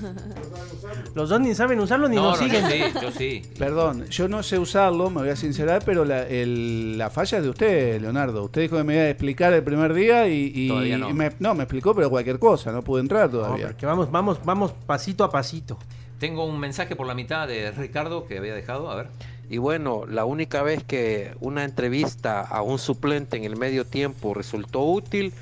[1.16, 2.64] Los dos ni saben usarlo ni No, nos no, siguen.
[2.64, 3.42] yo sí, yo sí.
[3.58, 7.44] Perdón, yo no sé usarlo, me voy a sincerar, pero la, el- la falla es
[7.44, 8.44] de usted, Leonardo.
[8.44, 11.10] Usted dijo que me iba a explicar el primer día y, y- Todavía no.
[11.10, 13.68] y me, no, me explicó, pero cualquier cosa, no pude entrar No, todavía.
[13.68, 15.78] porque vamos, vamos, vamos pasito a pasito.
[16.20, 18.90] Tengo un mensaje por la mitad de Ricardo que había dejado.
[18.92, 19.08] A ver.
[19.50, 24.34] Y bueno, la única vez que una entrevista a un suplente en el medio tiempo
[24.34, 25.34] resultó útil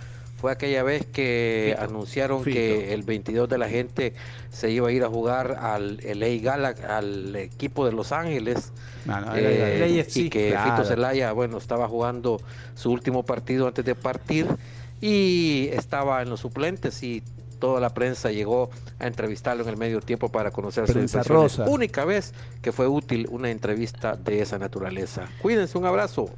[0.44, 1.84] fue aquella vez que Fito.
[1.90, 2.56] anunciaron Fito.
[2.56, 4.14] que el 22 de la gente
[4.52, 8.74] se iba a ir a jugar al LA Galaxy, al equipo de Los Ángeles.
[9.06, 10.72] No, no, eh, y que claro.
[10.72, 12.42] Fito Zelaya, bueno, estaba jugando
[12.76, 14.48] su último partido antes de partir
[15.00, 17.24] y estaba en los suplentes y
[17.64, 18.70] toda la prensa llegó
[19.00, 21.56] a entrevistarlo en el medio tiempo para conocer Prensa impresiones.
[21.58, 21.72] rosa.
[21.72, 25.30] Única vez que fue útil una entrevista de esa naturaleza.
[25.42, 26.30] Cuídense, un abrazo.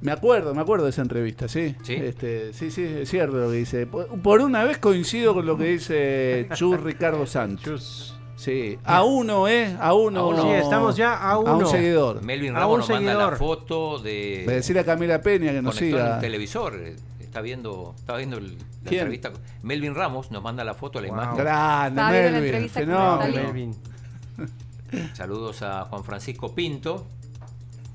[0.00, 1.76] Me acuerdo, me acuerdo de esa entrevista, sí.
[1.84, 1.94] ¿Sí?
[1.94, 3.86] Este, sí, sí, es cierto lo que dice.
[3.86, 8.18] Por, una vez coincido con lo que dice Chus Ricardo Santos.
[8.34, 9.76] Sí, a uno, ¿eh?
[9.78, 10.18] A uno.
[10.20, 10.42] A uno.
[10.42, 11.66] Sí, estamos ya a A un uno.
[11.66, 12.22] seguidor.
[12.24, 13.38] Melvin A Ramos un nos manda la seguidor.
[13.38, 14.44] foto a de.
[14.48, 16.16] decirle a Camila Peña que nos siga.
[16.16, 16.74] un televisor.
[17.36, 19.00] Está está viendo, estaba viendo el- la ¿Quién?
[19.02, 19.30] entrevista.
[19.30, 21.16] con- Melvin Ramos nos manda la foto, la Wow.
[21.18, 21.36] imagen.
[21.36, 22.10] Grande, la
[22.40, 23.42] Melvin, fenómeno.
[23.42, 23.76] Melvin.
[25.12, 27.06] Saludos a Juan Francisco Pinto.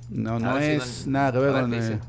[0.10, 1.72] No, no ver si es van- nada que ver con.
[1.72, 1.94] dice.
[1.94, 2.00] eh,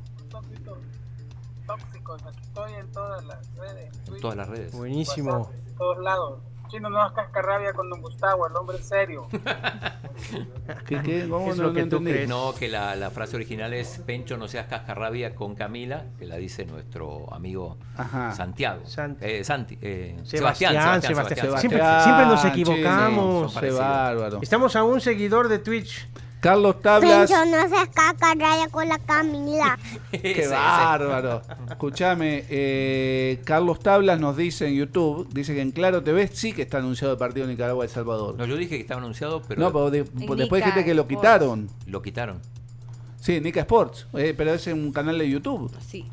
[1.67, 3.91] Tóxicos, aquí estoy en todas las redes.
[4.09, 4.73] En todas las redes.
[4.75, 5.51] Buenísimo.
[5.71, 6.41] En todos lados.
[6.73, 9.27] Chino, no hagas cascarrabia con Don Gustavo, el hombre es serio.
[10.87, 11.27] ¿Qué, qué?
[11.29, 11.51] ¿Cómo?
[11.51, 12.27] Es no, lo que tú crees.
[12.27, 16.37] No, que la, la frase original es Pencho, no seas cascarrabia con Camila, que la
[16.37, 18.33] dice nuestro amigo Ajá.
[18.33, 18.83] Santiago.
[19.21, 22.03] Eh, Santi, eh, Sebastián, Sebastián, Sebastián, Sebastián, Siempre, Sebastián.
[22.05, 23.55] siempre nos Sí, equivocamos.
[23.79, 24.39] bárbaro.
[24.41, 26.09] Estamos a un seguidor de Twitch.
[26.43, 27.31] Carlos Tablas.
[27.31, 29.79] No seas cacarraya con la Camila.
[30.11, 31.41] Qué bárbaro.
[31.71, 36.63] Escuchame, eh, Carlos Tablas nos dice en YouTube, dice que en Claro TV sí que
[36.63, 38.35] está anunciado el partido Nicaragua-El Salvador.
[38.37, 39.61] No, yo dije que estaba anunciado, pero.
[39.63, 41.69] No, pero de- En después dijiste que lo quitaron.
[41.87, 42.41] Lo quitaron.
[43.21, 45.73] Sí, Nica Sports, eh, pero es en un canal de YouTube.
[45.87, 46.07] Sí.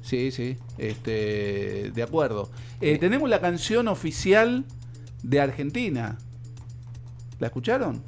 [0.00, 2.48] Sí, sí, este, de acuerdo.
[2.80, 4.64] Eh, tenemos la canción oficial
[5.24, 6.18] de Argentina.
[7.40, 8.00] ¿La escucharon?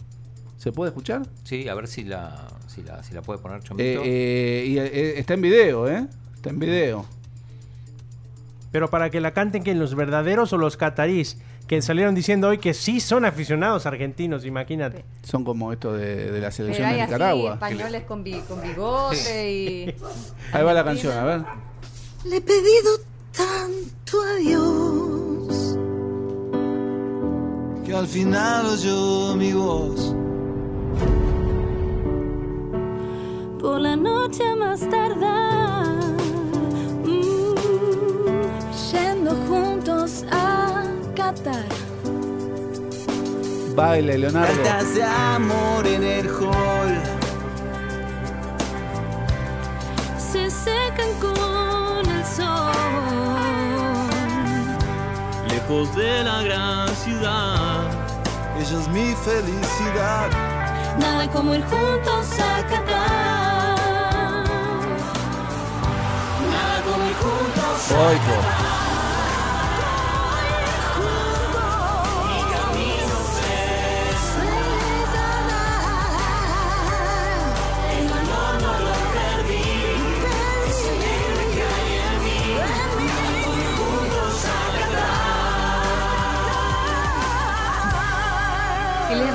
[0.61, 1.23] ¿Se puede escuchar?
[1.43, 4.03] Sí, a ver si la, si la, si la puede poner Eh, Chomito.
[4.05, 6.07] eh, y eh, está en video, ¿eh?
[6.37, 7.07] Está en video.
[8.71, 12.59] Pero para que la canten que los verdaderos o los catarís, que salieron diciendo hoy
[12.59, 15.03] que sí son aficionados argentinos, imagínate.
[15.23, 17.53] Son como esto de, de la Pero selección hay de así Nicaragua.
[17.55, 19.95] españoles con, bi- con bigote y...
[20.53, 21.41] Ahí va la canción, a ver.
[22.27, 22.91] Le he pedido
[23.35, 25.77] tanto a Dios
[27.87, 30.15] que al final oyó mi voz.
[33.61, 36.15] Por la noche más tardar,
[37.05, 37.55] mm,
[38.91, 40.83] yendo juntos a
[41.15, 41.67] Qatar.
[43.77, 44.63] Baile, Leonardo.
[44.63, 46.99] Cartas de amor en el hall.
[50.17, 52.73] Se secan con el sol.
[55.51, 57.83] Lejos de la gran ciudad,
[58.59, 60.31] ella es mi felicidad.
[60.99, 63.20] Nada como ir juntos a Qatar.
[67.91, 68.80] Juntos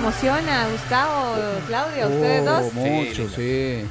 [0.05, 1.35] emociona, Gustavo,
[1.67, 2.73] Claudia, ustedes Oh, dos?
[2.73, 3.85] Mucho, sí.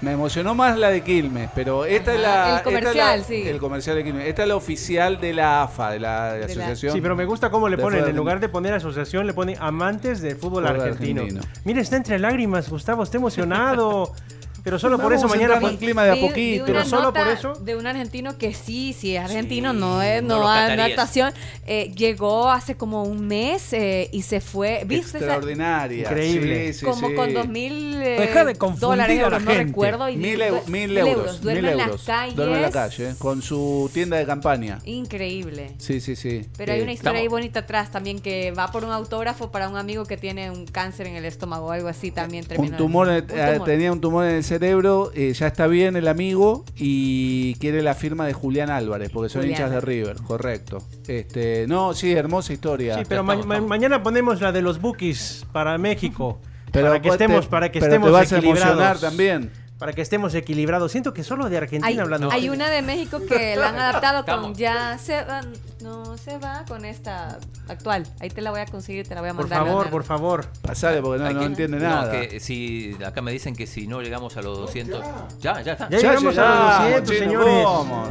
[0.00, 2.34] Me emocionó más la de Quilmes, pero esta es la.
[2.34, 3.42] el esta es comercial, la- sí.
[3.46, 4.26] El comercial de Quilmes.
[4.26, 6.92] Esta es la oficial de la AFA, de la, de la asociación.
[6.94, 10.20] Sí, pero me gusta cómo le ponen, en lugar de poner asociación, le ponen amantes
[10.20, 11.22] del fútbol Fútbol argentino.
[11.22, 11.46] argentino.
[11.64, 14.12] Mira, está entre lágrimas, Gustavo, está emocionado.
[14.62, 15.58] Pero solo por eso mañana.
[15.68, 16.64] en clima de a poquito.
[16.66, 17.54] Pero solo por eso.
[17.54, 20.96] De un argentino que sí, sí es argentino, no es no no, los a- cataríes.
[20.96, 21.32] natación.
[21.66, 24.82] Eh, llegó hace como un mes eh, y se fue.
[24.86, 25.18] ¿Viste?
[25.18, 26.02] esa- Extraordinaria.
[26.02, 26.72] Increíble.
[26.72, 27.14] Sí, sí, como sí.
[27.14, 29.64] con dos mil eh, Deja de confundir dólares, a la euros, no gente.
[29.66, 30.08] recuerdo.
[30.08, 31.40] Y Mil, eu- mil euros.
[31.40, 31.96] Duerme mil en euros.
[31.96, 32.36] las calles.
[32.36, 34.78] Duerme en la calle, eh, con su tienda de campaña.
[34.84, 35.72] Increíble.
[35.78, 36.46] Sí, sí, sí.
[36.56, 39.76] Pero hay una historia ahí bonita atrás también que va por un autógrafo para un
[39.76, 42.44] amigo que tiene un cáncer en el estómago o algo así también.
[42.56, 43.22] un eh, tumor.
[43.64, 47.94] tenía un tumor en el cerebro, eh, ya está bien el amigo y quiere la
[47.94, 49.58] firma de Julián Álvarez, porque son Julián.
[49.60, 50.78] hinchas de River, correcto.
[51.08, 52.98] Este, no, sí, hermosa historia.
[52.98, 56.38] Sí, pero ma- ma- mañana ponemos la de los bookies para México.
[56.70, 59.50] Pero para que estemos, para que pero estemos te vas a emocionar también.
[59.82, 60.92] Para que estemos equilibrados.
[60.92, 62.30] Siento que solo de Argentina Hay, hablando.
[62.30, 65.40] hay una de México que la han adaptado con ya se va,
[65.80, 68.06] no se va con esta actual.
[68.20, 69.58] Ahí te la voy a conseguir, te la voy a Por mandar.
[69.58, 69.90] favor, Leonardo.
[69.90, 70.46] por favor.
[70.62, 72.12] Pasale porque no, no que- entiende no, nada.
[72.12, 75.04] que si acá me dicen que si no llegamos a los 200,
[75.40, 75.88] ya, ya está.
[75.90, 77.64] Ya llegamos a los 200, chino, señores.
[77.64, 78.06] ¿cómo?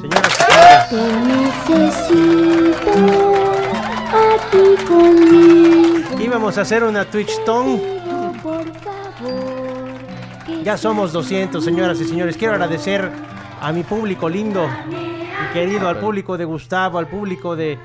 [0.00, 0.88] Señoras y señores.
[0.90, 0.96] Te
[1.28, 2.90] necesito
[4.10, 6.20] aquí conmigo.
[6.20, 8.01] Íbamos a hacer una Twitch Tone.
[8.42, 10.62] Por favor.
[10.64, 12.36] Ya somos 200, señoras y señores.
[12.36, 13.10] Quiero agradecer
[13.60, 17.78] a mi público lindo y querido, al público de Gustavo, al público de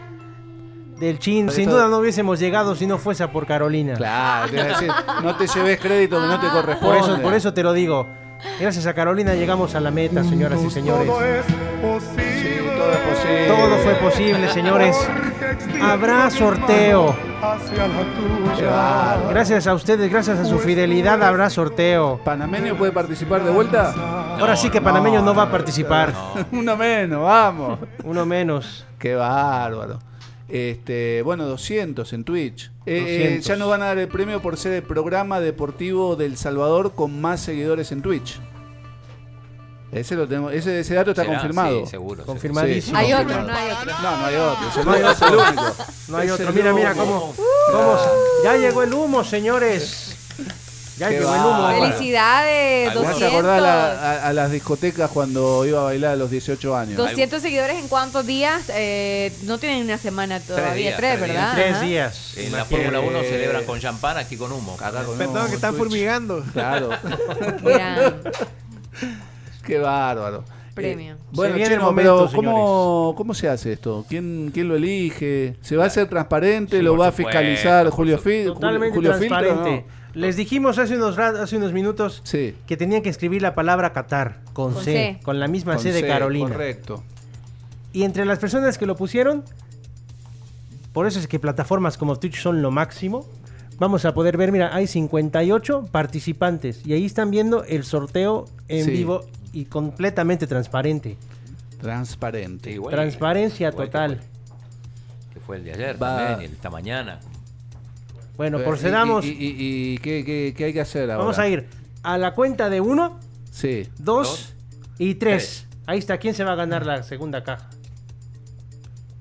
[0.99, 1.51] del Chin.
[1.51, 3.93] Sin duda no hubiésemos llegado si no fuese por Carolina.
[3.93, 4.91] Claro, te iba a decir,
[5.23, 6.99] no te lleves crédito que no te corresponde.
[6.99, 8.07] Por eso, por eso te lo digo.
[8.59, 11.07] Gracias a Carolina llegamos a la meta, señoras y señores.
[11.07, 13.47] Sí, todo es posible.
[13.47, 14.95] Todo fue posible, señores.
[15.81, 17.15] Habrá sorteo.
[19.29, 22.19] Gracias a ustedes, gracias a su fidelidad, habrá sorteo.
[22.23, 23.93] ¿Panameño puede participar de vuelta?
[24.39, 26.13] Ahora sí que Panameño no va a participar.
[26.51, 27.79] Uno menos, vamos.
[28.03, 28.85] Uno menos.
[28.97, 29.99] Qué bárbaro.
[30.49, 32.71] Este, bueno, 200 en Twitch.
[32.85, 33.45] Eh, eh, 200.
[33.45, 37.19] ya nos van a dar el premio por ser el programa deportivo del Salvador con
[37.19, 38.39] más seguidores en Twitch.
[39.91, 41.85] Ese, lo tenemos, ese, ese dato está Será, confirmado.
[41.85, 42.25] sí, seguro.
[42.25, 42.99] Confirmadísimo.
[42.99, 43.91] Sí, Hay otro, no hay otro.
[44.01, 44.69] No, no hay otro.
[44.69, 45.75] Ese No hay no otro.
[46.09, 46.51] No hay otro.
[46.53, 47.33] Mira, mira cómo,
[47.71, 47.97] cómo
[48.43, 50.13] ya llegó el humo, señores.
[50.97, 51.69] Ya llegó el humo.
[51.79, 53.31] Felicidades, Me hace 200.
[53.33, 53.91] acordar a, la-
[54.23, 56.97] a- a las discotecas cuando iba a bailar a los 18 años.
[56.97, 58.63] 200 seguidores en cuántos días?
[58.73, 61.53] Eh, no tienen una semana todavía, días, tres, tres ¿verdad?
[61.53, 61.81] Tres Ajá.
[61.85, 62.33] días.
[62.37, 62.65] En la.
[62.65, 64.75] Fórmula 1 celebran con champán, aquí con humo.
[65.17, 66.43] Perdón, que están fumigando.
[66.51, 66.89] Claro.
[67.61, 68.15] Mira,
[69.67, 70.43] Qué bárbaro.
[70.73, 71.13] premio.
[71.15, 74.05] Eh, bueno, Se viene el Chino, momento, pero ¿cómo, ¿cómo se hace esto?
[74.07, 75.55] ¿Quién, ¿Quién lo elige?
[75.61, 76.77] ¿Se va a hacer transparente?
[76.77, 79.37] Sí, ¿Lo va a fiscalizar Julio, Fi- Julio, Totalmente Julio Filtro?
[79.39, 79.85] transparente.
[80.13, 80.21] No?
[80.21, 82.55] Les dijimos hace unos, hace unos minutos Sí.
[82.67, 85.19] que tenían que escribir la palabra Qatar con, Con C, C.
[85.23, 86.49] con la misma Con C de C, Carolina.
[86.49, 87.03] Correcto.
[87.93, 89.43] Y entre las personas que lo pusieron,
[90.93, 93.25] por eso es que plataformas como Twitch son lo máximo.
[93.79, 98.85] Vamos a poder ver, mira, hay 58 participantes y ahí están viendo el sorteo en
[98.85, 98.91] Sí.
[98.91, 99.23] vivo
[99.59, 101.17] y completamente transparente.
[101.81, 102.71] Transparente.
[102.71, 104.17] Igual Transparencia igual que total.
[104.17, 106.17] fue- Que fue el de ayer Va.
[106.17, 107.19] también, y el de esta mañana.
[108.35, 109.25] Bueno, Eh, procedamos.
[109.25, 111.17] ¿Y, y, y- y qué, qué- qué hay que hacer ahora?
[111.17, 111.67] Vamos a ir
[112.03, 113.19] a la cuenta de uno,
[113.51, 113.87] Sí.
[113.97, 114.53] dos, Dos.
[114.99, 115.65] y tres.
[115.87, 117.69] Ahí está, ¿quién se va a ganar la segunda caja?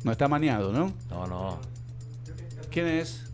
[0.05, 0.93] No está maniado, ¿no?
[1.11, 1.59] No, no.
[2.71, 3.25] ¿Quién es?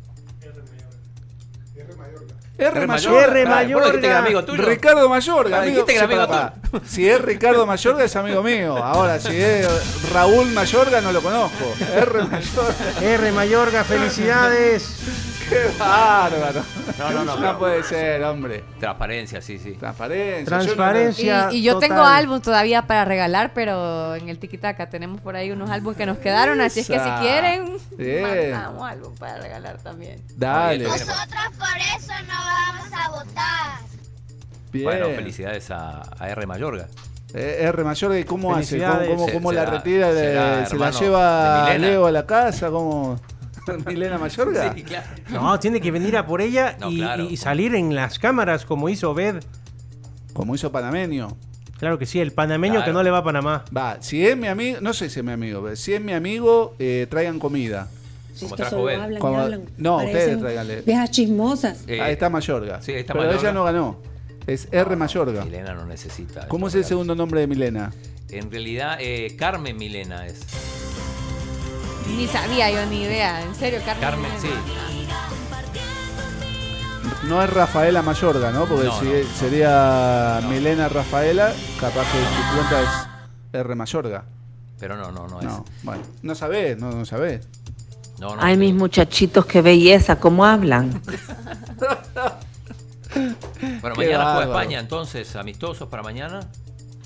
[2.67, 2.79] R.
[2.81, 2.87] R.
[2.87, 3.25] Mayorga.
[3.25, 3.43] R.
[3.43, 4.19] Ah, que Mayorga.
[4.19, 4.63] amigo tuyo.
[4.63, 5.63] Ricardo Mayorga.
[5.63, 6.53] Dijiste que era amigo.
[6.87, 8.77] Si es Ricardo Mayorga es amigo mío.
[8.77, 9.69] Ahora, si es
[10.13, 11.75] Raúl Mayorga no lo conozco.
[11.95, 12.23] R.
[12.25, 12.75] Mayorga.
[13.03, 13.33] R.
[13.33, 15.32] Mayorga, felicidades.
[15.53, 16.63] Qué bárbaro.
[16.99, 18.65] No, no, no, No puede ser, hombre.
[18.81, 19.73] Transparencia, sí, sí.
[19.73, 20.45] Transparencia.
[20.45, 21.49] Transparencia.
[21.53, 21.89] Y, y yo total.
[21.89, 26.07] tengo álbum todavía para regalar, pero en el Tikitaka tenemos por ahí unos álbumes que
[26.07, 30.21] nos quedaron, así es que si quieren, mandamos álbum para regalar también.
[30.37, 30.85] Dale.
[30.85, 31.17] Nosotros
[31.59, 33.81] por eso no vamos a votar.
[34.73, 34.85] Bien.
[34.85, 36.47] Bueno, felicidades a, a R.
[36.47, 36.87] Mayorga.
[37.35, 37.85] Eh, R.
[37.85, 38.79] Mayorga, ¿y cómo hace?
[38.79, 40.11] ¿Cómo, Se- la será- retira?
[40.13, 41.87] Le- será ¿Se la hermano lleva de Milena.
[41.93, 42.71] Leo a la casa?
[42.71, 43.21] ¿Cómo?
[43.87, 44.73] ¿Milena Mayorga?
[44.75, 45.07] Sí, claro.
[45.31, 47.25] No, tiene que venir a por ella No, y, claro.
[47.31, 49.37] y salir en las cámaras como hizo Obed.
[50.33, 51.37] Como hizo Panameño.
[51.79, 52.87] Claro que sí, el panameño Claro.
[52.87, 53.65] que no le va a Panamá.
[53.77, 56.13] Va, si es mi amigo, no sé si es mi amigo, pero si es mi
[56.13, 57.89] amigo, eh, traigan comida.
[58.39, 59.19] Como trajo él.
[59.19, 59.49] Como-
[59.79, 60.83] no, ustedes tráiganle.
[60.83, 61.83] Viejas chismosas.
[61.89, 62.81] Eh, Ahí está Mayorga.
[62.81, 63.41] sí, ahí está pero Mayorga.
[63.49, 63.99] ella no ganó.
[64.47, 64.95] Es R.
[64.97, 65.45] Mayorga.
[65.45, 66.47] Milena no necesita.
[66.49, 67.93] ¿Cómo es el segundo nombre de Milena?
[68.31, 70.41] En realidad, eh, Carmen Milena es.
[72.09, 73.43] Ni sabía yo, ni idea.
[73.43, 74.01] En serio, Carmen.
[74.03, 74.49] Carmen, sí.
[77.29, 78.65] No es Rafaela Mayorga, ¿no?
[78.67, 79.13] Porque No, si no.
[79.39, 83.75] sería Milena Rafaela, capaz que tu cuenta es R.
[83.75, 84.25] Mayorga.
[84.79, 85.45] Pero no, no, no es.
[85.47, 87.47] No, bueno, no sabés, no, no sabés.
[88.19, 88.43] No, no.
[88.43, 91.01] Ay, mis muchachitos, qué belleza, cómo hablan.
[93.15, 94.53] Bueno, Qué mañana juega bárbaro.
[94.53, 96.41] España, entonces, amistosos para mañana.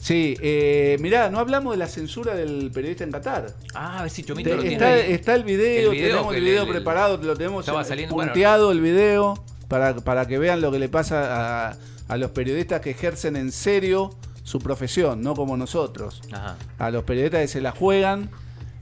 [0.07, 3.47] Sí, eh, mirá, no hablamos de la censura del periodista en Qatar.
[3.75, 5.13] Ah, a ver si Chomito Te- lo tiene está, ahí.
[5.13, 8.15] está el video, El video tenemos que el video le- preparado, lo tenemos estaba saliendo,
[8.15, 11.77] punteado el video para, para que vean lo que le pasa a,
[12.07, 14.15] a los periodistas que ejercen en serio
[14.45, 16.23] su profesión, no como nosotros.
[16.31, 16.57] Ajá.
[16.79, 18.31] A los periodistas que se la juegan.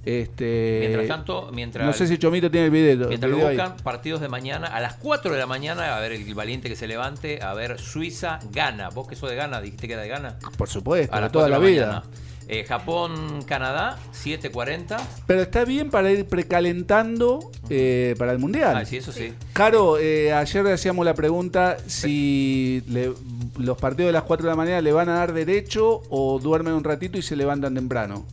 [0.05, 1.87] Este, Mientras tanto, mientras.
[1.87, 3.09] no sé si Chomito tiene el video.
[3.09, 6.13] Mientras lo video buscan, partidos de mañana a las 4 de la mañana, a ver
[6.13, 8.91] el valiente que se levante, a ver Suiza gana.
[8.91, 10.39] Vos que sos de Gana, dijiste que era de Gana.
[10.59, 11.87] Por supuesto, A las toda 4 la de vida.
[11.87, 12.05] mañana.
[12.47, 14.99] Eh, Japón, Canadá, 7.40.
[15.27, 18.77] Pero está bien para ir precalentando eh, para el mundial.
[18.77, 19.33] Ah, sí, eso sí.
[19.55, 23.15] Caro, eh, ayer hacíamos la pregunta si le-
[23.57, 26.75] los partidos de las 4 de la mañana le van a dar derecho o duermen
[26.75, 28.27] un ratito y se levantan temprano.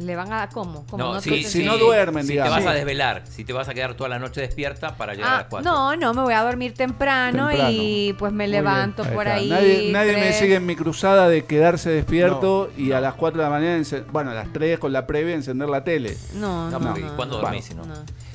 [0.00, 0.84] ¿Le van a cómo?
[0.90, 1.04] ¿Cómo?
[1.04, 2.58] No, No si, si no duermen, si digamos.
[2.58, 5.28] te vas a desvelar, si te vas a quedar toda la noche despierta para llegar
[5.30, 5.70] a Ah, las 4.
[5.70, 7.70] no, no, me voy a dormir temprano, Temprano.
[7.72, 9.14] y pues me Muy levanto bien.
[9.14, 9.36] por está.
[9.38, 9.48] ahí.
[9.50, 13.44] Nadie, nadie me sigue en mi cruzada de quedarse despierto y a las 4 de
[13.44, 16.16] la mañana, bueno, a las 3 con la previa encender la tele.
[16.34, 17.16] No, No, no, no.
[17.16, 17.84] ¿Cuándo dormís si no?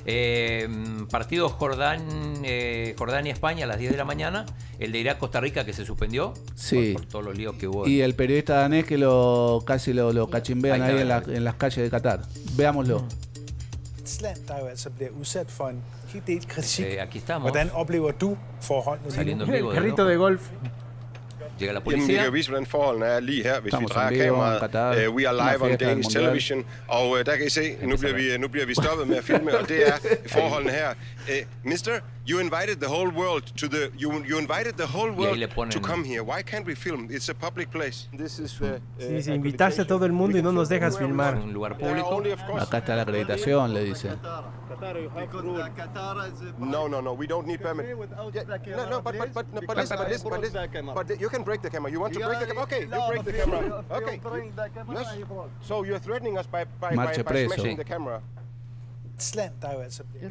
[0.05, 2.01] Eh, mm, partido Jordán,
[2.43, 4.45] eh, Jordania-España a las 10 de la mañana.
[4.79, 6.33] El de Irak-Costa Rica que se suspendió.
[6.55, 6.93] Sí.
[6.93, 7.87] Por, por todos los líos que hubo.
[7.87, 11.55] Y el periodista danés que lo casi lo, lo cachimbean Ahí en, la- en las
[11.55, 12.21] calles de Qatar.
[12.55, 13.03] Veámoslo.
[16.11, 16.47] Kritik.
[16.83, 17.45] Eh, aquí estamos.
[19.11, 20.41] Saliendo en vivo de Carrito de golf.
[21.59, 22.15] Llega la Jamen, vi policía.
[22.15, 24.61] kan jo vise, hvordan forholdene er lige her, hvis Estamos vi drejer kameraet.
[24.61, 27.97] Qatar, Uh, we are live on Danish television, og uh, der kan I se, nu
[27.97, 29.93] bliver, vi, nu bliver vi stoppet med at filme, og det er
[30.35, 30.89] forholdene her.
[31.27, 31.33] Uh,
[31.69, 31.91] mister,
[32.29, 35.79] You invited the whole world to the you you invited the whole world ponen- to
[35.79, 36.21] come here.
[36.23, 37.07] Why can't we film?
[37.09, 38.07] It's a public place.
[38.13, 41.33] This is the Sí, sí, invitaste a todo el mundo y no nos dejas filmar.
[41.37, 42.21] un lugar público.
[42.59, 44.11] Acá está la acreditación, le dice.
[46.59, 47.13] No, no, no.
[47.13, 47.87] We don't need permit.
[47.87, 50.85] Yeah, no, no, but but but no, but listen, but listen, but listen.
[50.93, 51.91] But you can break the camera.
[51.91, 52.63] You want to break the camera?
[52.63, 53.83] Okay, you break the camera.
[53.89, 54.21] Okay.
[54.93, 55.07] Yes.
[55.61, 58.21] So you're threatening us by by, by, by smashing the camera.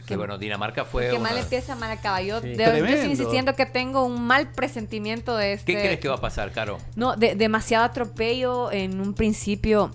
[0.07, 1.09] Que bueno, Dinamarca fue.
[1.11, 2.21] Que una- mal empieza, mal acaba.
[2.23, 2.49] Yo, Sí.
[2.49, 5.75] de- yo estoy insistiendo que tengo un mal presentimiento de este.
[5.75, 6.79] ¿Qué crees que va a pasar, Caro?
[6.97, 9.91] No, de- demasiado atropello en un principio.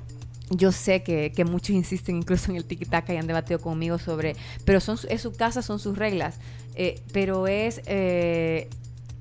[0.49, 4.35] Yo sé que, que muchos insisten incluso en el tiki-taka y han debatido conmigo sobre,
[4.65, 6.35] pero son es su casa, son sus reglas.
[6.75, 8.69] Eh, pero es eh,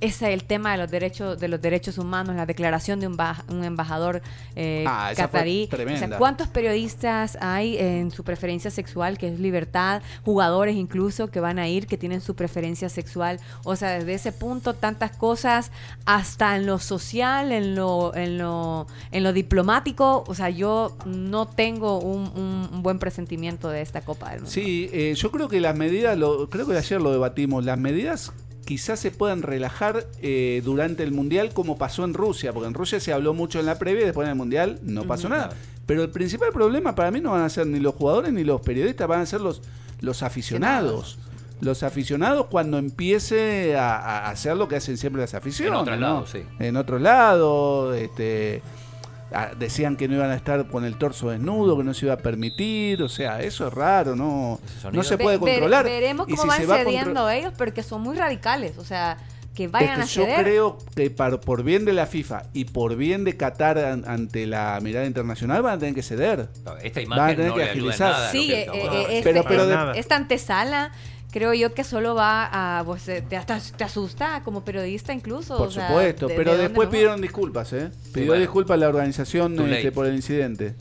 [0.03, 3.17] ese el tema de los derechos de los derechos humanos, la declaración de un,
[3.49, 4.21] un embajador
[4.57, 5.69] eh, Ah, catarí.
[5.73, 10.03] O sea, ¿cuántos periodistas hay en su preferencia sexual, que es libertad?
[10.25, 13.39] Jugadores incluso que van a ir, que tienen su preferencia sexual.
[13.65, 15.71] O sea, desde ese punto, tantas cosas,
[16.05, 20.25] hasta en lo social, en lo, en lo, en lo diplomático.
[20.27, 24.51] O sea, yo no tengo un, un- un buen presentimiento de esta Copa del Mundo.
[24.51, 28.33] Sí, eh, yo creo que las medidas, lo, creo que ayer lo debatimos, las medidas
[28.65, 33.01] quizás se puedan relajar eh, durante el Mundial como pasó en Rusia, porque en Rusia
[33.01, 35.51] se habló mucho en la previa y después en el Mundial no pasó nada.
[35.87, 38.61] Pero el principal problema para mí no van a ser ni los jugadores ni los
[38.61, 39.63] periodistas, van a ser los,
[40.01, 41.19] los aficionados.
[41.61, 45.73] Los aficionados cuando empiece a, a hacer lo que hacen siempre las aficiones.
[45.73, 46.01] En otro ¿no?
[46.01, 46.43] lado, sí.
[46.59, 48.63] En otro lado, este,
[49.59, 52.19] decían que no iban a estar con el torso desnudo, que no se iba a
[52.19, 54.61] permitir, o sea, eso es raro, no,
[54.93, 55.85] no se Ve- puede controlar.
[55.85, 58.79] veremos Y cómo si van se va cediendo ellos, porque son muy radicales.
[58.79, 59.17] O sea,
[59.55, 60.41] que Es vayan que a yo ceder.
[60.43, 64.47] creo que par- por bien de la FIFA y por bien de Qatar an- ante
[64.47, 66.49] la mirada internacional van a tener que ceder.
[66.83, 68.13] Esta Van a imagen tener no que agilizar.
[68.13, 68.31] nada.
[68.33, 69.09] Sí, que eh, eh, hablando.
[69.09, 70.93] este- Pero- pero de- esta antesala
[71.33, 75.57] creo yo que solo va a pues, eh, te, hasta- te asusta como periodista incluso.
[75.57, 77.91] Por o sea, supuesto, de- pero después pidieron disculpas, ¿eh?
[78.13, 78.41] Pidió bueno.
[78.43, 80.75] disculpas la organización este, por el incidente.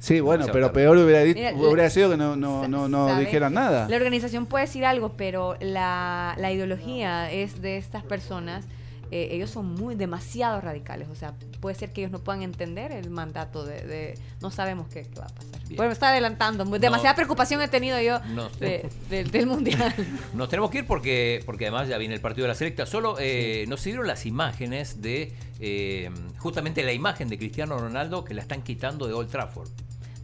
[0.00, 0.80] Sí, bueno, pero tarde.
[0.80, 3.88] peor hubiera, Mira, hubiera sido que no, no, no, no dijeran nada.
[3.88, 8.64] La organización puede decir algo, pero la, la ideología es de estas personas.
[9.10, 12.92] eh, ellos son muy demasiado radicales, o sea, puede ser que ellos no puedan entender
[12.92, 15.57] el mandato de, de- no sabemos qué, qué va a pasar.
[15.68, 15.76] Bien.
[15.76, 17.16] Bueno, me está adelantando, demasiada No.
[17.16, 18.48] preocupación he tenido yo No.
[18.58, 19.94] de- de- del mundial.
[20.34, 22.86] Nos tenemos que ir porque, porque además ya viene el partido de la selecta.
[22.86, 28.32] Solo eh, nos sirvieron las imágenes de eh, justamente la imagen de Cristiano Ronaldo que
[28.34, 29.68] la están quitando de Old Trafford.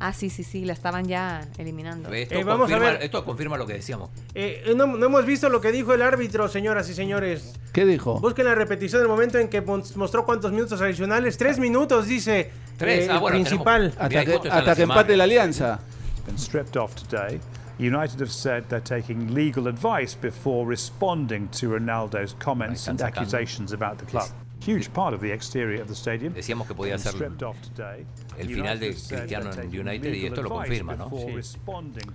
[0.06, 2.12] Ah, sí, sí, sí, la estaban ya eliminando.
[2.12, 3.02] Esto, Eh, vamos a confirma, ver.
[3.04, 4.10] esto confirma lo que decíamos.
[4.34, 7.54] Eh, no, no hemos visto lo que dijo el árbitro, señoras y señores.
[7.72, 8.20] ¿Qué dijo?
[8.20, 11.38] Busquen la repetición del momento en que mos- mostró cuántos minutos adicionales.
[11.38, 13.92] Tres minutos, dice Tres, eh, ah, el bueno, principal.
[13.92, 15.80] tenemos- Mira, Hasta que, hasta que empate la alianza.
[16.26, 17.40] been stripped off today.
[17.78, 23.96] United have said they're taking legal advice before responding to Ronaldo's comments and accusations about
[23.98, 24.28] the club.
[24.66, 26.32] Huge part of the exterior of the stadium.
[26.32, 28.06] Decíamos que podía been ser stripped off today.
[28.38, 31.10] el final de Cristiano en United y esto lo confirma, ¿no?
[31.10, 31.58] before Sí.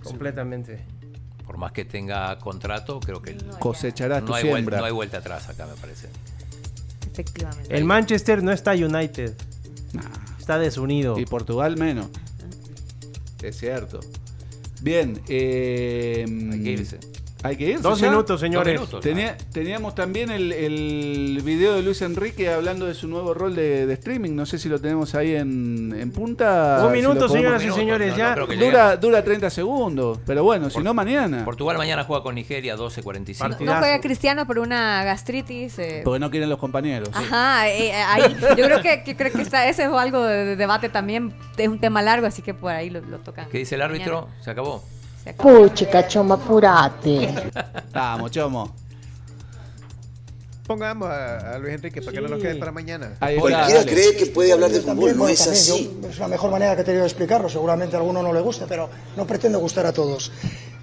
[0.04, 0.80] Completamente.
[1.46, 4.78] Por más que tenga contrato, creo que Cosecharás no tu hay, vuelta, siembra.
[4.80, 6.10] no hay vuelta atrás acá, me parece.
[7.12, 7.76] Efectivamente.
[7.76, 9.36] El Manchester no está United.
[10.40, 11.20] Está desunido.
[11.20, 12.08] Y Portugal menos.
[13.42, 14.00] Es cierto.
[14.82, 17.00] Bien, eh, Hay que irse.
[17.42, 17.82] Hay que irse.
[17.84, 18.10] Dos ya?
[18.10, 18.74] minutos, señores.
[18.74, 19.02] Dos minutos.
[19.02, 23.86] Tenía- teníamos también el, el video de Luis Enrique hablando de su nuevo rol de,
[23.86, 24.32] de streaming.
[24.36, 26.84] No sé si lo tenemos ahí en, en punta.
[26.86, 28.36] Un minuto, señoras y señores, no, ya.
[28.36, 31.46] no Dura, dura 30 segundos, pero bueno, si no mañana.
[31.46, 33.60] Portugal mañana juega con Nigeria 12.45.
[33.60, 35.80] No, no juega Cristiano por una gastritis.
[35.80, 37.10] eh, Porque no quieren los compañeros.
[37.14, 40.44] Ajá, eh, eh, ahí, yo creo que, que creo que está, ese es algo de,
[40.46, 43.48] de debate también, es un tema largo, así que por ahí lo, lo tocan.
[43.50, 44.28] ¿Qué dice el árbitro?
[44.42, 44.84] Se acabó.
[45.38, 47.34] Puchica, choma, apurate.
[47.94, 48.74] Vamos, chomo.
[50.66, 53.14] Pongamos a, a Luis Enrique para que no nos quede para mañana.
[53.22, 53.92] Ahí está, Cualquiera dale.
[53.92, 55.92] cree que puede hablar de fútbol, no es así.
[56.02, 57.50] yo- es la mejor manera que he tenido de explicarlo.
[57.50, 58.88] Seguramente a alguno no le guste, pero
[59.18, 60.32] no pretendo gustar a todos.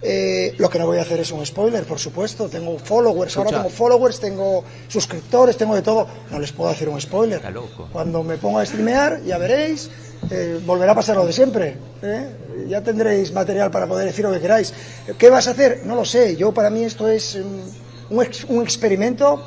[0.03, 2.49] Eh, lo que no voy a hacer es un spoiler, por supuesto.
[2.49, 6.07] Tengo followers, ahora tengo followers, tengo suscriptores, tengo de todo.
[6.33, 7.37] No les puedo hacer un spoiler.
[7.39, 7.89] Está loco.
[7.93, 9.89] Cuando me ponga a streamear, ya veréis,
[10.31, 11.77] eh, volverá a pasar lo de siempre.
[12.03, 12.29] ¿eh?
[12.69, 14.73] Ya tendréis material para poder decir lo que queráis.
[15.19, 15.83] ¿Qué vas a hacer?
[15.85, 16.37] No lo sé.
[16.37, 19.43] Yo, para mí, esto es mm, un, ex- un experimento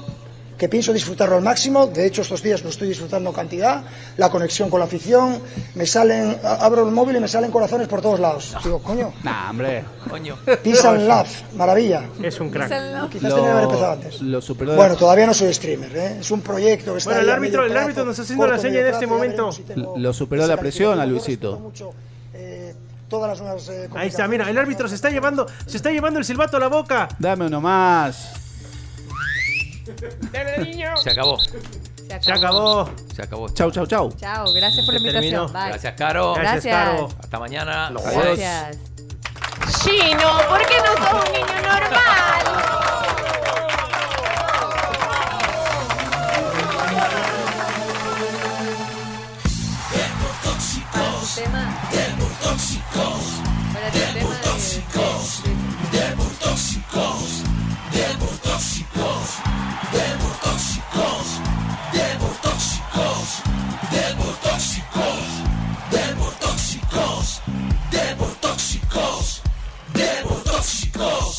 [0.59, 1.87] que pienso disfrutarlo al máximo.
[1.87, 3.81] De hecho, estos días lo estoy disfrutando cantidad.
[4.17, 5.39] La conexión con la afición.
[5.73, 8.55] Me salen, abro el móvil y me salen corazones por todos lados.
[8.63, 9.85] Digo, coño, Nah, hombre.
[10.09, 10.37] Coño.
[10.61, 12.03] peace and love, maravilla.
[12.21, 12.69] Es un crack.
[13.09, 14.21] Quizás tenía que haber empezado antes.
[14.21, 14.75] lo superó.
[14.75, 16.17] Bueno, todavía no soy streamer, ¿eh?
[16.19, 18.61] es un proyecto que está Bueno, el árbitro, el árbitro nos está haciendo corto, la
[18.61, 19.51] seña en este momento.
[19.53, 21.71] si tengo lo superó la presión a Luisito.
[22.33, 22.75] eh,
[23.07, 26.19] todas las nuevas eh, Ahí está, mira, el árbitro se está llevando, se está llevando
[26.19, 27.07] el silbato a la boca.
[27.17, 28.33] Dame uno más.
[31.03, 31.39] Se acabó.
[31.39, 32.89] Se acabó.
[33.15, 33.49] Se acabó.
[33.49, 34.11] Chau, chau, chau.
[34.13, 35.45] Chao, gracias por la Se invitación.
[35.47, 35.47] terminó.
[35.59, 35.69] Bye.
[35.69, 36.33] Gracias, Caro.
[36.33, 37.09] Gracias, Caro.
[37.19, 37.87] Hasta mañana.
[37.87, 38.03] Adiós.
[38.03, 38.77] Gracias.
[39.83, 42.69] Chino, ¿por qué no sos un niño normal?
[51.35, 51.63] Tema.
[53.73, 54.49] Para el tema de-
[57.91, 59.29] Demotóxicos,
[59.91, 61.27] demotóxicos,
[61.91, 63.27] demotóxicos,
[63.91, 65.25] demotóxicos,
[65.89, 67.41] demotóxicos,
[67.91, 69.41] demotóxicos,
[69.93, 71.38] demotóxicos.